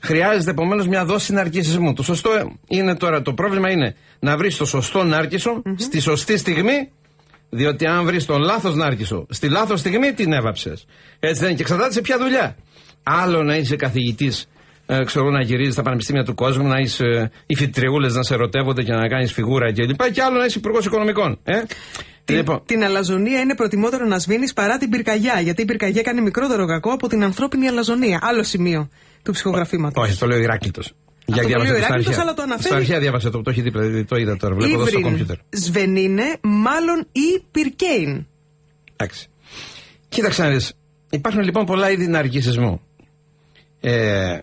Χρειάζεται 0.00 0.50
επομένως 0.50 0.86
μια 0.86 1.04
δόση 1.04 1.32
ναρκισμού. 1.32 1.92
Το 1.92 2.02
σωστό 2.02 2.30
είναι 2.68 2.96
τώρα, 2.96 3.22
το 3.22 3.32
πρόβλημα 3.32 3.70
είναι 3.70 3.94
να 4.18 4.36
βρεις 4.36 4.56
το 4.56 4.64
σωστό 4.64 5.04
νάρκισο 5.04 5.62
στη 5.76 6.00
σωστή 6.00 6.36
στιγμή 6.36 6.90
διότι 7.50 7.86
αν 7.86 8.04
βρεις 8.04 8.26
τον 8.26 8.40
λάθος 8.40 8.74
νάρκισο 8.74 9.26
στη 9.30 9.48
λάθος 9.48 9.80
στιγμή 9.80 10.12
την 10.12 10.32
έβαψες. 10.32 10.86
Έτσι 11.18 11.38
δεν 11.40 11.48
είναι. 11.48 11.56
Και 11.56 11.62
εξαρτάται 11.62 11.92
σε 11.92 12.00
ποια 12.00 12.18
δουλειά. 12.18 12.56
Άλλο 13.06 13.42
να 13.42 13.56
είσαι 13.56 13.76
καθηγητής, 13.76 14.46
ε, 14.86 15.04
ξέρω 15.04 15.30
να 15.30 15.42
γυρίζεις 15.42 15.72
στα 15.72 15.82
πανεπιστήμια 15.82 16.24
του 16.24 16.34
κόσμου, 16.34 16.66
να 16.66 16.78
είσαι 16.78 17.04
ε, 17.04 17.30
οι 17.46 17.54
φοιτριούλε 17.54 18.08
να 18.08 18.22
σε 18.22 18.34
ερωτεύονται 18.34 18.82
και 18.82 18.92
να 18.92 19.08
κάνεις 19.08 19.32
φιγούρα 19.32 19.72
κλπ. 19.72 20.02
Και, 20.02 20.10
και 20.10 20.22
άλλο 20.22 20.38
να 20.38 20.44
είσαι 20.44 20.58
υπουργός 20.58 20.84
οικονομικών. 20.86 21.38
Ε; 21.44 21.62
Την, 22.24 22.36
λοιπόν. 22.36 22.62
την 22.66 22.84
αλαζονία 22.84 23.40
είναι 23.40 23.54
προτιμότερο 23.54 24.06
να 24.06 24.18
σβήνεις 24.18 24.52
παρά 24.52 24.76
την 24.78 24.88
πυρκαγιά. 24.90 25.40
Γιατί 25.40 25.62
η 25.62 25.64
πυρκαγιά 25.64 26.02
κάνει 26.02 26.20
μικρότερο 26.20 26.66
κακό 26.66 26.92
από 26.92 27.08
την 27.08 27.24
ανθρώπινη 27.24 27.68
αλαζονία. 27.68 28.18
Άλλο 28.22 28.42
σημείο 28.42 28.88
του 29.22 29.32
ψυχογραφήματος. 29.32 30.04
Όχι, 30.04 30.18
το 30.18 30.26
λέει 30.26 30.38
ο 30.38 30.42
Ηράκλειτο. 30.42 30.82
Για 31.26 31.42
το 31.42 31.48
λέει 31.62 31.72
ο 31.72 31.76
Ηράκλειτο, 31.76 32.20
αλλά 32.20 32.34
το 32.34 32.42
αναφέρει. 32.42 32.66
Στα 32.68 32.76
αρχαία 32.76 32.98
διάβασε 32.98 33.30
το, 33.30 33.42
το 33.42 33.50
έχει 33.50 33.62
δει, 33.62 34.04
το 34.04 34.16
είδα 34.16 34.36
τώρα. 34.36 34.54
Βλέπω 34.54 34.74
εδώ 34.74 34.86
στο 34.86 35.00
κομπιούτερ. 35.00 35.36
Σβενίνε, 35.50 36.22
μάλλον 36.42 37.06
ή 37.12 37.42
πυρκέιν. 37.50 38.26
Εντάξει. 38.96 39.28
Κοίταξε 40.08 40.42
να 40.42 40.48
δεις. 40.48 40.72
Υπάρχουν 41.10 41.42
λοιπόν 41.42 41.64
πολλά 41.64 41.90
είδη 41.90 42.06
ναρκισισμού. 42.06 42.80
Ε, 43.86 44.38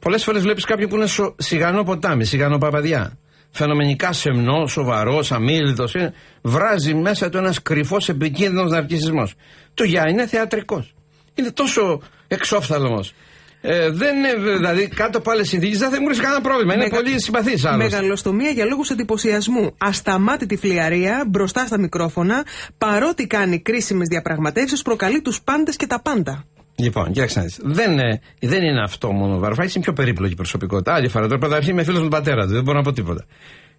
Πολλές 0.00 0.24
φορές 0.24 0.42
βλέπεις 0.42 0.64
κάποιον 0.64 0.88
που 0.88 0.96
είναι 0.96 1.06
σο, 1.06 1.34
σιγανό 1.38 1.82
ποτάμι, 1.82 2.24
σιγανό 2.24 2.58
παπαδιά. 2.58 3.18
Φαινομενικά 3.50 4.12
σεμνό, 4.12 4.66
σοβαρός, 4.66 5.32
αμήλυτο. 5.32 5.88
Ε, 5.92 6.10
βράζει 6.42 6.94
μέσα 6.94 7.28
του 7.28 7.36
ένας 7.36 7.62
κρυφός 7.62 8.08
επικίνδυνος 8.08 8.70
ναρκισμό. 8.70 9.28
Το 9.74 9.84
για 9.84 10.08
είναι 10.08 10.26
θεατρικός. 10.26 10.94
Είναι 11.34 11.50
τόσο 11.50 12.02
εξόφθαλμος. 12.28 13.14
Ε, 13.60 13.90
δεν 13.90 14.16
είναι, 14.16 14.34
δηλαδή, 14.56 14.88
κάτω 14.88 15.18
από 15.18 15.30
άλλες 15.30 15.48
συνθήκες 15.48 15.78
δεν 15.78 15.90
θα 15.90 16.00
μου 16.00 16.08
κανένα 16.16 16.40
πρόβλημα. 16.40 16.74
Είναι 16.74 16.82
Μεγα... 16.82 16.96
πολύ 16.96 17.20
συμπαθής 17.20 17.64
άλλος. 17.64 17.90
Μεγαλοστομία 17.90 18.50
για 18.50 18.64
λόγους 18.64 18.90
εντυπωσιασμού. 18.90 19.74
Ασταμάτητη 19.78 20.56
φλιαρία 20.56 21.24
μπροστά 21.28 21.66
στα 21.66 21.78
μικρόφωνα, 21.78 22.44
παρότι 22.78 23.26
κάνει 23.26 23.60
κρίσιμες 23.60 24.08
διαπραγματεύσεις, 24.08 24.82
προκαλεί 24.82 25.20
τους 25.20 25.42
πάντες 25.42 25.76
και 25.76 25.86
τα 25.86 26.00
πάντα. 26.00 26.44
Λοιπόν, 26.78 27.12
κοίταξε 27.12 27.38
να 27.38 27.44
δεις. 27.44 27.60
Δεν, 27.62 27.98
δεν 28.40 28.62
είναι 28.62 28.82
αυτό 28.82 29.12
μόνο 29.12 29.34
ο 29.34 29.38
Βαρουφάκης, 29.38 29.74
είναι 29.74 29.84
πιο 29.84 29.92
περίπλοκη 29.92 30.34
προσωπικότητα. 30.34 30.94
Άλλη 30.94 31.08
φορά 31.08 31.26
τώρα 31.26 31.38
πρωταρχή 31.38 31.70
είμαι 31.70 31.82
φίλος 31.82 32.02
με 32.02 32.08
τον 32.08 32.18
πατέρα 32.18 32.46
του, 32.46 32.52
δεν 32.52 32.62
μπορώ 32.62 32.78
να 32.78 32.84
πω 32.84 32.92
τίποτα. 32.92 33.24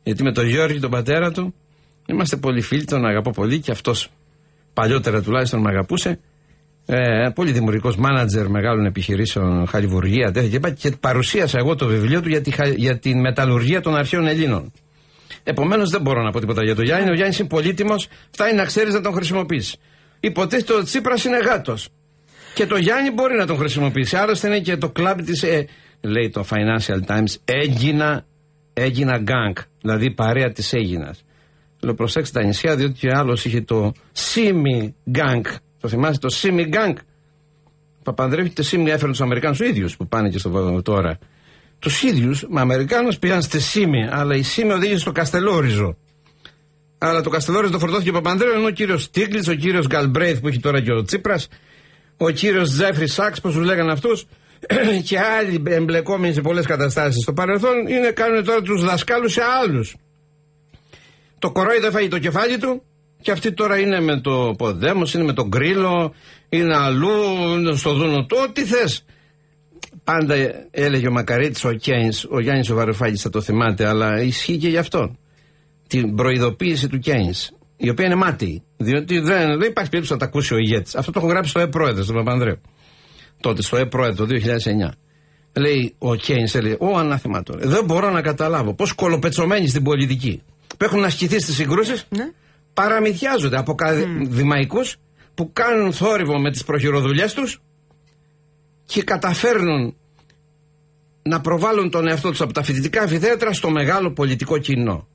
Γιατί 0.04 0.24
με 0.24 0.32
τον 0.32 0.48
Γιώργη, 0.48 0.80
τον 0.80 0.90
πατέρα 0.90 1.32
του, 1.32 1.54
είμαστε 2.06 2.36
πολύ 2.36 2.62
φίλοι, 2.62 2.84
τον 2.84 3.06
αγαπώ 3.06 3.32
πολύ 3.32 3.60
και 3.60 3.72
αυτός 3.72 4.10
παλιότερα 4.74 5.22
τουλάχιστον 5.22 5.62
με 5.62 5.70
αγαπούσε. 5.70 6.20
Ε, 6.86 7.30
πολύ 7.36 7.52
δημιουργικός 7.52 7.96
μάνατζερ 7.96 8.50
μεγάλων 8.50 8.86
επιχειρήσεων, 8.86 9.68
χαλιβουργία, 9.68 10.32
τέτοια 10.32 10.60
και, 10.60 10.72
και 10.72 10.98
παρουσίασα 11.00 11.58
εγώ 11.58 11.76
το 11.76 11.88
βιβλίο 11.88 12.22
του 12.22 12.30
για 12.30 12.42
τη, 12.42 12.52
για 12.76 13.00
τη 13.00 13.16
μεταλλουργία 13.16 13.82
των 13.82 13.96
αρχαίων 13.96 14.28
Ελλήνων. 14.28 14.72
Επομένως 15.44 15.90
δεν 15.90 16.02
μπορώ 16.02 16.24
να 16.24 16.32
πω 16.32 16.40
τίποτα 16.40 16.64
για 16.64 16.76
τον 16.76 16.86
Γιάννη. 16.86 17.10
Ο 17.10 17.14
Γιάννης 17.14 17.40
είναι 17.40 17.48
πολύτιμος, 17.48 18.08
φτάνει 18.30 18.56
να 18.56 18.66
ξέρεις 18.66 18.94
να 18.94 19.02
τον 19.02 19.14
χρησιμοποιήσει. 19.14 19.78
Υποτίθεται 20.20 20.74
ότι 20.74 20.82
ο 20.82 20.86
Τσίπρας 20.86 21.24
είναι 21.24 21.38
γάτος. 21.38 21.90
Και 22.58 22.66
το 22.66 22.78
Γιάννη 22.78 23.12
μπορεί 23.12 23.38
να 23.38 23.46
τον 23.46 23.58
χρησιμοποιήσει. 23.58 24.16
Άλλωστε 24.16 24.48
είναι 24.48 24.60
και 24.60 24.78
το 24.78 24.90
κλαμπ 24.90 25.20
της, 25.20 25.44
ε, 25.44 25.68
λέει 26.02 26.30
το 26.30 26.46
Financial 26.50 27.00
Times, 27.06 27.36
Έγινα, 27.46 28.26
Έγινα 28.74 29.24
Gang. 29.26 29.62
Δηλαδή 29.82 30.12
παρέα 30.12 30.52
της 30.52 30.74
Έγινας. 30.74 31.24
Λέω 31.80 31.94
προσέξτε 31.94 32.40
τα 32.40 32.46
νησιά, 32.46 32.76
διότι 32.76 32.94
και 33.00 33.10
άλλος 33.14 33.46
είχε 33.46 33.62
το 33.62 33.92
Simi 34.16 34.90
Gang. 35.18 35.42
Το 35.80 35.88
θυμάστε 35.88 36.28
το 36.28 36.36
Simi 36.42 36.74
Gang. 36.74 36.94
Παπανδρέου 38.04 38.54
το 38.54 38.64
Simi 38.72 38.86
έφερε 38.88 39.12
τους 39.12 39.22
Αμερικάνους 39.22 39.60
ίδιους 39.60 39.98
που 39.98 40.08
πάνε 40.08 40.30
και 40.30 40.40
στο 40.40 40.82
τώρα. 40.84 41.18
Τους 41.80 42.04
ίδιους, 42.04 42.46
με 42.50 42.62
Αμερικάνου 42.62 43.10
πήγαν 43.20 43.42
στη 43.42 43.60
Σίμη, 43.60 44.08
αλλά 44.10 44.36
η 44.36 44.42
Σίμη 44.42 44.72
οδήγησε 44.72 45.00
στο 45.00 45.12
Καστελόριζο. 45.12 45.98
Αλλά 46.98 47.22
το 47.22 47.30
Καστελόριζο 47.30 47.72
το 47.72 47.80
φορτώθηκε 47.80 48.10
ο 48.10 48.14
Παπανδρέου, 48.14 48.52
ενώ 48.52 48.66
ο 48.66 48.72
κύριος 48.72 49.04
Στίγκλιτ, 49.04 49.48
ο 49.48 49.54
κύριος 49.54 49.88
Γκαλμπρέιθ 49.88 50.40
που 50.40 50.48
έχει 50.48 50.60
τώρα 50.60 50.82
και 50.82 50.92
ο 50.92 51.04
Τσίπρας, 51.04 51.48
ο 52.18 52.30
κύριος 52.30 52.70
Τζέφρι 52.70 53.08
Σάξ, 53.08 53.42
πώς 53.42 53.54
τους 53.54 53.66
λέγανε 53.66 53.92
αυτούς, 53.92 54.26
και 55.08 55.20
άλλοι 55.20 55.64
εμπλεκόμενοι 55.68 56.34
σε 56.34 56.42
πολλές 56.42 56.66
καταστάσεις 56.66 57.22
στο 57.22 57.34
παρελθόν, 57.34 57.88
είναι, 57.88 58.12
κάνουν 58.12 58.44
τώρα 58.44 58.62
τους 58.62 58.84
δασκάλους 58.84 59.34
σε 59.34 59.42
άλλους. 59.64 59.96
Το 61.40 61.52
κορόιδο 61.52 61.88
έφαγε 61.88 62.08
το 62.08 62.20
κεφάλι 62.20 62.58
του 62.58 62.84
και 63.22 63.32
αυτή 63.32 63.54
τώρα 63.54 63.80
είναι 63.80 64.02
με 64.02 64.22
το 64.22 64.54
Ποδέμος, 64.58 65.14
είναι 65.14 65.24
με 65.24 65.34
τον 65.34 65.48
Γκρίλο, 65.48 66.14
είναι 66.50 66.78
αλλού, 66.78 67.24
είναι 67.58 67.76
στο 67.76 67.94
Δούνο 67.94 68.26
του, 68.26 68.38
ό,τι 68.48 68.66
θες. 68.66 69.06
Πάντα 70.04 70.36
έλεγε 70.72 71.08
ο 71.08 71.12
Μακαρίτη, 71.12 71.68
ο 71.68 71.74
Κέιν, 71.74 72.12
ο 72.30 72.40
Γιάννης 72.40 72.70
ο 72.70 72.76
Βαρουφάκης 72.76 73.22
θα 73.22 73.30
το 73.30 73.42
θυμάται, 73.42 73.88
αλλά 73.88 74.22
ισχύει 74.22 74.58
και 74.58 74.68
γι' 74.68 74.78
αυτό. 74.78 75.16
Την 75.88 76.16
προειδοποίηση 76.16 76.88
του 76.88 77.00
Κέιν 77.00 77.34
η 77.78 77.90
οποία 77.90 78.06
είναι 78.06 78.16
μάτιη. 78.16 78.64
Διότι 78.78 79.20
δεν, 79.20 79.48
δεν 79.60 79.70
υπάρχει 79.70 79.90
περίπτωση 79.90 80.12
να 80.12 80.18
τα 80.18 80.26
ακούσει 80.26 80.54
ο 80.54 80.58
ηγέτης. 80.58 80.96
Αυτό 80.96 81.12
το 81.12 81.20
έχω 81.20 81.28
γράψει 81.28 81.50
στο 81.50 81.60
ΕΠρόεδρος, 81.60 82.06
στον 82.06 82.16
Παπανδρέου. 82.18 82.62
Τότε, 83.42 83.62
στο 83.62 83.78
ΕΠρόεδρο 83.78 84.26
το 84.26 84.36
2009. 84.88 84.92
Λέει 85.54 85.96
ο 85.98 86.16
Κέινς, 86.16 86.56
λέει, 86.62 86.78
ο 86.80 86.98
ανάθεμα 86.98 87.44
τώρα. 87.44 87.68
Δεν 87.68 87.86
μπορώ 87.86 88.10
να 88.12 88.22
καταλάβω 88.22 88.74
πώς 88.74 88.94
κολοπετσωμένοι 88.94 89.68
στην 89.68 89.84
πολιτική 89.84 90.42
που 90.78 90.84
έχουν 90.84 91.04
ασκηθεί 91.04 91.40
στις 91.40 91.56
συγκρούσεις 91.56 92.06
ναι. 92.10 92.32
παραμυθιάζονται 92.74 93.58
από 93.58 93.72
ακαδημαϊκού 93.72 94.86
mm. 94.86 94.94
που 95.34 95.52
κάνουν 95.54 95.94
θόρυβο 95.94 96.40
με 96.40 96.52
τις 96.52 96.64
προχειροδουλειές 96.64 97.34
τους 97.34 97.62
και 98.86 99.04
καταφέρνουν 99.04 99.96
να 101.22 101.42
προβάλλουν 101.42 101.90
τον 101.90 102.08
εαυτό 102.08 102.30
τους 102.30 102.42
από 102.42 102.54
τα 102.54 102.64
φοιτητικά 102.64 103.02
αμφιθέατρα 103.02 103.54
στο 103.54 103.70
μεγάλο 103.70 104.12
πολιτικό 104.12 104.58
κοινό. 104.58 105.08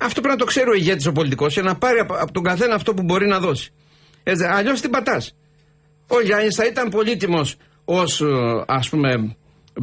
Αυτό 0.00 0.20
πρέπει 0.20 0.36
να 0.36 0.36
το 0.36 0.44
ξέρει 0.44 0.70
ο 0.70 0.74
ηγέτης 0.74 1.06
ο 1.06 1.12
πολιτικός 1.12 1.54
και 1.54 1.62
να 1.62 1.74
πάρει 1.74 1.98
από, 1.98 2.32
τον 2.32 2.42
καθένα 2.42 2.74
αυτό 2.74 2.94
που 2.94 3.02
μπορεί 3.02 3.26
να 3.26 3.38
δώσει. 3.38 3.72
Αλλιώς 4.50 4.80
την 4.80 4.90
πατάς. 4.90 5.34
Ο 6.06 6.20
Γιάννης 6.20 6.54
θα 6.54 6.66
ήταν 6.66 6.88
πολύτιμος 6.88 7.56
ως 7.84 8.22
ας 8.66 8.88
πούμε 8.88 9.36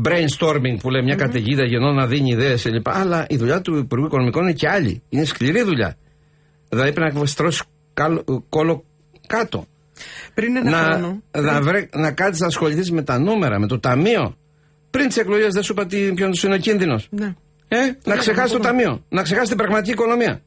brainstorming 0.08 0.78
που 0.82 0.90
λέει 0.90 1.02
μια 1.04 1.16
mm-hmm. 1.16 1.18
καταιγίδα 1.18 1.66
γεννών 1.66 1.96
να 1.96 2.08
δίνει 2.08 2.30
ιδέες 2.30 2.64
κλπ. 2.64 2.90
Αλλά 2.90 3.26
η 3.30 3.38
δουλειά 3.38 3.62
του 3.62 3.78
Υπουργού 3.78 4.06
Οικονομικών 4.06 4.44
είναι 4.44 4.54
και 4.54 4.70
άλλη. 4.70 5.02
Είναι 5.10 5.24
σκληρή 5.24 5.62
δουλειά. 5.62 5.98
Δηλαδή 6.70 6.94
πρέπει 6.94 7.18
να 7.18 7.26
στρώσει 7.26 7.64
κόλλο 8.50 8.84
κάτω. 9.28 9.66
Πριν 10.34 10.56
ένα 10.56 10.70
να, 10.70 10.84
χρόνο. 10.84 11.22
Να, 11.38 11.62
βρε, 11.62 11.88
να 11.94 12.12
κάτσεις 12.12 12.42
να 12.42 12.48
ασχοληθείς 12.48 12.92
με 12.92 13.04
τα 13.04 13.20
νούμερα, 13.20 13.60
με 13.60 13.68
το 13.68 13.80
ταμείο. 13.80 14.38
Πριν 14.90 15.08
τις 15.08 15.18
εκλογές 15.18 15.54
δεν 15.54 15.64
σου 15.64 15.72
είπα 15.72 15.86
ποιο 16.16 16.30
είναι 16.46 16.56
ο 16.56 16.58
κίνδυνος. 16.58 17.08
Ναι. 17.12 17.34
Ε, 17.72 17.78
να 18.04 18.16
ξεχάσει 18.16 18.54
το 18.54 18.60
ταμείο. 18.60 19.06
Να 19.10 19.22
ξεχάσει 19.22 19.48
την 19.48 19.58
πραγματική 19.58 19.92
οικονομία. 19.92 20.42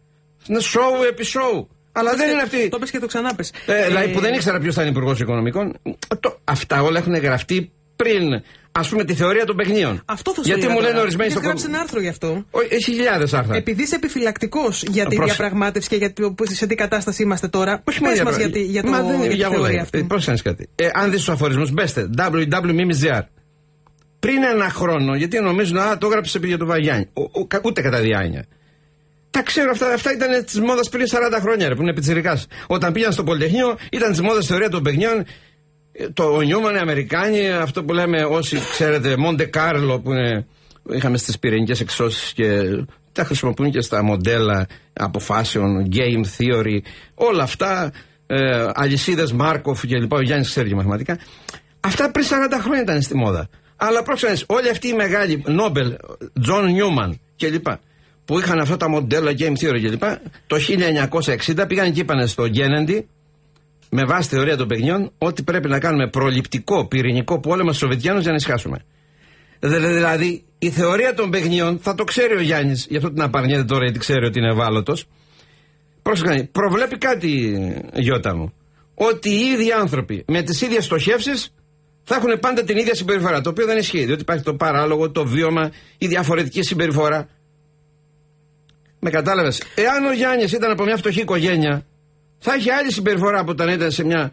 Είναι 0.48 0.58
show 0.62 1.08
επί 1.08 1.24
show. 1.26 1.66
Αλλά 1.92 2.14
δεν 2.14 2.30
είναι 2.30 2.42
αυτή. 2.42 2.68
Το 2.68 2.78
πες 2.78 2.90
και 2.90 2.98
το 2.98 3.06
ξανά 3.06 3.34
Ε, 3.66 3.86
δηλαδή 3.86 4.08
που 4.12 4.20
δεν 4.20 4.34
ήξερα 4.34 4.58
ποιος 4.58 4.74
θα 4.74 4.80
είναι 4.82 4.90
υπουργός 4.90 5.20
οικονομικών. 5.20 5.72
Το, 6.20 6.38
αυτά 6.44 6.82
όλα 6.82 6.98
έχουν 6.98 7.14
γραφτεί 7.14 7.72
πριν 7.96 8.32
Α 8.74 8.80
πούμε 8.88 9.04
τη 9.04 9.14
θεωρία 9.14 9.44
των 9.44 9.56
παιχνίων. 9.56 10.02
Αυτό 10.04 10.30
θα 10.34 10.36
σου 10.42 10.46
Γιατί 10.48 10.60
έλεγα 10.60 10.74
μου 10.74 10.80
λένε 10.80 10.90
τώρα. 10.92 11.02
ορισμένοι 11.02 11.28
Έχεις 11.30 11.38
στο 11.40 11.48
γράψει 11.48 11.66
ένα 11.68 11.78
άρθρο 11.80 12.00
γι' 12.00 12.08
αυτό. 12.08 12.44
Ο- 12.50 12.60
Έχει 12.68 12.84
χιλιάδες 12.92 13.34
άρθρα. 13.34 13.56
Επειδή 13.56 13.82
είσαι 13.82 13.94
επιφυλακτικός 13.94 14.82
για 14.82 15.06
τη 15.06 15.14
Πρόσεχε. 15.14 15.36
διαπραγμάτευση 15.36 15.88
και 15.88 15.96
για 15.96 16.12
το, 16.12 16.34
σε 16.42 16.66
τι 16.66 16.74
κατάσταση 16.74 17.22
είμαστε 17.22 17.48
τώρα, 17.48 17.82
Όχι 17.88 18.00
πες 18.00 18.08
μόνο 18.18 18.22
μας 18.30 18.36
για- 18.36 18.46
για, 18.46 18.54
τη- 18.54 18.62
για, 18.64 18.82
το, 18.82 18.90
Μα 18.90 19.02
δεν 19.02 19.06
είναι 19.14 19.20
για 19.22 19.30
τη 19.30 19.36
για 19.36 19.48
όλα. 19.48 19.56
θεωρία 19.56 19.78
Ε, 19.78 19.82
αυτή. 19.82 20.02
Πώς 20.04 20.24
κάνεις 20.24 20.42
κάτι. 20.42 20.68
Ε, 20.74 20.88
αν 20.92 21.10
δεις 21.10 21.18
τους 21.18 21.28
αφορισμούς, 21.28 21.70
μπέστε 21.72 22.10
www.mimsgr. 22.18 23.20
Πριν 24.26 24.42
ένα 24.42 24.68
χρόνο, 24.68 25.14
γιατί 25.14 25.40
νομίζουν, 25.40 25.78
α, 25.78 25.98
το 25.98 26.06
έγραψε 26.06 26.38
για 26.42 26.58
το 26.58 26.66
Βαγιάννη. 26.66 27.08
Ο- 27.12 27.40
ο- 27.40 27.46
κα- 27.46 27.60
ούτε 27.64 27.80
κατά 27.80 28.00
διάνοια. 28.00 28.44
Τα 29.30 29.42
ξέρω 29.42 29.70
αυτά, 29.70 29.92
αυτά 29.92 30.12
ήταν 30.12 30.44
της 30.44 30.60
μόδας 30.60 30.88
πριν 30.88 31.06
40 31.06 31.38
χρόνια, 31.40 31.68
ρε, 31.68 31.74
που 31.74 31.82
είναι 31.82 31.94
πιτσιρικάς. 31.94 32.46
Όταν 32.66 32.92
πήγαν 32.92 33.12
στο 33.12 33.24
Πολυτεχνείο, 33.24 33.76
ήταν 33.92 34.10
της 34.10 34.20
μόδας 34.20 34.46
θεωρία 34.46 34.68
των 34.68 34.82
παιχνιών. 34.82 35.24
Ε, 35.92 36.08
Το 36.08 36.24
ο 36.24 36.40
Νιούμαν, 36.40 36.74
οι 36.74 36.78
Αμερικάνοι, 36.78 37.50
αυτό 37.50 37.84
που 37.84 37.92
λέμε 37.92 38.24
όσοι 38.24 38.58
ξέρετε, 38.72 39.16
Μοντε 39.16 39.44
Κάρλο 39.44 40.00
που 40.00 40.10
είναι, 40.12 40.46
είχαμε 40.92 41.18
στις 41.18 41.38
πυρηνικές 41.38 41.80
εξώσεις 41.80 42.32
και 42.32 42.60
τα 43.12 43.24
χρησιμοποιούν 43.24 43.70
και 43.70 43.80
στα 43.80 44.02
μοντέλα 44.04 44.66
αποφάσεων, 44.92 45.88
game 45.92 46.24
theory, 46.38 46.78
όλα 47.14 47.42
αυτά, 47.42 47.92
ε, 48.26 48.66
αλυσίδες 48.74 49.32
Μάρκοφ 49.32 49.86
και 49.86 49.96
λοιπά. 49.98 50.16
Ο 50.16 50.20
Γιάννης 50.22 50.48
ξέρει 50.48 50.68
και 50.68 50.74
μαθηματικά. 50.74 51.18
Αυτά 51.80 52.10
πριν 52.10 52.26
40 52.26 52.58
χρόνια 52.60 52.82
ήταν 52.82 53.02
στη 53.02 53.16
μόδα. 53.16 53.48
Αλλά 53.84 54.02
πρόσεξε, 54.02 54.44
όλοι 54.48 54.68
αυτοί 54.70 54.88
οι 54.88 54.92
μεγάλοι, 54.92 55.42
Νόμπελ, 55.46 55.96
Τζον 56.42 56.64
Νόιμαν 56.72 57.20
κλπ. 57.36 57.66
που 58.24 58.38
είχαν 58.38 58.58
αυτά 58.60 58.76
τα 58.76 58.88
μοντέλα 58.88 59.32
game 59.38 59.52
theory 59.60 59.80
κλπ. 59.82 60.02
το 60.46 60.56
1960 61.56 61.64
πήγαν 61.68 61.92
και 61.92 62.00
είπαν 62.00 62.28
στο 62.28 62.48
Κένεντι, 62.48 63.08
με 63.90 64.04
βάση 64.04 64.28
τη 64.28 64.34
θεωρία 64.34 64.56
των 64.56 64.68
παιγνίων, 64.68 65.12
ότι 65.18 65.42
πρέπει 65.42 65.68
να 65.68 65.78
κάνουμε 65.78 66.08
προληπτικό 66.08 66.86
πυρηνικό 66.86 67.40
πόλεμο 67.40 67.68
στους 67.68 67.78
Σοβιετιάνους 67.80 68.22
για 68.22 68.30
να 68.30 68.36
ησυχάσουμε. 68.36 68.84
Δε- 69.60 69.78
Δηλαδή, 69.78 70.44
η 70.58 70.70
θεωρία 70.70 71.14
των 71.14 71.30
παιχνιών 71.30 71.78
θα 71.78 71.94
το 71.94 72.04
ξέρει 72.04 72.36
ο 72.36 72.40
Γιάννης, 72.40 72.86
γι' 72.90 72.96
αυτό 72.96 73.12
την 73.12 73.22
απαρνιέται 73.22 73.64
τώρα, 73.64 73.84
γιατί 73.84 73.98
ξέρει 73.98 74.24
ότι 74.26 74.38
είναι 74.38 74.50
ευάλωτος. 74.50 75.04
Πρόσεχε, 76.02 76.48
προβλέπει 76.52 76.98
κάτι, 76.98 77.54
Γιώτα 77.94 78.36
μου. 78.36 78.52
Ότι 78.94 79.28
οι 79.30 79.40
ίδιοι 79.52 79.72
άνθρωποι 79.72 80.24
με 80.26 80.42
τις 80.42 80.60
ίδιες 80.60 80.84
στοχεύσεις 80.84 81.54
θα 82.04 82.14
έχουν 82.14 82.38
πάντα 82.40 82.64
την 82.64 82.76
ίδια 82.76 82.94
συμπεριφορά. 82.94 83.40
Το 83.40 83.50
οποίο 83.50 83.66
δεν 83.66 83.78
ισχύει, 83.78 84.04
διότι 84.04 84.20
υπάρχει 84.20 84.42
το 84.42 84.54
παράλογο, 84.54 85.10
το 85.10 85.26
βίωμα, 85.26 85.70
η 85.98 86.06
διαφορετική 86.06 86.62
συμπεριφορά. 86.62 87.28
Με 88.98 89.10
κατάλαβες. 89.10 89.62
Εάν 89.74 90.04
ο 90.04 90.12
Γιάννης 90.12 90.52
ήταν 90.52 90.70
από 90.70 90.84
μια 90.84 90.96
φτωχή 90.96 91.20
οικογένεια, 91.20 91.86
θα 92.38 92.54
είχε 92.56 92.72
άλλη 92.72 92.92
συμπεριφορά 92.92 93.40
από 93.40 93.50
όταν 93.50 93.68
ήταν 93.68 93.90
σε 93.90 94.04
μια 94.04 94.32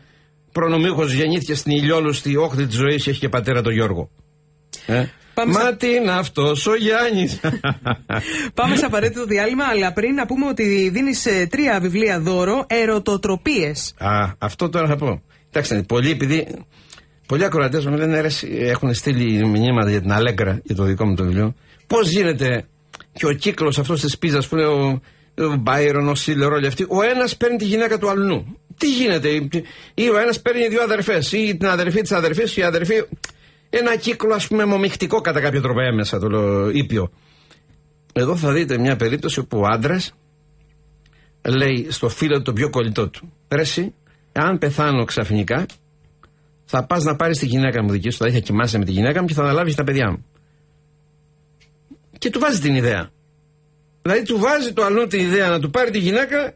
προνομίουχο 0.51 1.05
γεννήθηκε 1.05 1.55
στην 1.55 1.71
ηλιόλουστη 1.71 2.35
όχθη 2.35 2.65
της 2.65 2.75
ζωής 2.75 3.03
και 3.03 3.09
έχει 3.09 3.19
και 3.19 3.29
πατέρα 3.29 3.61
τον 3.61 3.73
Γιώργο. 3.73 4.09
Ε; 4.85 5.05
Πάμε 5.33 5.51
Μα 5.53 5.59
σε- 5.59 5.75
τι 5.75 5.87
είναι 5.93 6.11
αυτός, 6.11 6.65
ο 6.67 6.75
Γιάννης. 6.75 7.39
Πάμε 8.53 8.75
σε 8.75 8.85
απαραίτητο 8.85 9.25
διάλειμμα, 9.25 9.63
αλλά 9.65 9.93
πριν 9.93 10.13
να 10.13 10.25
πούμε 10.25 10.47
ότι 10.47 10.89
δίνεις 10.93 11.27
τρία 11.49 11.79
βιβλία 11.79 12.19
δώρο, 12.19 12.65
ερωτοτροπίες. 12.67 13.93
Α, 13.97 14.31
αυτό 14.37 14.69
τώρα 14.69 14.87
θα 14.87 14.95
πω. 14.95 15.21
Κοιτάξτε, 15.45 15.81
πολλοί 15.83 16.09
επειδή. 16.09 16.47
Πολλοί 17.29 17.43
ακροατές 17.43 17.85
μου 17.85 17.95
λένε 17.95 18.21
ρε, 18.21 18.27
εσύ, 18.27 18.47
έχουν 18.59 18.93
στείλει 18.93 19.45
μηνύματα 19.45 19.89
για 19.89 20.01
την 20.01 20.11
Αλέγκρα, 20.11 20.61
για 20.63 20.75
το 20.75 20.83
δικό 20.83 21.05
μου 21.05 21.15
το 21.15 21.23
βιβλίο. 21.23 21.55
Πώς 21.87 22.09
γίνεται 22.09 22.65
και 23.13 23.25
ο 23.25 23.33
κύκλος 23.33 23.79
αυτός 23.79 24.01
της 24.01 24.17
πίζας 24.17 24.47
που 24.47 24.55
είναι 24.55 24.65
ο, 24.65 25.01
ο 25.37 25.55
Μπάιρον, 25.55 26.07
ο 26.07 26.15
Σίλερ, 26.15 26.51
όλοι 26.51 26.67
αυτοί, 26.67 26.85
ο 26.89 27.01
ένας 27.01 27.37
παίρνει 27.37 27.57
τη 27.57 27.65
γυναίκα 27.65 27.97
του 27.97 28.09
αλλού. 28.09 28.57
Τι 28.77 28.93
γίνεται, 28.93 29.29
ή 29.29 29.49
ή 29.93 30.09
ο 30.09 30.17
ένας 30.17 30.41
παίρνει 30.41 30.67
δύο 30.67 30.81
αδερφές, 30.81 31.31
ή 31.31 31.57
την 31.57 31.67
αδερφή 31.67 32.01
της 32.01 32.11
αδερφής, 32.11 32.57
ή 32.57 32.61
η 32.61 32.63
αδερφή. 32.63 32.93
Ένα 33.69 33.95
κύκλο, 33.95 34.33
ας 34.33 34.47
πούμε, 34.47 34.65
μομιχτικό 34.65 35.21
κατά 35.21 35.39
κάποιο 35.39 35.61
τρόπο 35.61 35.81
έμεσα, 35.81 36.19
το 36.19 36.27
λέω 36.27 36.69
ήπιο. 36.69 37.11
Εδώ 38.13 38.35
θα 38.35 38.51
δείτε 38.51 38.77
μια 38.77 38.95
περίπτωση 38.95 39.39
όπου 39.39 39.59
ο 39.59 39.65
άντρας 39.65 40.13
λέει 41.41 41.87
στο 41.89 42.09
φίλο 42.09 42.35
του 42.35 42.41
το 42.41 42.53
πιο 42.53 42.69
κολλητό 42.69 43.09
του. 43.09 43.33
Ρε 43.49 43.61
εσύ, 43.61 43.93
αν 44.31 44.57
πεθάνω 44.57 45.05
ξαφνικά, 45.05 45.65
θα 46.71 46.85
πας 46.85 47.03
να 47.03 47.15
πάρεις 47.15 47.37
τη 47.39 47.45
γυναίκα 47.45 47.83
μου 47.83 47.91
δική 47.91 48.09
σου, 48.09 48.17
δηλαδή 48.17 48.37
θα 48.37 48.43
κοιμάσαι 48.43 48.77
με 48.77 48.85
τη 48.85 48.91
γυναίκα 48.91 49.21
μου 49.21 49.27
και 49.27 49.33
θα 49.33 49.41
αναλάβεις 49.41 49.75
τα 49.75 49.83
παιδιά 49.83 50.11
μου. 50.11 50.25
Και 52.17 52.29
του 52.29 52.39
βάζεις 52.39 52.59
την 52.59 52.75
ιδέα. 52.75 53.09
Δηλαδή 54.01 54.23
του 54.23 54.39
βάζει 54.39 54.73
το 54.73 54.83
αλλού 54.83 55.07
την 55.07 55.19
ιδέα 55.19 55.49
να 55.49 55.59
του 55.59 55.69
πάρει 55.69 55.91
τη 55.91 55.99
γυναίκα, 55.99 56.53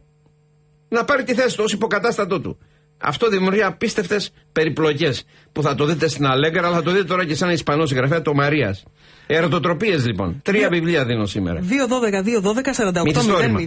να 0.90 1.04
πάρει 1.06 1.24
τη 1.24 1.34
θέση 1.34 1.58
του 1.58 1.64
ως 1.66 1.74
υποκατάστατό 1.74 2.42
του. 2.42 2.58
Αυτό 2.98 3.30
δημιουργεί 3.30 3.64
απίστευτες 3.64 4.32
περιπλοκές 4.52 5.26
που 5.52 5.62
θα 5.62 5.76
το 5.76 5.86
δείτε 5.86 6.08
στην 6.08 6.26
Αλέγκρα, 6.26 6.68
αλλά 6.68 6.76
θα 6.76 6.84
το 6.84 6.92
δείτε 6.92 7.04
τώρα 7.04 7.26
και 7.26 7.36
σε 7.36 7.44
ένα 7.44 7.54
Ισπανός 7.54 7.90
συγγραφέα, 7.90 8.22
το 8.22 8.34
Μαρίας. 8.34 8.84
Ερωτοτροπίες 9.28 10.06
λοιπόν. 10.06 10.42
Τρία 10.44 10.70
βιβλία 10.70 11.06
δίνω 11.06 11.26
σήμερα. 11.26 11.60
2-12-2-12-48-00 11.62 13.04
Μην 13.04 13.14
τις 13.14 13.28
νόημα. 13.28 13.60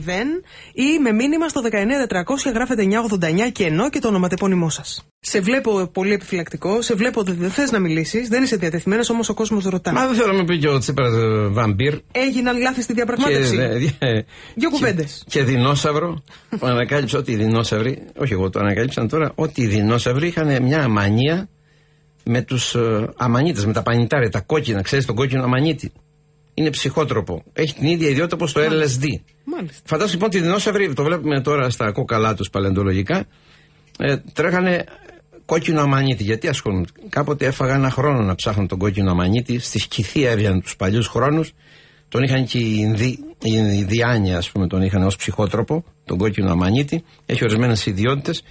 ή 0.73 0.99
με 1.03 1.13
μήνυμα 1.13 1.49
στο 1.49 1.61
19400 1.63 2.53
γράφετε 2.55 2.83
989 2.83 3.53
και 3.53 3.65
ενώ 3.65 3.91
και 3.91 3.99
το 3.99 4.09
ονοματεπώνυμό 4.09 4.71
σας. 4.71 5.07
Σε 5.21 5.41
βλέπω 5.41 5.87
πολύ 5.87 6.13
επιφυλακτικό, 6.13 6.83
σε 6.83 6.95
βλέπω 6.95 7.21
ότι 7.21 7.33
δεν 7.33 7.51
θες 7.51 7.71
να 7.71 7.79
μιλήσεις, 7.79 8.29
δεν 8.29 8.43
είσαι 8.43 8.57
διατεθειμένος, 8.57 9.11
όμως 9.11 9.29
ο 9.29 9.35
κόσμος 9.35 9.65
ρωτά. 9.65 9.93
Μα 9.93 10.07
δεν 10.07 10.15
θέλω 10.17 10.33
να 10.33 10.39
μου 10.39 10.45
πει 10.45 10.59
και 10.59 10.69
ο 10.69 10.79
Τσίπρας 10.79 11.13
ε, 11.15 11.47
βαμπύρ. 11.47 11.95
Έγιναν 12.13 12.59
λάθη 12.61 12.83
στη 12.83 12.95
Και, 12.95 13.05
διαπραγμάτευση. 13.05 13.57
ε, 13.57 14.09
ε, 14.09 14.13
Δύο 14.13 14.25
και- 14.55 14.67
κουβέντες. 14.71 15.25
Και 15.29 15.43
δεινόσαυρο. 15.45 16.23
που 16.59 16.67
ανακάλυψα 16.67 17.19
ότι 17.19 17.33
οι 17.33 17.37
δεινόσαυροι, 17.37 18.03
όχι 18.17 18.33
εγώ 18.33 18.51
το 18.51 18.59
ανακάλυψαν 18.61 19.09
τώρα, 19.09 19.33
ότι 19.35 19.63
οι 19.63 19.67
δεινόσαυροι 19.67 20.27
είχαν 20.27 20.63
μια 20.63 20.89
μανία 20.89 21.49
με 22.25 22.43
τους 22.43 22.75
ε, 22.75 23.09
αμανίτες, 23.17 23.65
με 23.67 23.73
τα 23.73 23.83
πανιτάρια, 23.83 24.31
τα 24.31 24.41
κόκκινα. 24.41 24.83
Ξέρεις 24.83 25.05
τον 25.07 25.15
κόκκινο 25.15 25.43
αμανίτη. 25.43 25.93
Είναι 26.55 26.71
ψυχότροπο. 26.71 27.43
Έχει 27.53 27.75
την 27.75 27.87
ίδια 27.87 28.09
ιδιότητα 28.09 28.37
όπως 28.37 28.53
το 28.53 28.61
LSD. 28.61 29.05
Μάλιστα. 29.45 29.81
Φαντάσου 29.85 30.13
λοιπόν 30.13 30.29
ότι 30.29 30.37
οι 30.37 30.41
δεινόσαυροι, 30.41 30.93
το 30.95 31.03
βλέπουμε 31.03 31.41
τώρα 31.41 31.71
στα 31.71 31.93
κόκαλά 31.93 32.35
τους 32.35 32.51
παλαιοντολογικά, 32.51 33.25
ε, 33.99 34.17
τρέχανε 34.33 34.85
κόκκινο 35.47 35.81
αμανίτη. 35.81 36.23
Γιατί 36.23 36.49
ασχολούνται. 36.49 36.89
Κάποτε 37.09 37.47
έφαγα 37.47 37.75
ένα 37.75 37.91
χρόνο 37.91 38.23
να 38.23 38.35
ψάχνουν 38.35 38.67
τον 38.67 38.79
κόκκινο 38.79 39.11
αμανίτη. 39.11 39.59
Στη 39.59 39.79
Σκυθία 39.79 40.31
έβγαιναν 40.31 40.61
τους 40.61 40.77
παλιούς 40.77 41.07
χρόνους. 41.07 41.53
Τον 42.09 42.23
είχαν 42.23 42.45
και 42.45 42.59
οι, 42.59 42.77
Ινδί, 42.79 43.19
οι 43.43 43.51
Ινδιάνοι, 43.53 44.35
ας 44.35 44.51
πούμε, 44.51 44.67
τον 44.67 44.83
είχαν 44.83 45.03
ως 45.03 45.17
ψυχότροπο, 45.17 45.85
τον 46.05 46.19
κόκκινο 46.19 46.51
αμανίτη. 46.51 47.05
Έχει 47.27 47.45
ορισμένες 47.45 47.87
ιδιότητες. 47.87 48.43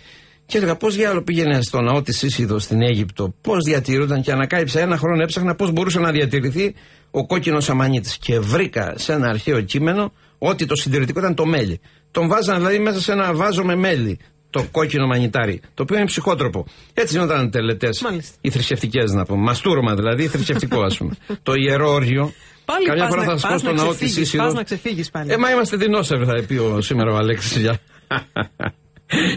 Και 0.45 0.57
έλεγα 0.57 0.75
πώς 0.75 0.95
διάλογο 0.95 1.23
πήγαινε 1.23 1.61
στο 1.61 1.81
ναό 1.81 2.01
της 2.01 2.21
Ίσιδος 2.21 2.63
στην 2.63 2.81
Αίγυπτο, 2.81 3.33
πώς 3.41 3.63
διατηρούνταν; 3.65 4.21
Και 4.21 4.31
ανακάλυψα 4.31 4.79
ένα 4.79 4.97
χρόνο 4.97 5.23
έψαχνα 5.23 5.55
πώς 5.55 5.71
μπορούσε 5.71 5.99
να 5.99 6.11
διατηρηθεί 6.11 6.73
ο 7.11 7.25
κόκκινος 7.25 7.69
αμανίτης. 7.69 8.17
Και 8.17 8.39
βρήκα 8.39 8.93
σε 8.97 9.13
ένα 9.13 9.27
αρχαίο 9.27 9.61
κείμενο 9.61 10.13
ότι 10.37 10.65
το 10.65 10.75
συντηρητικό 10.75 11.19
ήταν 11.19 11.35
το 11.35 11.45
μέλι. 11.45 11.79
Τον 12.11 12.27
βάζαν 12.27 12.57
δηλαδή 12.57 12.79
μέσα 12.79 13.01
σε 13.01 13.11
ένα 13.11 13.33
βάζο 13.33 13.63
με 13.63 13.75
μέλι 13.75 14.19
το 14.59 14.65
κόκκινο 14.71 15.07
μανιτάρι, 15.07 15.61
το 15.73 15.83
οποίο 15.83 15.95
είναι 15.97 16.05
ψυχότροπο. 16.05 16.65
Έτσι 16.93 17.13
γινόταν 17.13 17.51
τελετές. 17.51 18.01
Μάλιστα. 18.01 18.35
Οι 18.41 18.49
θρησκευτικές, 18.49 19.11
να 19.11 19.25
πούμε. 19.25 19.41
Μαστούρωμα 19.43 19.95
δηλαδή, 19.95 20.27
θρησκευτικό 20.27 20.81
ας 20.81 20.97
πούμε. 20.97 21.15
το 21.43 21.53
ιερό 21.53 21.91
όργιο. 21.91 22.33
Πάλι 22.65 22.85
Καμιά 22.85 23.03
πας 23.03 23.13
φορά 23.13 23.25
να- 23.25 23.31
θα 23.31 23.37
σα 23.37 23.47
πω 23.47 23.53
πας 23.53 23.61
στο 23.61 23.71
να 23.71 23.75
ναό 23.75 23.87
της 23.87 23.95
ξεφύγεις, 23.97 24.17
Ίσιδο. 24.27 24.43
πας 24.43 24.53
να 24.53 24.63
ξεφύγεις 24.63 25.09
πάλι. 25.09 25.31
Ε, 25.31 25.37
μα 25.37 25.51
είμαστε 25.51 25.77
δεινόσαυροι, 25.77 26.25
θα 26.25 26.43
πει 26.47 26.55
ο, 26.57 26.81
σήμερα 26.81 27.11
ο 27.11 27.15
Αλέξης. 27.15 27.57
για- 27.57 27.79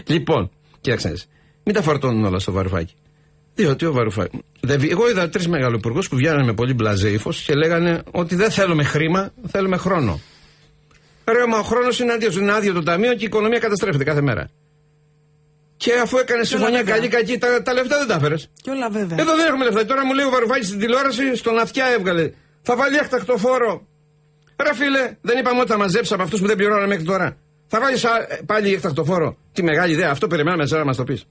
λοιπόν, 0.07 0.49
κοίταξε. 0.81 1.07
να 1.07 1.13
δεις. 1.13 1.27
Μην 1.63 1.75
τα 1.75 1.81
φορτώνουν 1.81 2.25
όλα 2.25 2.39
στο 2.39 2.51
βαρουφάκι. 2.51 2.93
Διότι 3.55 3.85
ο 3.85 3.91
Βαρουφάκη. 3.91 4.39
δεν 4.59 4.79
βγει- 4.79 4.91
Εγώ 4.91 5.09
είδα 5.09 5.29
τρεις 5.29 5.47
μεγαλοπουργούς 5.47 6.09
που 6.09 6.15
βγαίνανε 6.15 6.43
με 6.43 6.53
πολύ 6.53 6.73
μπλαζέ 6.73 7.09
ύφο 7.09 7.31
και 7.45 7.53
λέγανε 7.53 8.03
ότι 8.11 8.35
δεν 8.35 8.51
θέλουμε 8.51 8.83
χρήμα, 8.83 9.31
θέλουμε 9.47 9.77
χρόνο. 9.77 10.19
Ρε, 11.25 11.47
μα 11.47 11.57
ο 11.57 11.63
χρόνος 11.63 11.99
είναι 11.99 12.11
άδειο, 12.13 12.31
είναι 12.41 12.51
άδειο 12.51 12.73
το 12.73 12.83
ταμείο 12.83 13.09
και 13.11 13.23
η 13.23 13.25
οικονομία 13.25 13.59
καταστρέφεται 13.59 14.03
κάθε 14.03 14.21
μέρα. 14.21 14.49
Και 15.83 15.91
αφού 16.03 16.17
έκανε 16.17 16.43
συμφωνία 16.43 16.77
βέβαια. 16.77 16.95
καλή, 16.95 17.07
κακή, 17.07 17.37
τα, 17.37 17.61
τα 17.61 17.73
λεφτά 17.73 17.97
δεν 17.97 18.07
τα 18.07 18.13
έφερες. 18.13 18.49
Και 18.61 18.69
όλα 18.69 18.89
βέβαια. 18.89 19.17
Εδώ 19.19 19.35
δεν 19.35 19.45
έχουμε 19.47 19.63
λεφτά. 19.65 19.85
Τώρα 19.85 20.05
μου 20.05 20.13
λέει 20.13 20.25
ο 20.25 20.29
Βαρουφάκη 20.29 20.65
στην 20.65 20.79
τηλεόραση, 20.79 21.35
στον 21.35 21.59
αυτιά 21.59 21.85
έβγαλε. 21.97 22.31
Θα 22.61 22.75
βάλει 22.75 22.95
έκτακτο 22.97 23.37
φόρο. 23.37 23.87
Ρε 24.63 24.73
φίλε, 24.75 25.03
δεν 25.21 25.37
είπαμε 25.39 25.59
ότι 25.59 25.71
θα 25.71 25.77
μαζέψει 25.77 26.13
από 26.13 26.23
αυτούς 26.23 26.39
που 26.41 26.47
δεν 26.47 26.55
πληρώναμε 26.55 26.87
μέχρι 26.87 27.03
τώρα. 27.03 27.37
Θα 27.67 27.79
βάλεις 27.79 28.05
πάλι 28.45 28.73
έκτακτο 28.73 29.03
φόρο. 29.05 29.37
Τι 29.53 29.63
μεγάλη 29.63 29.93
ιδέα. 29.93 30.09
Αυτό 30.09 30.27
περιμέναμε 30.27 30.63
εσένα 30.63 30.79
να 30.79 30.85
μας 30.85 30.95
το 30.97 31.03
πεις. 31.03 31.25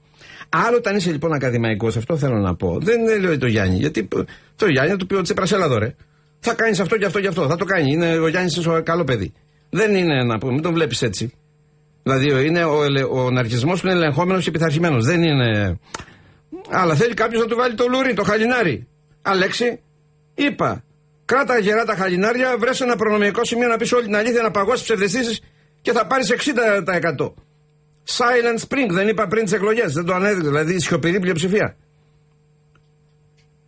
Άλλο 0.49 0.77
όταν 0.77 0.95
είσαι 0.95 1.11
λοιπόν 1.11 1.33
ακαδημαϊκός, 1.33 1.97
αυτό 1.97 2.17
θέλω 2.17 2.37
να 2.37 2.55
πω. 2.55 2.77
Δεν 2.81 2.99
είναι, 2.99 3.17
λέω 3.17 3.37
το 3.37 3.47
Γιάννη. 3.47 3.75
Γιατί 3.77 4.03
π- 4.03 4.27
το 4.55 4.65
Γιάννη 4.67 4.91
θα 4.91 4.97
του 4.97 5.05
πει 5.05 5.15
ο 5.15 5.21
Τσίπρα, 5.21 5.45
έλα 5.53 5.65
εδώ 5.65 5.77
ρε. 5.77 5.95
Θα 6.39 6.53
κάνεις 6.53 6.79
αυτό 6.79 6.97
και 6.97 7.05
αυτό 7.05 7.19
και 7.19 7.27
αυτό. 7.27 7.47
Θα 7.47 7.55
το 7.55 7.65
κάνει. 7.65 7.91
Είναι, 7.91 8.17
ο 8.17 8.27
Γιάννης 8.27 8.55
είναι 8.55 8.63
σο- 8.63 8.83
καλό 8.83 9.03
παιδί. 9.03 9.33
Δεν 9.69 9.95
είναι 9.95 10.23
να 10.23 10.37
πούμε, 10.37 10.51
μην 10.53 10.61
τον 10.61 10.73
βλέπεις 10.73 11.01
έτσι. 11.01 11.33
Δηλαδή 12.03 12.45
είναι 12.47 12.63
ο, 12.63 12.83
ελε- 12.83 13.11
ο 13.11 13.31
ναρκισμό 13.31 13.73
που 13.73 13.79
είναι 13.83 13.91
ελεγχόμενος 13.93 14.43
και 14.43 14.51
πειθαρχημένος. 14.51 15.05
Δεν 15.05 15.23
είναι. 15.23 15.79
Αλλά 16.69 16.95
θέλει 16.95 17.13
κάποιος 17.13 17.41
να 17.41 17.47
του 17.47 17.55
βάλει 17.55 17.75
το 17.75 17.85
λουρί, 17.87 18.13
το 18.13 18.23
χαλινάρι. 18.23 18.87
Αλέξη, 19.21 19.79
είπα. 20.35 20.83
Κράτα 21.25 21.57
γερά 21.59 21.85
τα 21.85 21.95
χαλινάρια, 21.95 22.57
βρες 22.57 22.81
ένα 22.81 22.95
προνομιακό 22.95 23.45
σημείο 23.45 23.67
να 23.67 23.77
πεις 23.77 23.91
όλη 23.91 24.03
την 24.03 24.15
αλήθεια, 24.15 24.41
να 24.41 24.51
παγώσεις 24.51 24.83
ψευδεστήσεις 24.83 25.41
και 25.81 25.91
θα 25.91 26.07
πάρεις 26.07 26.31
60%. 26.31 27.33
Silent 28.17 28.59
Spring, 28.67 28.89
δεν 28.89 29.07
είπα 29.07 29.27
πριν 29.27 29.43
τις 29.43 29.53
εκλογές. 29.53 29.93
Δεν 29.93 30.05
το 30.05 30.13
ανέδειξε, 30.13 30.47
δηλαδή 30.47 30.79
σιωπηρή 30.79 31.19
πλειοψηφία. 31.19 31.75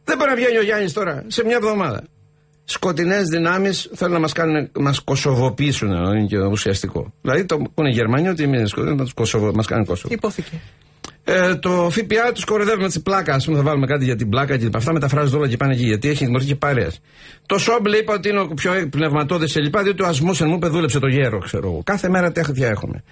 Δεν 0.04 0.17
μπορεί 0.17 0.30
να 0.30 0.36
βγαίνει 0.36 0.58
ο 0.58 0.62
Γιάννης 0.63 0.94
τώρα 0.94 1.24
σε 1.28 1.44
μια 1.46 1.56
εβδομάδα. 1.56 2.04
Σκοτεινές 2.63 3.28
δυνάμεις 3.28 3.89
θέλουν 3.93 4.13
να 4.13 4.19
μας 4.19 4.34
κάνουν, 4.34 4.69
μας 4.80 5.00
κοσοβοποιήσουν, 5.00 5.89
είναι 5.91 6.26
και 6.26 6.38
ουσιαστικό. 6.38 7.13
Δηλαδή 7.21 7.45
το 7.45 7.58
που 7.58 7.82
είναι 7.82 7.89
Γερμανοί, 7.89 8.28
ότι 8.28 8.43
εμεί 8.43 8.67
σκοτεινές 8.67 9.13
μας 9.54 9.67
κάνουν 9.67 9.86
Κόσοβο. 9.86 10.13
Υπόθηκε. 10.13 10.62
Ε, 11.24 11.56
το 11.56 11.89
ΦΠΑ 11.89 12.32
τους 12.34 12.45
κοροϊδεύουμε 12.45 12.89
τη 12.89 13.00
πλάκα. 13.00 13.34
Α 13.34 13.38
πούμε, 13.45 13.58
θα 13.58 13.63
βάλουμε 13.63 13.86
κάτι 13.86 14.04
για 14.06 14.15
την 14.15 14.30
πλάκα 14.30 14.58
και 14.58 14.69
αυτά 14.74 14.93
μεταφράζονται 14.93 15.38
όλα 15.38 15.47
και 15.47 15.58
πάνε 15.58 15.74
εκεί. 15.74 15.86
Γιατί 15.86 16.10
έχει 16.10 16.24
δημιουργήσει 16.24 16.54
και 16.54 16.60
παρέας. 16.60 17.02
Το 17.45 17.58
Σόμπλε 17.58 17.97
είπα 17.97 18.13
ότι 18.13 18.30
είναι 18.30 18.39
ο 18.39 18.47
πιο 18.47 18.88
πνευματώδε 18.89 19.47
σε 19.47 19.62
λοιπά, 19.62 19.84
διότι 19.84 20.04
ο 20.04 20.08
Ασμούσεν 20.08 20.47
μου 20.47 20.69
δούλεψε 20.69 21.00
το 21.00 21.08
γέρο, 21.08 21.38
ξέρω 21.38 21.67
εγώ. 21.67 21.82
Κάθε 21.84 22.10
μέρα 22.10 22.32
τέτοια 22.32 22.67
έχουμε. 22.67 23.04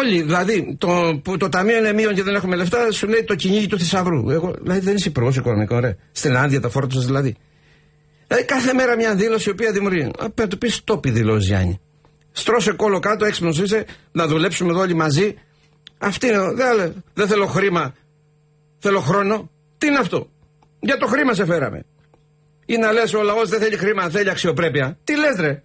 όλοι, 0.00 0.22
δηλαδή, 0.22 0.76
το, 0.78 1.20
που 1.24 1.36
το 1.36 1.48
ταμείο 1.48 1.78
είναι 1.78 1.92
μείον 1.92 2.14
και 2.14 2.22
δεν 2.22 2.34
έχουμε 2.34 2.56
λεφτά, 2.56 2.92
σου 2.92 3.08
λέει 3.08 3.24
το 3.24 3.34
κυνήγι 3.34 3.66
του 3.66 3.78
θησαυρού. 3.78 4.30
Εγώ, 4.30 4.54
δηλαδή 4.62 4.80
δεν 4.80 4.94
είσαι 4.94 5.08
υπουργός 5.08 5.36
οικονομικό, 5.36 5.78
ρε. 5.78 5.96
Στην 6.12 6.36
άδεια 6.36 6.60
τα 6.60 6.68
φόρτωσες 6.68 7.06
δηλαδή. 7.06 7.36
Δηλαδή 8.34 8.52
κάθε 8.54 8.72
μέρα 8.72 8.96
μια 8.96 9.14
δήλωση 9.14 9.48
η 9.48 9.52
οποία 9.52 9.72
δημιουργεί. 9.72 10.10
Απ' 10.18 10.48
το 10.48 10.56
πεις 10.56 10.84
τόπι 10.84 11.10
δηλώσει, 11.10 11.46
Γιάννη. 11.46 11.80
Στρώσε 12.32 12.72
κόλλο 12.72 12.98
κάτω, 12.98 13.24
έξυπνος 13.24 13.58
είσαι, 13.58 13.86
να 14.12 14.26
δουλέψουμε 14.26 14.70
εδώ 14.70 14.80
όλοι 14.80 14.94
μαζί 14.94 15.34
αυτή 15.98 16.26
είναι. 16.26 16.38
Δεν, 16.54 17.04
δεν 17.14 17.26
θέλω 17.26 17.46
χρήμα. 17.46 17.94
Θέλω 18.78 19.00
χρόνο. 19.00 19.50
Τι 19.78 19.86
είναι 19.86 19.98
αυτό; 19.98 20.30
Για 20.80 20.96
το 20.96 21.06
χρήμα 21.06 21.34
σε 21.34 21.44
φέραμε. 21.44 21.84
Ή 22.66 22.76
να 22.76 22.92
λες 22.92 23.14
ο 23.14 23.22
λαός 23.22 23.48
δεν 23.48 23.60
θέλει 23.60 23.76
χρήμα, 23.76 24.08
θέλει 24.08 24.30
αξιοπρέπεια. 24.30 24.98
Τι 25.04 25.16
λες, 25.16 25.36
ρε; 25.40 25.62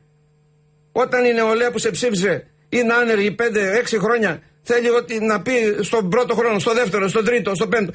Όταν 0.92 1.26
η 1.26 1.34
νεολαία 1.34 1.72
που 1.72 1.80
σε 1.80 1.90
ψήφισε 1.90 2.48
είναι 2.70 2.94
άνεργη 2.94 3.36
5-6 3.40 3.98
χρόνια, 4.00 4.42
θέλει 4.62 4.90
ότι 4.90 5.20
να 5.20 5.42
πει 5.42 5.78
στον 5.82 6.10
πρώτο 6.10 6.36
χρόνο, 6.36 6.60
στο 6.60 6.74
δεύτερο, 6.74 7.08
στον 7.08 7.26
τρίτο, 7.26 7.56
στο 7.56 7.68
πέμπτο. 7.68 7.92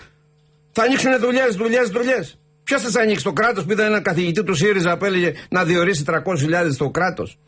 Θα 0.73 0.83
ανοίξουν 0.83 1.19
δουλειές, 1.19 1.57
δουλειές, 1.57 1.89
δουλειές. 1.89 2.39
Ποιος 2.65 2.83
θα 2.83 3.01
ανοίξει, 3.01 3.25
το 3.25 3.33
κράτος 3.33 3.65
που 3.65 3.73
ήταν 3.73 3.87
ένα 3.87 4.01
καθηγητή 4.01 4.43
του 4.43 4.55
ΣΥΡΙΖΑ 4.55 4.97
που 4.97 5.05
έλεγε 5.05 5.33
να 5.49 5.65
διορίσει 5.65 6.05
300.000 6.07 6.73
στο 6.73 6.91
κράτος. 6.91 7.39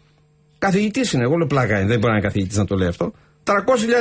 Καθηγητής 0.59 1.13
είναι, 1.13 1.23
εγώ 1.23 1.37
λέω 1.37 1.47
πλάκα, 1.47 1.77
δεν 1.77 1.87
μπορεί 1.87 2.01
να 2.01 2.11
είναι 2.11 2.21
καθηγητής 2.21 2.57
να 2.57 2.65
το 2.65 2.77
λέει 2.77 2.89
αυτό. 2.89 3.13
300.000 3.45 3.55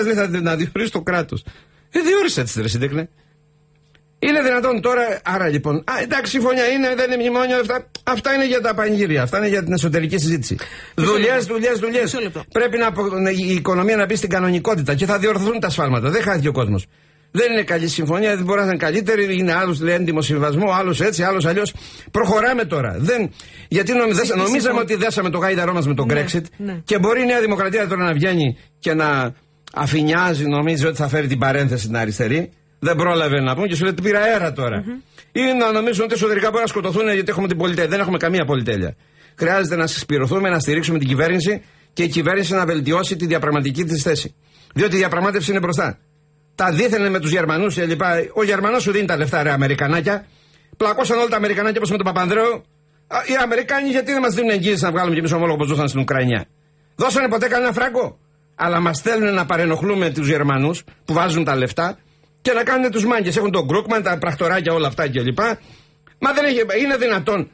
λέει 0.06 0.14
θα 0.14 0.28
να 0.42 0.56
διορίσει 0.56 0.92
το 0.92 1.02
κράτος. 1.02 1.46
Ε, 1.92 2.00
διόρισε 2.02 2.42
έτσι, 2.42 2.62
ρε 2.62 2.68
σύντεκνε. 2.68 3.10
Είναι 4.20 4.42
δυνατόν 4.42 4.82
τώρα, 4.82 5.20
άρα 5.24 5.48
λοιπόν, 5.48 5.76
α, 5.76 5.94
εντάξει, 6.02 6.32
συμφωνία 6.32 6.66
είναι, 6.68 6.96
δεν 6.96 7.12
είναι 7.12 7.22
μνημόνιο, 7.22 7.60
αυτά, 7.60 7.88
αυτά 8.04 8.34
είναι 8.34 8.48
για 8.48 8.62
τα 8.62 8.74
πανηγύρια, 8.74 9.22
αυτά 9.22 9.38
είναι 9.38 9.48
για 9.48 9.64
την 9.64 9.74
εσωτερική 9.74 10.18
συζήτηση. 10.18 10.56
Δουλειές, 10.96 11.46
δουλειές, 11.46 11.80
δουλειές. 11.80 12.16
Πρέπει 12.52 12.78
να, 12.78 13.30
η 13.30 13.54
οικονομία 13.54 13.96
να 13.96 14.06
μπει 14.06 14.16
στην 14.16 14.30
κανονικότητα 14.30 14.96
και 14.96 15.06
θα 15.06 15.18
διορθωθούν 15.20 15.60
τα 15.60 15.70
σφάλματα. 15.70 16.10
Δεν 16.10 16.22
χάθηκε 16.22 16.48
ο 16.48 16.52
κόσμος. 16.52 16.86
Δεν 17.36 17.52
είναι 17.52 17.64
καλή 17.64 17.88
συμφωνία, 17.88 18.36
δεν 18.36 18.46
μπορεί 18.46 18.60
να 18.60 18.66
είναι 18.66 18.78
καλύτερη. 18.78 19.38
Είναι 19.38 19.54
άλλος 19.54 19.80
λέει 19.82 19.96
έντιμο 19.96 20.22
συμβασμό, 20.22 20.72
άλλος 20.72 21.02
έτσι, 21.02 21.24
άλλος 21.24 21.46
αλλιώς. 21.46 21.74
Προχωράμε 22.12 22.66
τώρα. 22.66 22.96
Δεν, 23.00 23.32
γιατί 23.68 23.94
νομίζαμε, 23.94 24.44
νομίζαμε 24.44 24.80
ότι 24.80 24.96
δέσαμε 24.96 25.30
το 25.30 25.38
γάιδαρό 25.38 25.74
μας 25.74 25.88
με 25.88 25.94
τον 25.94 26.08
ναι, 26.08 26.14
Brexit 26.14 26.42
ναι. 26.58 26.82
και 26.84 27.00
μπορεί 27.00 27.22
η 27.22 27.26
Νέα 27.26 27.40
Δημοκρατία 27.40 27.88
τώρα 27.88 28.04
να 28.04 28.14
βγαίνει 28.14 28.58
και 28.80 28.94
να 28.94 29.34
αφηνιάζει, 29.74 30.46
νομίζει 30.46 30.86
ότι 30.86 30.96
θα 30.96 31.08
φέρει 31.08 31.28
την 31.28 31.40
παρένθεση 31.40 31.84
στην 31.84 31.98
αριστερή. 31.98 32.52
Δεν 32.80 32.96
πρόλαβε 32.96 33.42
να 33.42 33.56
πούμε 33.56 33.68
και 33.68 33.76
σου 33.76 33.84
λέει 33.84 33.92
ότι 33.92 34.02
πήρα 34.02 34.20
αέρα 34.20 34.54
τώρα. 34.54 34.84
Mm-hmm. 34.84 35.32
Ή 35.32 35.42
να 35.60 35.72
νομίζουν 35.72 36.04
ότι 36.04 36.14
εσωτερικά 36.14 36.50
μπορεί 36.50 36.62
να 36.62 36.68
σκοτωθούν 36.68 37.14
γιατί 37.14 37.32
έχουμε 37.32 37.48
την 37.48 37.58
πολυτέλεια. 37.58 37.90
Δεν 37.90 38.00
έχουμε 38.00 38.18
καμία 38.18 38.46
πολυτέλεια. 38.46 38.96
Χρειάζεται 39.36 39.76
να 39.76 39.88
συσπηρωθούμε, 39.88 40.50
να 40.50 40.60
στηρίξουμε 40.60 40.98
την 40.98 41.08
κυβέρνηση 41.08 41.62
και 41.94 42.04
η 42.04 42.08
κυβέρνηση 42.08 42.54
να 42.54 42.66
βελτιώσει 42.66 43.16
τη 43.16 43.26
διαπραγματική 43.26 43.84
της 43.84 44.02
θέση. 44.02 44.36
Διότι 44.74 44.96
η 44.96 44.98
διαπραγμάτευση 44.98 45.52
είναι 45.52 45.60
μπροστά 45.60 46.00
τα 46.56 46.72
δίθενε 46.72 47.10
με 47.10 47.20
τους 47.20 47.32
Γερμανούς 47.32 47.74
και 47.74 47.86
λοιπά. 47.86 48.26
Ο 48.34 48.44
Γερμανός 48.44 48.84
σου 48.84 48.92
δίνει 48.92 49.06
τα 49.06 49.18
λεφτά, 49.18 49.44
ρε 49.44 49.52
Αμερικανάκια. 49.52 50.26
Πλακώσαν 50.78 51.18
όλα 51.18 51.28
τα 51.28 51.36
Αμερικανάκια 51.36 51.78
όπως 51.78 51.92
με 51.92 51.98
τον 51.98 52.06
Παπανδρέου. 52.06 52.64
Οι 53.32 53.36
Αμερικάνοι 53.42 53.90
γιατί 53.90 54.12
δεν 54.12 54.22
μας 54.22 54.34
δίνουν 54.34 54.50
εγγύηση 54.50 54.84
να 54.84 54.92
βγάλουμε 54.92 55.14
και 55.14 55.20
εμείς 55.20 55.32
ομόλογο 55.32 55.54
όπως 55.54 55.68
δώσαν 55.68 55.88
στην 55.88 56.00
Ουκρανία; 56.00 56.46
Δώσανε 56.96 57.28
ποτέ 57.28 57.48
κανένα 57.48 57.72
φράγκο; 57.72 58.18
Αλλά 58.56 58.80
μας 58.80 58.98
στέλνουν 58.98 59.34
να 59.34 59.46
παρενοχλούμε 59.46 60.10
τους 60.10 60.28
Γερμανούς 60.28 60.84
που 61.06 61.14
βάζουν 61.14 61.44
τα 61.44 61.56
λεφτά 61.56 61.98
και 62.42 62.52
να 62.52 62.64
κάνουν 62.64 62.92
τους 62.92 63.06
μάγκες. 63.06 63.38
Έχουν 63.38 63.52
τον 63.52 63.66
Γκρούκμαν, 63.66 64.04
τα 64.04 64.18
πρακτοράκια, 64.18 64.74
όλα 64.74 64.88
αυτά 64.88 65.10
κλπ. 65.10 65.40
Μα 66.20 66.34
δεν 66.34 66.46
έχει, 66.46 66.84
είναι 66.84 66.98
δυνατόν. 66.98 67.52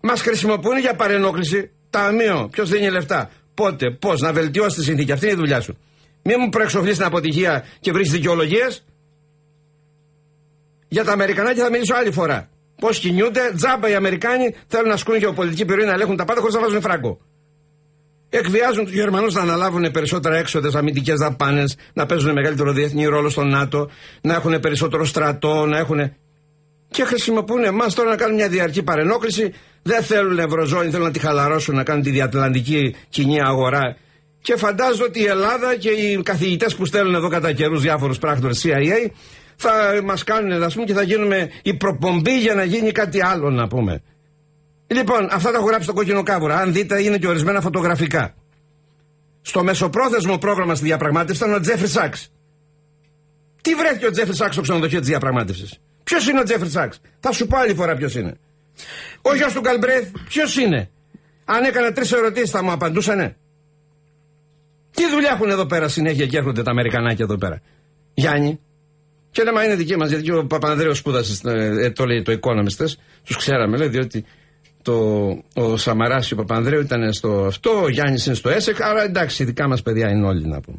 Μας 0.00 0.20
χρησιμοποιούν 0.20 0.78
για 0.78 0.94
παρενόχληση 0.94 1.70
ταμείο. 1.90 2.48
Ποιος 2.50 2.70
δίνει 2.70 2.90
λεφτά; 2.90 3.30
Πότε, 3.54 3.90
πώς, 3.90 4.20
να 4.20 4.32
βελτιώσει 4.32 4.76
τη 4.76 4.82
συνθήκη. 4.82 5.12
Αυτή 5.12 5.24
είναι 5.24 5.34
η 5.34 5.38
δουλειά 5.38 5.60
σου. 5.60 5.78
Μην 6.28 6.36
μου 6.40 6.48
προεξοφλείς 6.48 6.96
την 6.96 7.04
αποτυχία 7.04 7.64
και 7.80 7.92
βρεις 7.92 8.10
δικαιολογίες. 8.10 8.84
Για 10.88 11.04
τα 11.04 11.12
Αμερικανάκια 11.12 11.64
θα 11.64 11.70
μιλήσω 11.70 11.94
άλλη 11.94 12.10
φορά. 12.10 12.48
Πώς 12.80 12.98
κινούνται, 12.98 13.52
τζάμπα 13.56 13.88
οι 13.88 13.94
Αμερικάνοι 13.94 14.54
θέλουν 14.66 14.88
να 14.88 14.94
ασκούν 14.94 15.16
γεωπολιτική 15.16 15.64
περιοχή 15.64 15.88
να 15.88 15.94
ελέγχουν 15.94 16.16
τα 16.16 16.24
πάντα 16.24 16.40
χωρίς 16.40 16.54
να 16.54 16.60
βάζουν 16.60 16.80
φράγκο. 16.80 17.20
Εκβιάζουν 18.30 18.84
τους 18.84 18.94
Γερμανούς 18.94 19.34
να 19.34 19.40
αναλάβουν 19.40 19.90
περισσότερα 19.90 20.36
έξοδες, 20.36 20.74
αμυντικές 20.74 21.18
δαπάνες, 21.18 21.76
να 21.92 22.06
παίζουν 22.06 22.32
μεγαλύτερο 22.32 22.72
διεθνή 22.72 23.04
ρόλο 23.04 23.28
στο 23.28 23.44
ΝΑΤΟ, 23.44 23.90
να 24.20 24.34
έχουν 24.34 24.60
περισσότερο 24.60 25.04
στρατό, 25.04 25.66
να 25.66 25.78
έχουν. 25.78 26.12
Και 26.88 27.04
χρησιμοποιούν 27.04 27.64
εμάς 27.64 27.94
τώρα 27.94 28.10
να 28.10 28.16
κάνουν 28.16 28.34
μια 28.34 28.48
διαρκή 28.48 28.82
παρενόχληση. 28.82 29.52
Δεν 29.82 30.02
θέλουν 30.02 30.38
ευρωζώνη, 30.38 30.90
θέλουν 30.90 31.06
να 31.06 31.12
τη 31.12 31.18
χαλαρώσουν, 31.18 31.74
να 31.74 31.82
κάνουν 31.82 32.02
τη 32.02 32.10
διατλαντική 32.10 32.94
κοινή 33.08 33.42
αγορά 33.42 33.96
και 34.46 34.56
φαντάζω 34.56 35.04
ότι 35.04 35.20
η 35.20 35.24
Ελλάδα 35.24 35.76
και 35.76 35.90
οι 35.90 36.22
καθηγητές 36.22 36.74
που 36.76 36.84
στέλνουν 36.84 37.14
εδώ 37.14 37.28
κατά 37.28 37.52
καιρούς 37.52 37.82
διάφορους 37.82 38.18
πράκτορες 38.18 38.64
CIA 38.64 39.10
θα 39.56 39.70
μας 40.04 40.24
κάνουν, 40.24 40.62
ας 40.62 40.74
πούμε, 40.74 40.86
και 40.86 40.92
θα 40.92 41.02
γίνουμε 41.02 41.50
η 41.62 41.74
προπομπή 41.74 42.38
για 42.38 42.54
να 42.54 42.64
γίνει 42.64 42.92
κάτι 42.92 43.24
άλλο, 43.24 43.50
να 43.50 43.68
πούμε. 43.68 44.02
Λοιπόν, 44.86 45.28
αυτά 45.30 45.50
τα 45.50 45.56
έχω 45.56 45.66
γράψει 45.66 45.84
στο 45.84 45.92
κόκκινο 45.92 46.22
κάβουρα. 46.22 46.56
Αν 46.56 46.72
δείτε, 46.72 47.02
είναι 47.02 47.18
και 47.18 47.26
ορισμένα 47.26 47.60
φωτογραφικά. 47.60 48.34
Στο 49.42 49.64
μεσοπρόθεσμο 49.64 50.38
πρόγραμμα 50.38 50.74
στη 50.74 50.84
διαπραγμάτευση 50.84 51.42
ήταν 51.44 51.54
ο 51.56 51.60
Τζέφρι 51.60 51.88
Σάξ. 51.88 52.32
Τι 53.62 53.74
βρέθηκε 53.74 54.06
ο 54.06 54.10
Τζέφρι 54.10 54.34
Σάξ 54.34 54.52
στο 54.52 54.62
ξενοδοχείο 54.62 54.98
της 54.98 55.08
διαπραγμάτευσης; 55.08 55.80
Ποιος 56.04 56.28
είναι 56.28 56.40
ο 56.40 56.42
Τζέφρι 56.42 56.70
Σάξ; 56.70 57.00
Θα 57.20 57.32
σου 57.32 57.46
πω 57.46 57.56
άλλη 57.58 57.74
φορά 57.74 57.94
ποιος 57.94 58.14
είναι. 58.14 58.36
Ο 59.22 59.34
γιος 59.34 59.52
του 59.52 59.60
Γκαλμπρέιθ, 59.60 60.08
ποιος 60.28 60.56
είναι; 60.56 60.90
Αν 61.44 61.64
έκανα 61.64 61.92
τρεις 61.92 62.12
ερωτήσεις 62.12 62.50
θα 62.50 62.62
μου 62.62 62.70
απαντούσανε. 62.72 63.36
Τι 64.96 65.10
δουλειά 65.10 65.30
έχουν 65.30 65.50
εδώ 65.50 65.66
πέρα 65.66 65.88
συνέχεια 65.88 66.26
και 66.26 66.36
έρχονται 66.36 66.62
τα 66.62 66.70
Αμερικανάκια 66.70 67.24
εδώ 67.24 67.38
πέρα; 67.38 67.60
Γιάννη. 68.14 68.60
Και 69.30 69.42
λέμε 69.42 69.64
είναι 69.64 69.74
δική 69.74 69.96
μας, 69.96 70.10
γιατί 70.10 70.32
ο 70.32 70.46
Παπανδρέος 70.46 70.98
σπούδασε, 70.98 71.40
ε, 71.80 71.90
το 71.90 72.04
λέει 72.04 72.22
το 72.22 72.32
Economist, 72.32 72.84
τους 73.24 73.36
ξέραμε, 73.36 73.76
λέει, 73.76 73.88
διότι 73.88 74.24
το, 74.82 74.94
ο 75.54 75.76
Σαμαράς 75.76 76.26
και 76.26 76.34
ο 76.34 76.36
Παπανδρέου 76.36 76.80
ήταν 76.80 77.12
στο 77.12 77.44
αυτό, 77.46 77.82
ο 77.82 77.88
Γιάννης 77.88 78.26
είναι 78.26 78.34
στο 78.34 78.48
ΕΣΕΚ, 78.48 78.82
άρα 78.82 79.02
εντάξει, 79.02 79.44
δικά 79.44 79.68
μας 79.68 79.82
παιδιά 79.82 80.10
είναι 80.10 80.26
όλοι 80.26 80.46
να 80.46 80.60
πούμε. 80.60 80.78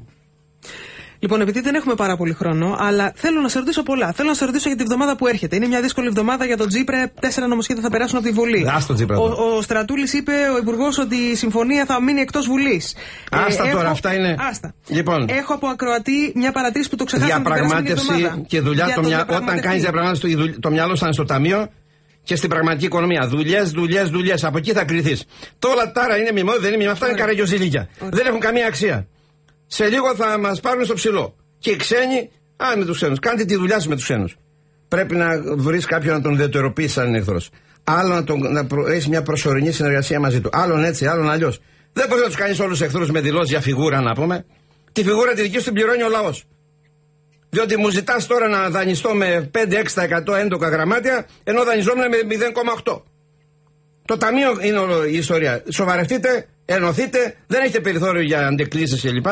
Λοιπόν, 1.20 1.42
επειδή 1.42 1.62
δεν 1.62 1.76
έχουμε 1.76 1.96
πάρα 1.96 2.18
πολύ 2.18 2.34
χρόνο, 2.34 2.76
αλλά 2.80 3.12
θέλω 3.16 3.42
να 3.42 3.50
σε 3.50 3.60
ρωτήσω 3.60 3.84
πολλά. 3.84 4.12
Θέλω 4.12 4.30
να 4.30 4.36
σε 4.36 4.46
ρωτήσω 4.46 4.68
για 4.68 4.78
τη 4.78 4.84
βδομάδα 4.84 5.16
που 5.16 5.28
έρχεται. 5.28 5.56
Είναι 5.56 5.68
μια 5.68 5.82
δύσκολη 5.82 6.08
εβδομάδα 6.08 6.46
για 6.46 6.58
τον 6.58 6.68
Τζίπρε. 6.68 7.12
Τέσσερα 7.20 7.48
νομοσχέδια 7.48 7.82
θα 7.82 7.90
περάσουν 7.90 8.18
από 8.18 8.28
τη 8.28 8.34
Βουλή. 8.34 8.66
Τζίπρε, 8.94 9.16
ο, 9.16 9.56
ο 9.58 9.62
Στρατούλης 9.62 10.14
είπε, 10.14 10.32
ο 10.54 10.58
Υπουργός, 10.58 10.98
ότι 10.98 11.16
η 11.16 11.36
συμφωνία 11.36 11.86
θα 11.86 12.02
μείνει 12.02 12.22
εκτός 12.22 12.48
Βουλής. 12.48 12.96
Άστα 13.32 13.68
ε, 13.68 13.72
τώρα, 13.72 13.90
αυτά 13.90 14.14
είναι. 14.14 14.36
Άστα. 14.50 14.74
Λοιπόν, 14.88 15.26
έχω 15.30 15.54
από 15.54 15.68
ακροατή 15.68 16.32
μια 16.36 16.52
παρατήρηση 16.52 16.90
που 16.90 16.96
το 16.96 17.04
ξεχάσαμε. 17.04 17.44
Διαπραγμάτευση 17.44 18.44
και 18.48 18.62
δουλειά. 18.62 18.94
Το 18.96 19.04
μυα... 19.04 19.26
Όταν 19.30 19.60
κάνεις 19.60 19.82
διαπραγμάτευση, 19.82 20.60
το 20.60 20.70
μυαλό 20.70 20.96
σου 20.96 21.08
στο 21.12 21.26
ταμείο 21.26 21.70
και 22.24 22.36
στην 22.36 22.50
πραγματική 22.50 22.86
οικονομία. 22.86 23.28
Δουλειές, 23.28 23.72
δουλειές, 23.72 24.10
δουλειές. 24.10 24.44
Από 24.44 24.58
εκεί 24.58 24.72
θα 24.72 24.84
κρυθείς. 24.84 25.26
Τώρα 25.60 25.92
τάρα 25.92 26.18
είναι 26.18 26.32
μημό, 26.32 26.52
δεν 26.52 26.68
είναι 26.68 26.78
μημό. 26.78 26.92
Αυτά 26.92 27.08
είναι 27.08 27.18
καραγιοζηλίκια. 27.18 27.90
Δεν 28.00 28.26
έχουν 28.26 28.40
καμία 28.40 28.68
αξία. 28.68 29.08
Σε 29.68 29.88
λίγο 29.88 30.16
θα 30.16 30.38
μας 30.38 30.60
πάρουν 30.60 30.86
στο 30.86 30.94
ψηλό. 30.94 31.36
Και 31.60 31.70
οι 31.70 31.76
ξένοι, 31.76 32.30
α, 32.56 32.78
με 32.78 32.86
τους 32.86 32.96
ξένους. 32.96 33.20
Κάντε 33.20 33.46
τη 33.46 33.56
δουλειά 33.56 33.80
σου 33.80 33.90
με 33.90 33.96
τους 33.96 34.04
ξένους. 34.04 34.36
Πρέπει 34.88 35.16
να 35.16 35.42
βρεις 35.56 35.86
κάποιον 35.86 36.16
να 36.16 36.22
τον 36.22 36.34
ιδιαιτεροποιήσει 36.34 36.94
σαν 36.94 37.16
εχθρός. 37.16 37.50
Άλλο 37.84 38.14
να, 38.14 38.24
τον, 38.24 38.52
να 38.52 38.66
προ, 38.66 38.88
έχεις 38.88 39.08
μια 39.08 39.22
προσωρινή 39.22 39.72
συνεργασία 39.72 40.20
μαζί 40.20 40.42
του. 40.42 40.50
Άλλον 40.52 40.84
έτσι, 40.84 41.06
άλλον 41.06 41.30
αλλιώς. 41.30 41.60
Δεν 41.94 42.08
μπορεί 42.08 42.22
να 42.22 42.28
τους 42.28 42.36
κάνεις 42.36 42.60
όλους 42.60 42.78
του 42.78 42.84
εχθρούς 42.84 43.12
με 43.12 43.22
δηλώσεις 43.22 43.50
για 43.50 43.62
φιγούρα, 43.62 44.02
να 44.02 44.14
πούμε. 44.14 44.46
Τη 44.92 45.04
φιγούρα 45.04 45.34
τη 45.34 45.42
δική 45.42 45.58
σου 45.58 45.64
την 45.64 45.74
πληρώνει 45.74 46.04
ο 46.04 46.10
λαός. 46.10 46.44
Διότι 47.50 47.78
μου 47.78 47.90
ζητάς 47.90 48.28
τώρα 48.28 48.48
να 48.48 48.70
δανειστώ 48.70 49.14
με 49.14 49.50
5-6% 49.54 50.36
έντοκα 50.38 50.70
γραμμάτια, 50.70 51.28
ενώ 51.44 51.64
δανειζόμουν 51.64 52.04
με 52.10 52.18
0,8. 52.84 53.02
Το 54.06 54.18
ταμείο 54.18 54.50
είναι 54.62 54.80
η 55.10 55.18
ιστορία. 55.18 55.64
Σοβαρευτείτε, 55.70 56.48
ενωθείτε, 56.66 57.36
δεν 57.48 57.62
έχετε 57.62 57.80
περιθώριο 57.80 58.22
για 58.22 58.48
αντεκλήσει 58.48 59.10
κλπ. 59.10 59.28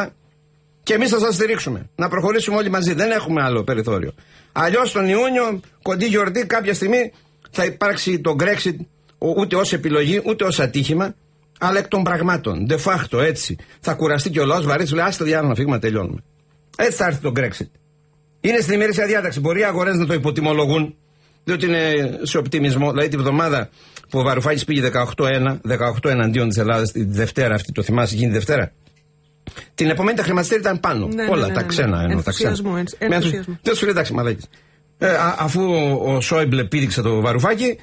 Και 0.86 0.94
εμείς 0.94 1.10
θα 1.10 1.20
σας 1.20 1.36
στηρίξουμε. 1.36 1.90
Να 1.96 2.08
προχωρήσουμε 2.08 2.56
όλοι 2.56 2.70
μαζί. 2.70 2.94
Δεν 2.94 3.12
έχουμε 3.12 3.42
άλλο 3.44 3.64
περιθώριο. 3.64 4.12
Αλλιώς 4.52 4.92
τον 4.92 5.08
Ιούνιο, 5.08 5.60
κοντή 5.82 6.06
γιορτή, 6.06 6.46
κάποια 6.46 6.74
στιγμή 6.74 7.12
θα 7.52 7.66
υπάρξει 7.66 8.20
το 8.20 8.36
Brexit 8.40 8.76
ούτε 9.18 9.56
ως 9.56 9.74
επιλογή 9.74 10.22
ούτε 10.26 10.44
ως 10.44 10.60
ατύχημα, 10.60 11.16
αλλά 11.60 11.80
εκ 11.80 11.88
των 11.88 12.04
πραγμάτων. 12.04 12.68
De 12.70 12.78
facto 12.84 13.20
έτσι. 13.20 13.56
Θα 13.80 13.94
κουραστεί 13.94 14.30
και 14.30 14.40
ο 14.40 14.46
λαός 14.46 14.66
βαρύς, 14.66 14.92
λέει: 14.92 15.06
Άστε 15.06 15.24
διάλογο 15.24 15.48
να 15.50 15.56
φύγουμε, 15.56 15.80
τελειώνουμε. 15.80 16.24
Έτσι 16.78 16.98
θα 16.98 17.06
έρθει 17.06 17.22
το 17.22 17.32
Brexit. 17.36 17.70
Είναι 18.42 18.60
στην 18.60 18.74
ημερήσια 18.74 19.06
διάταξη. 19.06 19.40
Μπορεί 19.40 19.60
οι 19.60 19.64
αγορές 19.64 19.96
να 19.96 20.06
το 20.06 20.14
υποτιμολογούν. 20.14 20.96
Διότι 21.44 21.66
είναι 21.66 21.94
σε 22.22 22.38
οπτιμισμό. 22.38 22.92
Δηλαδή 22.92 23.10
τη 23.10 23.18
βδομάδα 23.18 23.70
που 24.10 24.20
ο 24.20 24.24
Βαρουφάκης 24.24 24.66
πήγε 24.66 24.90
18-1, 25.16 25.60
18 26.04 26.10
εναντίον 26.10 26.48
της 26.48 26.58
Ελλάδας 26.58 26.92
τη 26.92 27.06
Δευτέρα 27.06 27.56
αυτή, 27.56 27.72
το 27.72 27.84
θυμάσαι 27.84 28.16
γίνει 28.16 28.32
Δευτέρα. 28.32 28.72
Την 29.76 29.90
επομένη 29.90 30.18
τα 30.18 30.24
χρηματιστήρια 30.24 30.64
ήταν 30.70 30.80
πάνω. 30.80 31.08
Ναι, 31.08 31.24
Όλα 31.30 31.42
ναι, 31.42 31.48
ναι, 31.48 31.54
τα 31.54 31.62
ναι. 31.62 31.68
ξένα 31.68 32.02
εννοώ. 32.02 32.22
Τα 32.22 32.32
ξένα. 32.32 32.50
Ενθουσιασμό, 32.50 32.76
ενθ- 32.78 33.10
Με 33.10 33.16
ενθουσιασμό. 33.16 33.60
Δεν 33.62 33.76
σου 33.76 33.84
λέει 33.84 33.92
εντάξει, 33.94 34.14
μαλάκι. 34.14 34.48
Ε, 34.98 35.08
α- 35.08 35.36
αφού 35.40 35.62
ο, 35.64 36.14
ο 36.16 36.22
Σόιμπλε 36.22 36.64
πήδηξε 36.64 37.02
το 37.02 37.22
Βαρουφάκη, 37.22 37.80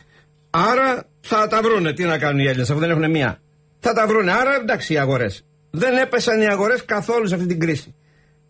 άρα 0.51 1.05
θα 1.21 1.47
τα 1.49 1.61
βρούνε. 1.63 1.93
Τι 1.93 2.05
να 2.05 2.19
κάνουν 2.19 2.39
οι 2.41 2.45
Έλληνες, 2.47 2.71
αφού 2.71 2.81
δεν 2.81 2.91
έχουν 2.91 3.11
μία. 3.11 3.41
Θα 3.79 3.93
τα 3.93 4.07
βρούνε. 4.07 4.33
Άρα 4.33 4.55
εντάξει 4.63 4.93
οι 4.93 4.99
αγορές. 4.99 5.45
Δεν 5.71 5.97
έπεσαν 5.97 6.41
οι 6.41 6.47
αγορές 6.47 6.85
καθόλου 6.85 7.27
σε 7.27 7.35
αυτή 7.35 7.47
την 7.47 7.61
κρίση. 7.61 7.95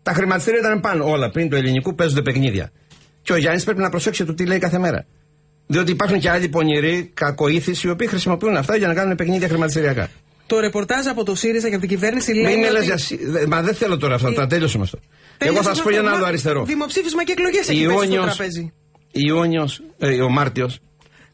Τα 0.03 0.13
χρηματιστήρια 0.13 0.59
ήταν 0.59 0.79
πάνω. 0.79 1.05
Όλα 1.09 1.29
πριν 1.31 1.49
το 1.49 1.55
ελληνικού 1.55 1.95
παίζονται 1.95 2.21
παιχνίδια. 2.21 2.71
Και 3.21 3.33
ο 3.33 3.37
Γιάννης 3.37 3.63
πρέπει 3.63 3.79
να 3.79 3.89
προσέξει 3.89 4.25
το 4.25 4.33
τι 4.33 4.45
λέει 4.45 4.57
κάθε 4.57 4.77
μέρα. 4.77 5.05
Διότι 5.67 5.91
υπάρχουν 5.91 6.19
και 6.19 6.29
άλλοι 6.29 6.49
πονηροί, 6.49 7.11
κακοήθης, 7.13 7.83
οι 7.83 7.89
οποίοι 7.89 8.07
χρησιμοποιούν 8.07 8.55
αυτά 8.57 8.75
για 8.75 8.87
να 8.87 8.93
κάνουν 8.93 9.15
παιχνίδια 9.15 9.47
χρηματιστηριακά. 9.47 10.07
Το 10.45 10.59
ρεπορτάζ 10.59 11.07
από 11.07 11.23
το 11.23 11.35
ΣΥΡΙΖΑ 11.35 11.67
και 11.69 11.75
από 11.75 11.85
την 11.87 11.89
κυβέρνηση 11.97 12.33
λέει. 12.33 12.43
Μην 12.43 12.59
με 12.59 12.65
ότι- 12.65 12.73
λες 12.75 12.83
για. 12.85 12.97
σι- 12.97 13.19
δε- 13.29 13.47
Μα 13.47 13.61
δεν 13.61 13.75
θέλω 13.75 13.97
τώρα 13.97 14.15
αυτά, 14.15 14.33
τα 14.33 14.47
τέλειωσα 14.47 14.77
με 14.77 14.83
αυτό. 14.83 14.99
Εγώ 15.37 15.37
Τέλειωσε 15.37 15.69
θα 15.69 15.75
σου 15.75 15.83
πω 15.83 15.89
για 15.89 15.99
ένα 15.99 16.07
αυτό. 16.07 16.15
άλλο 16.17 16.25
Μα, 16.25 16.29
αριστερό. 16.31 16.63
Δημοψήφισμα 16.65 17.23
και 17.23 17.31
εκλογές 17.31 17.69
έχει 17.69 17.85
πέσει 17.85 17.95
στο 17.97 18.03
Ιόνιος, 18.03 18.25
τραπέζι. 18.35 18.73
Ιόνιος, 19.11 19.81
ε, 19.99 20.21
ο 20.21 20.29
Μάρτιος 20.29 20.79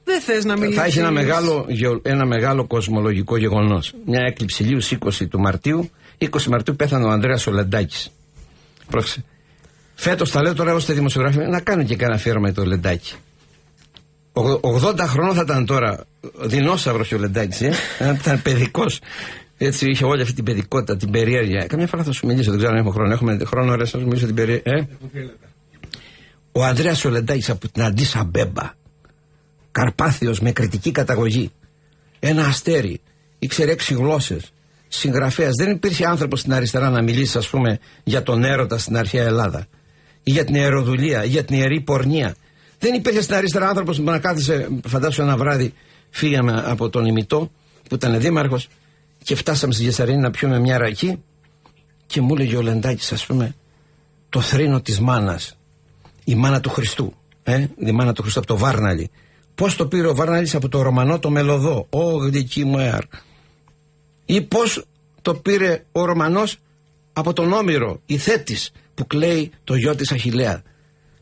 Δεν 0.03 0.21
θες 0.21 0.45
να 0.45 0.57
μιλήσει. 0.57 0.77
θα 0.79 0.85
έχει 0.85 0.99
ένα 0.99 1.11
μεγάλο, 1.11 1.65
γεω- 1.69 1.99
ένα 2.07 2.25
μεγάλο 2.25 2.67
κοσμολογικό 2.67 3.37
γεγονός. 3.37 3.93
Μια 4.05 4.19
έκλειψη 4.27 4.63
ηλίου 4.63 4.79
20 4.81 5.27
του 5.27 5.39
Μαρτίου. 5.39 5.89
20 6.17 6.49
Μαρτίου 6.49 6.75
πέθανε 6.75 7.05
ο 7.05 7.09
Ανδρέας 7.09 7.47
Ολεντάκης. 7.47 8.09
Πρόσεξε. 8.89 9.23
Φέτος 9.95 10.31
τα 10.31 10.41
λέω 10.41 10.53
τώρα 10.53 10.69
εγώ 10.69 10.79
στη 10.79 10.93
δημοσιογραφία 10.93 11.47
να 11.47 11.59
κάνω 11.61 11.83
και 11.83 11.95
κανένα 11.95 12.17
αφιέρωμα 12.17 12.47
για 12.49 12.55
το 12.63 12.65
Λεντάκη. 12.69 13.13
Ο- 14.43 14.59
80 14.61 15.07
χρόνων 15.07 15.35
θα 15.35 15.41
ήταν 15.41 15.65
τώρα 15.65 16.05
δεινόσαυρος 16.41 17.07
και 17.07 17.15
ο 17.15 17.17
Λεντάκης, 17.17 17.61
ε. 17.61 17.73
Ε, 17.99 18.13
ήταν 18.13 18.41
παιδικός. 18.41 18.99
Έτσι 19.57 19.89
είχε 19.89 20.05
όλη 20.05 20.21
αυτή 20.21 20.33
την 20.33 20.43
παιδικότητα, 20.43 20.97
την 20.97 21.11
περιέργεια. 21.11 21.65
Καμιά 21.67 21.87
φορά 21.87 22.03
θα 22.03 22.11
σου 22.11 22.25
μιλήσω, 22.27 22.49
δεν 22.49 22.59
ξέρω 22.59 22.73
αν 22.73 22.79
έχω 22.79 22.91
χρόνο. 22.91 23.13
Έχουμε 23.13 23.39
χρόνο, 23.45 23.71
ρε, 23.71 23.77
να 23.77 23.85
σου 23.85 23.99
μιλήσω 24.01 24.25
την 24.25 24.35
περιέργεια. 24.35 24.71
Ε; 24.73 24.87
Ο 26.51 26.63
Ανδρέας 26.65 27.05
Ολεντάκη 27.05 27.51
από 27.51 27.67
την 27.71 27.83
Αντίσα 27.83 28.23
Μπέμπα. 28.23 28.71
Καρπάθιος 29.71 30.39
με 30.39 30.51
κριτική 30.51 30.91
καταγωγή. 30.91 31.51
Ένα 32.19 32.45
αστέρι. 32.45 33.01
Ήξερε 33.39 33.71
έξι 33.71 33.93
γλώσσες. 33.93 34.51
Συγγραφέας. 34.87 35.55
Δεν 35.55 35.71
υπήρχε 35.71 36.05
άνθρωπος 36.05 36.39
στην 36.39 36.53
αριστερά 36.53 36.89
να 36.89 37.01
μιλήσει, 37.01 37.37
ας 37.37 37.47
πούμε, 37.47 37.79
για 38.03 38.23
τον 38.23 38.43
έρωτα 38.43 38.77
στην 38.77 38.97
αρχαία 38.97 39.23
Ελλάδα. 39.25 39.65
Ή 40.23 40.31
για 40.31 40.45
την 40.45 40.55
ιεροδουλία, 40.55 41.23
ή 41.23 41.27
για 41.27 41.43
την 41.43 41.55
ιερή 41.57 41.81
πορνεία. 41.81 42.35
Δεν 42.79 42.93
υπήρχε 42.93 43.21
στην 43.21 43.35
αριστερά 43.35 43.67
άνθρωπος 43.67 43.97
που 43.97 44.03
να 44.03 44.19
κάθισε, 44.19 44.69
φαντάσου 44.87 45.21
ένα 45.21 45.37
βράδυ, 45.37 45.73
φύγαμε 46.09 46.63
από 46.65 46.89
τον 46.89 47.05
ημιτό, 47.05 47.51
που 47.89 47.95
ήταν 47.95 48.19
δήμαρχος, 48.19 48.67
και 49.23 49.35
φτάσαμε 49.35 49.73
στη 49.73 49.83
Γεσσαρίνη 49.83 50.21
να 50.21 50.31
πιούμε 50.31 50.59
μια 50.59 50.77
ρακή, 50.77 51.23
και 52.05 52.21
μου 52.21 52.33
έλεγε 52.33 52.57
ο 52.57 52.61
Λεντάκης, 52.61 53.11
ας 53.11 53.25
πούμε, 53.25 53.55
το 54.29 54.41
θρήνο 54.41 54.81
της 54.81 54.99
μάνας 54.99 55.59
η 56.29 56.35
μάνα 56.35 56.59
του 56.59 56.69
Χριστού. 56.69 57.13
Ε, 57.43 57.65
η 57.77 57.91
μάνα 57.91 58.13
του 58.13 58.21
Χριστού 58.21 58.39
από 58.39 58.47
το 58.47 58.57
Βάρναλι. 58.57 59.09
Πώς 59.55 59.75
το 59.75 59.87
πήρε 59.87 60.07
ο 60.07 60.15
Βάρναλης 60.15 60.55
από 60.55 60.69
το 60.69 60.81
Ρωμανό 60.81 61.19
το 61.19 61.29
Μελωδό. 61.29 61.87
Ω 61.89 62.17
γλυκή 62.17 62.65
μου 62.65 62.79
εαρ. 62.79 63.03
Ή 64.25 64.41
πώς 64.41 64.85
το 65.21 65.33
πήρε 65.35 65.85
ο 65.91 66.05
Ρωμανός 66.05 66.57
από 67.13 67.33
τον 67.33 67.53
Όμηρο, 67.53 68.01
η 68.05 68.17
Θέτης, 68.17 68.71
που 68.93 69.07
κλαίει 69.07 69.51
το 69.63 69.75
γιο 69.75 69.95
της 69.95 70.11
Αχηλέα. 70.11 70.61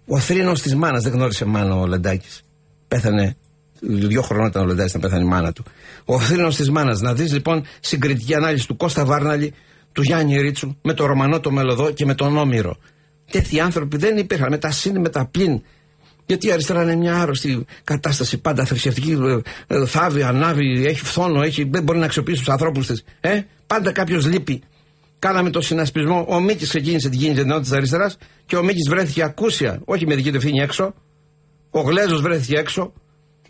Ο 0.08 0.20
θρήνος 0.20 0.62
της 0.62 0.76
μάνας 0.76 1.04
δεν 1.04 1.14
γνώρισε 1.14 1.46
μάνα 1.46 1.76
ο 1.76 1.88
Λεντάκης. 1.88 2.42
Πέθανε. 2.88 3.36
Δύο 3.80 4.22
χρόνια 4.22 4.48
ήταν 4.48 4.64
ο 4.64 4.66
Λεντάκης 4.66 4.94
να 4.94 5.00
πέθανε 5.00 5.24
η 5.24 5.28
μάνα 5.28 5.52
του. 5.54 5.64
Ο 6.06 6.20
θρήνος 6.20 6.56
της 6.56 6.70
μάνας. 6.70 7.02
Να 7.02 7.14
δεις 7.14 7.34
λοιπόν 7.34 7.64
συγκριτική 7.80 8.36
ανάλυση 8.36 8.68
του 8.68 8.76
Κώστα 8.76 9.06
Βάρναλη, 9.06 9.54
του 9.92 10.02
Γιάννη 10.02 10.42
Ρίτσου, 10.42 10.78
με 10.82 10.94
το 10.94 11.06
Ρωμανό 11.06 11.40
το 11.40 11.52
Μελωδό 11.52 11.92
και 11.92 12.06
με 12.06 12.16
τον 12.16 12.38
Όμηρο. 12.38 12.78
Τέτοιοι 13.32 13.60
άνθρωποι 13.60 13.98
δεν 13.98 14.18
υπήρχαν. 14.18 14.48
Με 14.50 14.58
τα 14.58 14.72
συν, 14.72 15.00
με 15.00 15.10
τα 15.10 15.26
πλήν. 15.26 15.62
Γιατί 16.26 16.48
η 16.48 16.52
αριστερά 16.52 16.82
είναι 16.82 16.96
μια 16.96 17.16
άρρωστη 17.22 17.66
κατάσταση 17.84 18.38
πάντα 18.38 18.66
θρησκευτική. 18.66 19.12
ε, 19.12 19.76
ε, 19.76 19.86
Θάβει, 19.86 20.24
ανάβει, 20.24 20.86
έχει 20.86 21.06
φθόνο, 21.06 21.42
έχει, 21.42 21.64
δεν 21.64 21.84
μπορεί 21.84 22.00
να 22.00 22.06
αξιοποιήσει 22.06 22.40
τους 22.40 22.50
ανθρώπους 22.50 22.88
της. 22.88 23.04
Ε, 23.20 23.40
πάντα 23.68 23.92
κάποιος 23.92 24.26
λείπει. 24.26 24.62
Κάναμε 25.20 25.50
το 25.50 25.62
συνασπισμό. 25.62 26.26
Ο 26.30 26.40
Μίκης 26.40 26.70
ξεκίνησε 26.70 27.10
την 27.10 27.20
κίνηση 27.20 27.40
ενότητα 27.40 27.62
της 27.62 27.72
αριστεράς 27.72 28.18
και 28.46 28.56
ο 28.56 28.64
Μίκης 28.64 28.90
βρέθηκε 28.90 29.24
ακούσια, 29.24 29.82
όχι 29.86 30.08
με 30.08 30.16
δική 30.16 30.30
του 30.30 30.36
ευθύνη 30.36 30.60
έξω. 30.60 30.94
Ο 31.70 31.80
Γλέζος 31.82 32.22
βρέθηκε 32.22 32.58
έξω. 32.58 32.94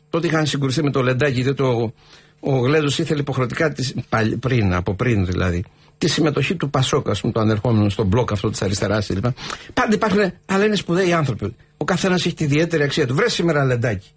Τότε 0.09 0.28
είχαν 0.28 0.45
συγκρουθεί 0.45 0.84
με 0.84 0.91
το 0.91 1.01
Λεντάκι, 1.01 1.41
διότι 1.41 1.63
ο, 1.63 1.93
ο 2.39 2.57
Γλέζος 2.57 2.99
ήθελε 2.99 3.20
υποχρεωτικά 3.20 3.72
της, 3.72 3.93
παλι- 4.09 4.38
πριν, 4.38 4.74
από 4.74 4.93
πριν 4.95 5.26
δηλαδή, 5.26 5.63
τη 5.97 6.07
συμμετοχή 6.07 6.55
του 6.55 6.70
Πασόκα, 6.70 7.11
ας 7.11 7.22
πούμε, 7.22 7.34
το 7.34 7.39
ανερχόμενο 7.39 7.89
στον 7.89 8.07
μπλοκ 8.07 8.32
αυτό 8.32 8.49
της 8.49 8.61
αριστεράς 8.61 9.07
κλπ. 9.07 9.26
Πάντα 9.74 9.93
υπάρχουν, 9.95 10.32
αλλά 10.45 10.65
είναι 10.65 10.76
σπουδαίοι 10.76 11.13
άνθρωποι. 11.13 11.55
Ο 11.78 11.86
καθένας 11.86 12.26
έχει 12.26 12.36
τη 12.36 12.43
ιδιαίτερη 12.43 12.84
αξία 12.84 13.07
του. 13.07 13.15
Βρε 13.15 13.30
σήμερα 13.30 13.63
Λεντάκι. 13.65 14.07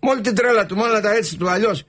Με 0.00 0.10
όλη 0.10 0.20
την 0.20 0.34
τρέλα 0.34 0.66
του, 0.66 0.76
με 0.76 0.82
όλα 0.82 1.00
τα 1.00 1.14
έτσι 1.14 1.36
του 1.36 1.50
αλλιώς. 1.50 1.82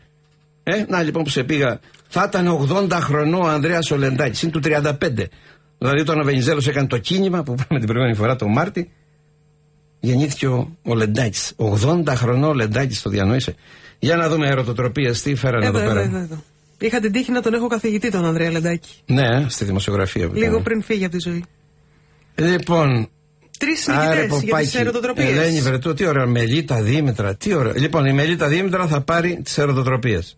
Ε, 0.70 0.86
να 0.88 1.02
λοιπόν 1.02 1.24
που 1.24 1.30
σε 1.30 1.44
πήγα. 1.44 1.80
Θα 2.08 2.24
ήταν 2.28 2.68
80 2.72 2.90
χρονών 2.92 3.42
ο 3.42 3.48
Ανδρέας 3.48 3.92
ο 3.92 3.98
Λεντάκη, 3.98 4.46
είναι 4.46 4.52
του 4.52 4.60
35. 4.64 4.92
Δηλαδή 5.78 6.00
όταν 6.00 6.20
ο 6.20 6.24
Βενιζέλος 6.24 6.68
έκανε 6.68 6.88
το 6.88 6.98
κίνημα 6.98 7.44
που 7.44 7.52
είπαμε 7.52 7.80
την 7.80 7.88
προηγούμενη 7.88 8.16
φορά 8.16 8.36
το 8.36 8.48
Μάρτι, 8.48 8.92
γεννήθηκε 10.00 10.48
ο, 10.48 10.78
ο 10.84 10.96
Λεντάκη. 10.96 11.40
80 11.58 12.04
χρονών 12.08 12.50
ο 12.50 12.54
Λεντάκη, 12.54 13.02
το 13.02 13.10
διανοείσαι. 13.10 13.56
Για 14.00 14.16
να 14.16 14.30
δούμε 14.30 14.48
ερωτοτροπίες, 14.48 15.22
τι 15.22 15.36
φέρανε 15.36 15.66
Εδώ, 15.66 15.80
εδώ, 15.80 15.90
εδώ, 15.90 15.94
πέρα. 15.96 16.06
εδώ, 16.08 16.18
εδώ. 16.18 16.44
Είχα 16.80 17.00
την 17.00 17.12
τύχη 17.12 17.32
να 17.32 17.42
τον 17.42 17.54
έχω 17.54 17.68
καθηγητή 17.68 18.12
τον 18.12 18.26
Ανδρέα 18.26 18.52
Λεντάκη. 18.52 18.90
Ναι, 19.06 19.46
στη 19.50 19.66
δημοσιογραφία. 19.66 20.28
που 20.28 20.34
Λίγο 20.36 20.52
ήταν. 20.52 20.64
πριν 20.64 20.82
φύγει 20.82 21.06
από 21.06 21.16
τη 21.18 21.22
ζωή. 21.22 21.44
Λοιπόν, 22.36 23.10
Τρεις 23.58 23.88
Άρε 23.88 24.22
νικητές 24.22 24.28
για 24.28 24.38
τις 24.38 24.50
Ποπάκη, 24.50 24.78
ερωτοτροπίες. 24.78 25.30
Ελένη 25.30 25.62
Βρετού, 25.62 25.94
τι 25.94 26.06
ωραία. 26.06 26.26
Μελίτα 26.26 26.82
Δήμητρα, 26.82 27.36
τι 27.36 27.54
ωραία. 27.54 27.74
Λοιπόν, 27.78 28.06
η 28.06 28.14
Μελίτα 28.14 28.48
Δήμητρα 28.48 28.88
θα 28.88 29.02
πάρει 29.02 29.42
τις 29.44 29.58
ερωτοτροπίες. 29.58 30.38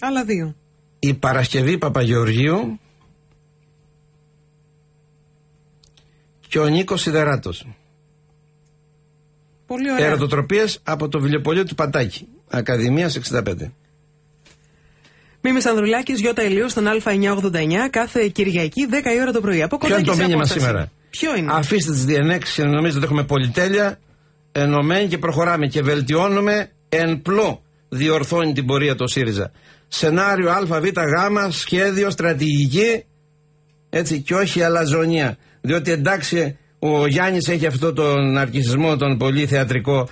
Άλλα 0.00 0.24
δύο. 0.24 0.54
Η 0.98 1.14
Παρασκευή 1.14 1.78
Παπαγεωργίου 1.78 2.78
και 6.48 6.58
ο 6.58 6.66
Νίκος 6.66 7.00
Σιδεράτος. 7.00 7.66
Πολύ 9.66 9.92
ωραία. 9.92 10.06
Ερωτοτροπίες 10.06 10.80
από 10.82 11.08
το 11.08 11.20
βιβλιοπωλείο 11.20 11.64
του 11.64 11.74
Πατάκη. 11.74 12.28
Ακαδημίας 12.50 13.16
65. 13.16 13.72
Μίμης 15.40 15.66
Ανδρουλάκης, 15.66 16.20
Γιώτα 16.20 16.42
Ηλίου 16.42 16.68
στον 16.68 16.84
Α989 16.86 17.88
κάθε 17.90 18.28
Κυριακή 18.28 18.86
10 18.90 19.14
η 19.16 19.20
ώρα 19.20 19.32
το 19.32 19.40
πρωί. 19.40 19.62
Από 19.62 19.78
Ποιο 19.78 19.88
κοντά 19.88 19.94
είναι 19.94 20.02
και 20.04 20.10
το 20.10 20.16
σε 20.16 20.22
μήνυμα 20.22 20.38
απόσταση. 20.38 20.60
σήμερα; 20.60 20.90
Ποιο 21.10 21.36
είναι; 21.36 21.52
Αφήστε 21.52 21.92
τις 21.92 22.04
διενέξεις 22.04 22.54
και 22.54 22.62
να 22.62 22.68
νομίζετε 22.70 22.96
ότι 22.96 23.04
έχουμε 23.06 23.24
πολυτέλεια. 23.24 23.98
Ενωμένοι 24.52 25.08
και 25.08 25.18
προχωράμε 25.18 25.66
και 25.66 25.82
βελτιώνουμε 25.82 26.70
εν 26.88 27.22
πλώ 27.22 27.62
διορθώνει 27.88 28.52
την 28.52 28.66
πορεία 28.66 28.94
το 28.94 29.06
ΣΥΡΙΖΑ. 29.06 29.50
Σενάριο 29.92 30.50
Α, 30.50 30.64
Β, 30.64 30.86
Γ, 30.86 31.50
σχέδιο, 31.50 32.10
στρατηγική 32.10 33.04
έτσι 33.90 34.20
και 34.20 34.34
όχι 34.34 34.62
αλαζονία. 34.62 35.36
Διότι 35.60 35.90
εντάξει 35.90 36.58
ο 36.78 37.06
Γιάννης 37.06 37.48
έχει 37.48 37.66
αυτό 37.66 37.92
τον 37.92 38.32
ναρκισμό 38.32 38.96
τον 38.96 39.18
πολύ 39.18 39.46
θεατρικό 39.46 40.08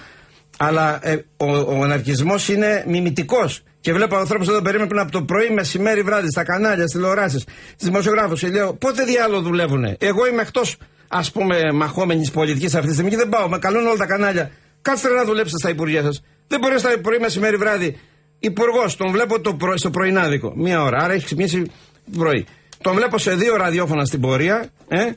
αλλά 0.59 0.99
ε, 1.03 1.25
ο, 1.37 1.57
ο 1.57 1.87
ναρκισμός 1.87 2.49
είναι 2.49 2.85
μιμητικός 2.87 3.63
και 3.81 3.93
βλέπω 3.93 4.17
ανθρώπους 4.17 4.49
εδώ 4.49 4.63
περίμεναν 4.63 4.99
από 4.99 5.13
το 5.13 5.23
πρωί, 5.23 5.51
μεσημέρι, 5.51 6.03
βράδυ, 6.03 6.31
στα 6.31 6.45
κανάλια, 6.45 6.87
στις 6.87 6.93
τηλεοράσεις, 6.93 7.43
στις 7.43 7.89
δημοσιογράφους. 7.89 8.41
Και 8.41 8.49
λέω, 8.49 8.75
πότε 8.75 9.05
διάλογο 9.05 9.41
δουλεύουνε; 9.41 9.97
Εγώ 10.01 10.27
είμαι 10.27 10.43
εκτός, 10.43 10.77
ας 11.09 11.31
πούμε, 11.33 11.73
μαχόμενης 11.73 12.31
πολιτικής 12.31 12.75
αυτή 12.75 12.87
τη 12.87 12.93
στιγμή 12.93 13.11
και 13.11 13.17
δεν 13.17 13.29
πάω. 13.29 13.49
Με 13.49 13.59
καλούν 13.59 13.87
όλα 13.87 13.97
τα 13.97 14.07
κανάλια. 14.07 14.51
Κάτσετε 14.83 15.15
να 15.15 15.25
δουλέψετε 15.25 15.59
στα 15.59 15.71
υπουργεία 15.71 16.03
σας. 16.03 16.23
Δεν 16.49 16.61
μπορείς 16.61 16.81
στα 16.81 16.99
πρωί, 17.03 17.19
μεσημέρι, 17.19 17.57
βράδυ. 17.57 17.99
Υπουργός, 18.39 18.97
τον 18.97 19.11
βλέπω 19.11 19.41
το 19.41 19.55
προ, 19.55 19.77
στο 19.77 19.91
πρωινάδικο. 19.91 20.53
Μία 20.57 20.83
ώρα. 20.83 20.99
Άρα 20.99 21.13
έχει 21.13 21.25
ξυπνήσει 21.25 21.71
πρωί. 22.17 22.47
Τον 22.83 22.95
βλέπω 22.95 23.19
σε 23.19 23.35
δύο 23.35 23.57
ραδιόφωνα 23.57 24.05
στην 24.05 24.21
πορεία. 24.21 24.69
Ε. 24.89 25.11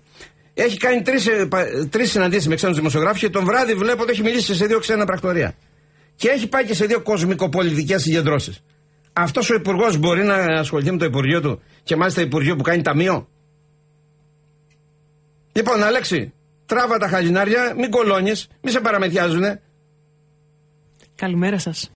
Έχει 0.54 0.78
κάνει 0.78 1.02
τρεις 1.90 2.12
συναντήσεις 2.12 2.48
με 2.48 2.56
ξένους 2.56 2.76
δημοσιογράφους 2.76 3.20
και 3.20 3.30
τον 3.30 3.46
βράδυ 3.46 3.74
βλέπω 3.74 4.02
ότι 4.02 4.12
έχει 4.12 4.22
μιλήσει 4.22 4.56
σε 4.56 4.66
δύο 4.66 4.80
ξένα 4.80 5.06
πρακτορία. 5.06 5.56
Και 6.16 6.30
έχει 6.30 6.48
πάει 6.48 6.66
και 6.66 6.74
σε 6.74 6.86
δύο 6.86 7.02
κοσμικοπολιτικές 7.02 8.02
συγκεντρώσεις. 8.02 8.64
Αυτός 9.14 9.50
ο 9.50 9.54
υπουργός 9.54 9.98
μπορεί 9.98 10.24
να 10.24 10.36
ασχοληθεί 10.36 10.92
με 10.92 10.98
το 10.98 11.06
Υπουργείο 11.06 11.42
του 11.42 11.62
και 11.84 11.96
μάλιστα 11.96 12.22
Υπουργείο 12.22 12.56
που 12.56 12.64
κάνει 12.64 12.82
ταμείο; 12.82 13.28
Λοιπόν, 15.52 15.84
Αλέξη, 15.84 16.34
τράβα 16.66 16.98
τα 16.98 17.08
χαλινάρια, 17.08 17.74
μην 17.78 17.90
κολώνεις, 17.90 18.48
μην 18.62 18.74
σε 18.74 18.80
παραμεθιάζουνε. 18.80 19.62
Καλημέρα 21.16 21.60
σας. 21.60 21.92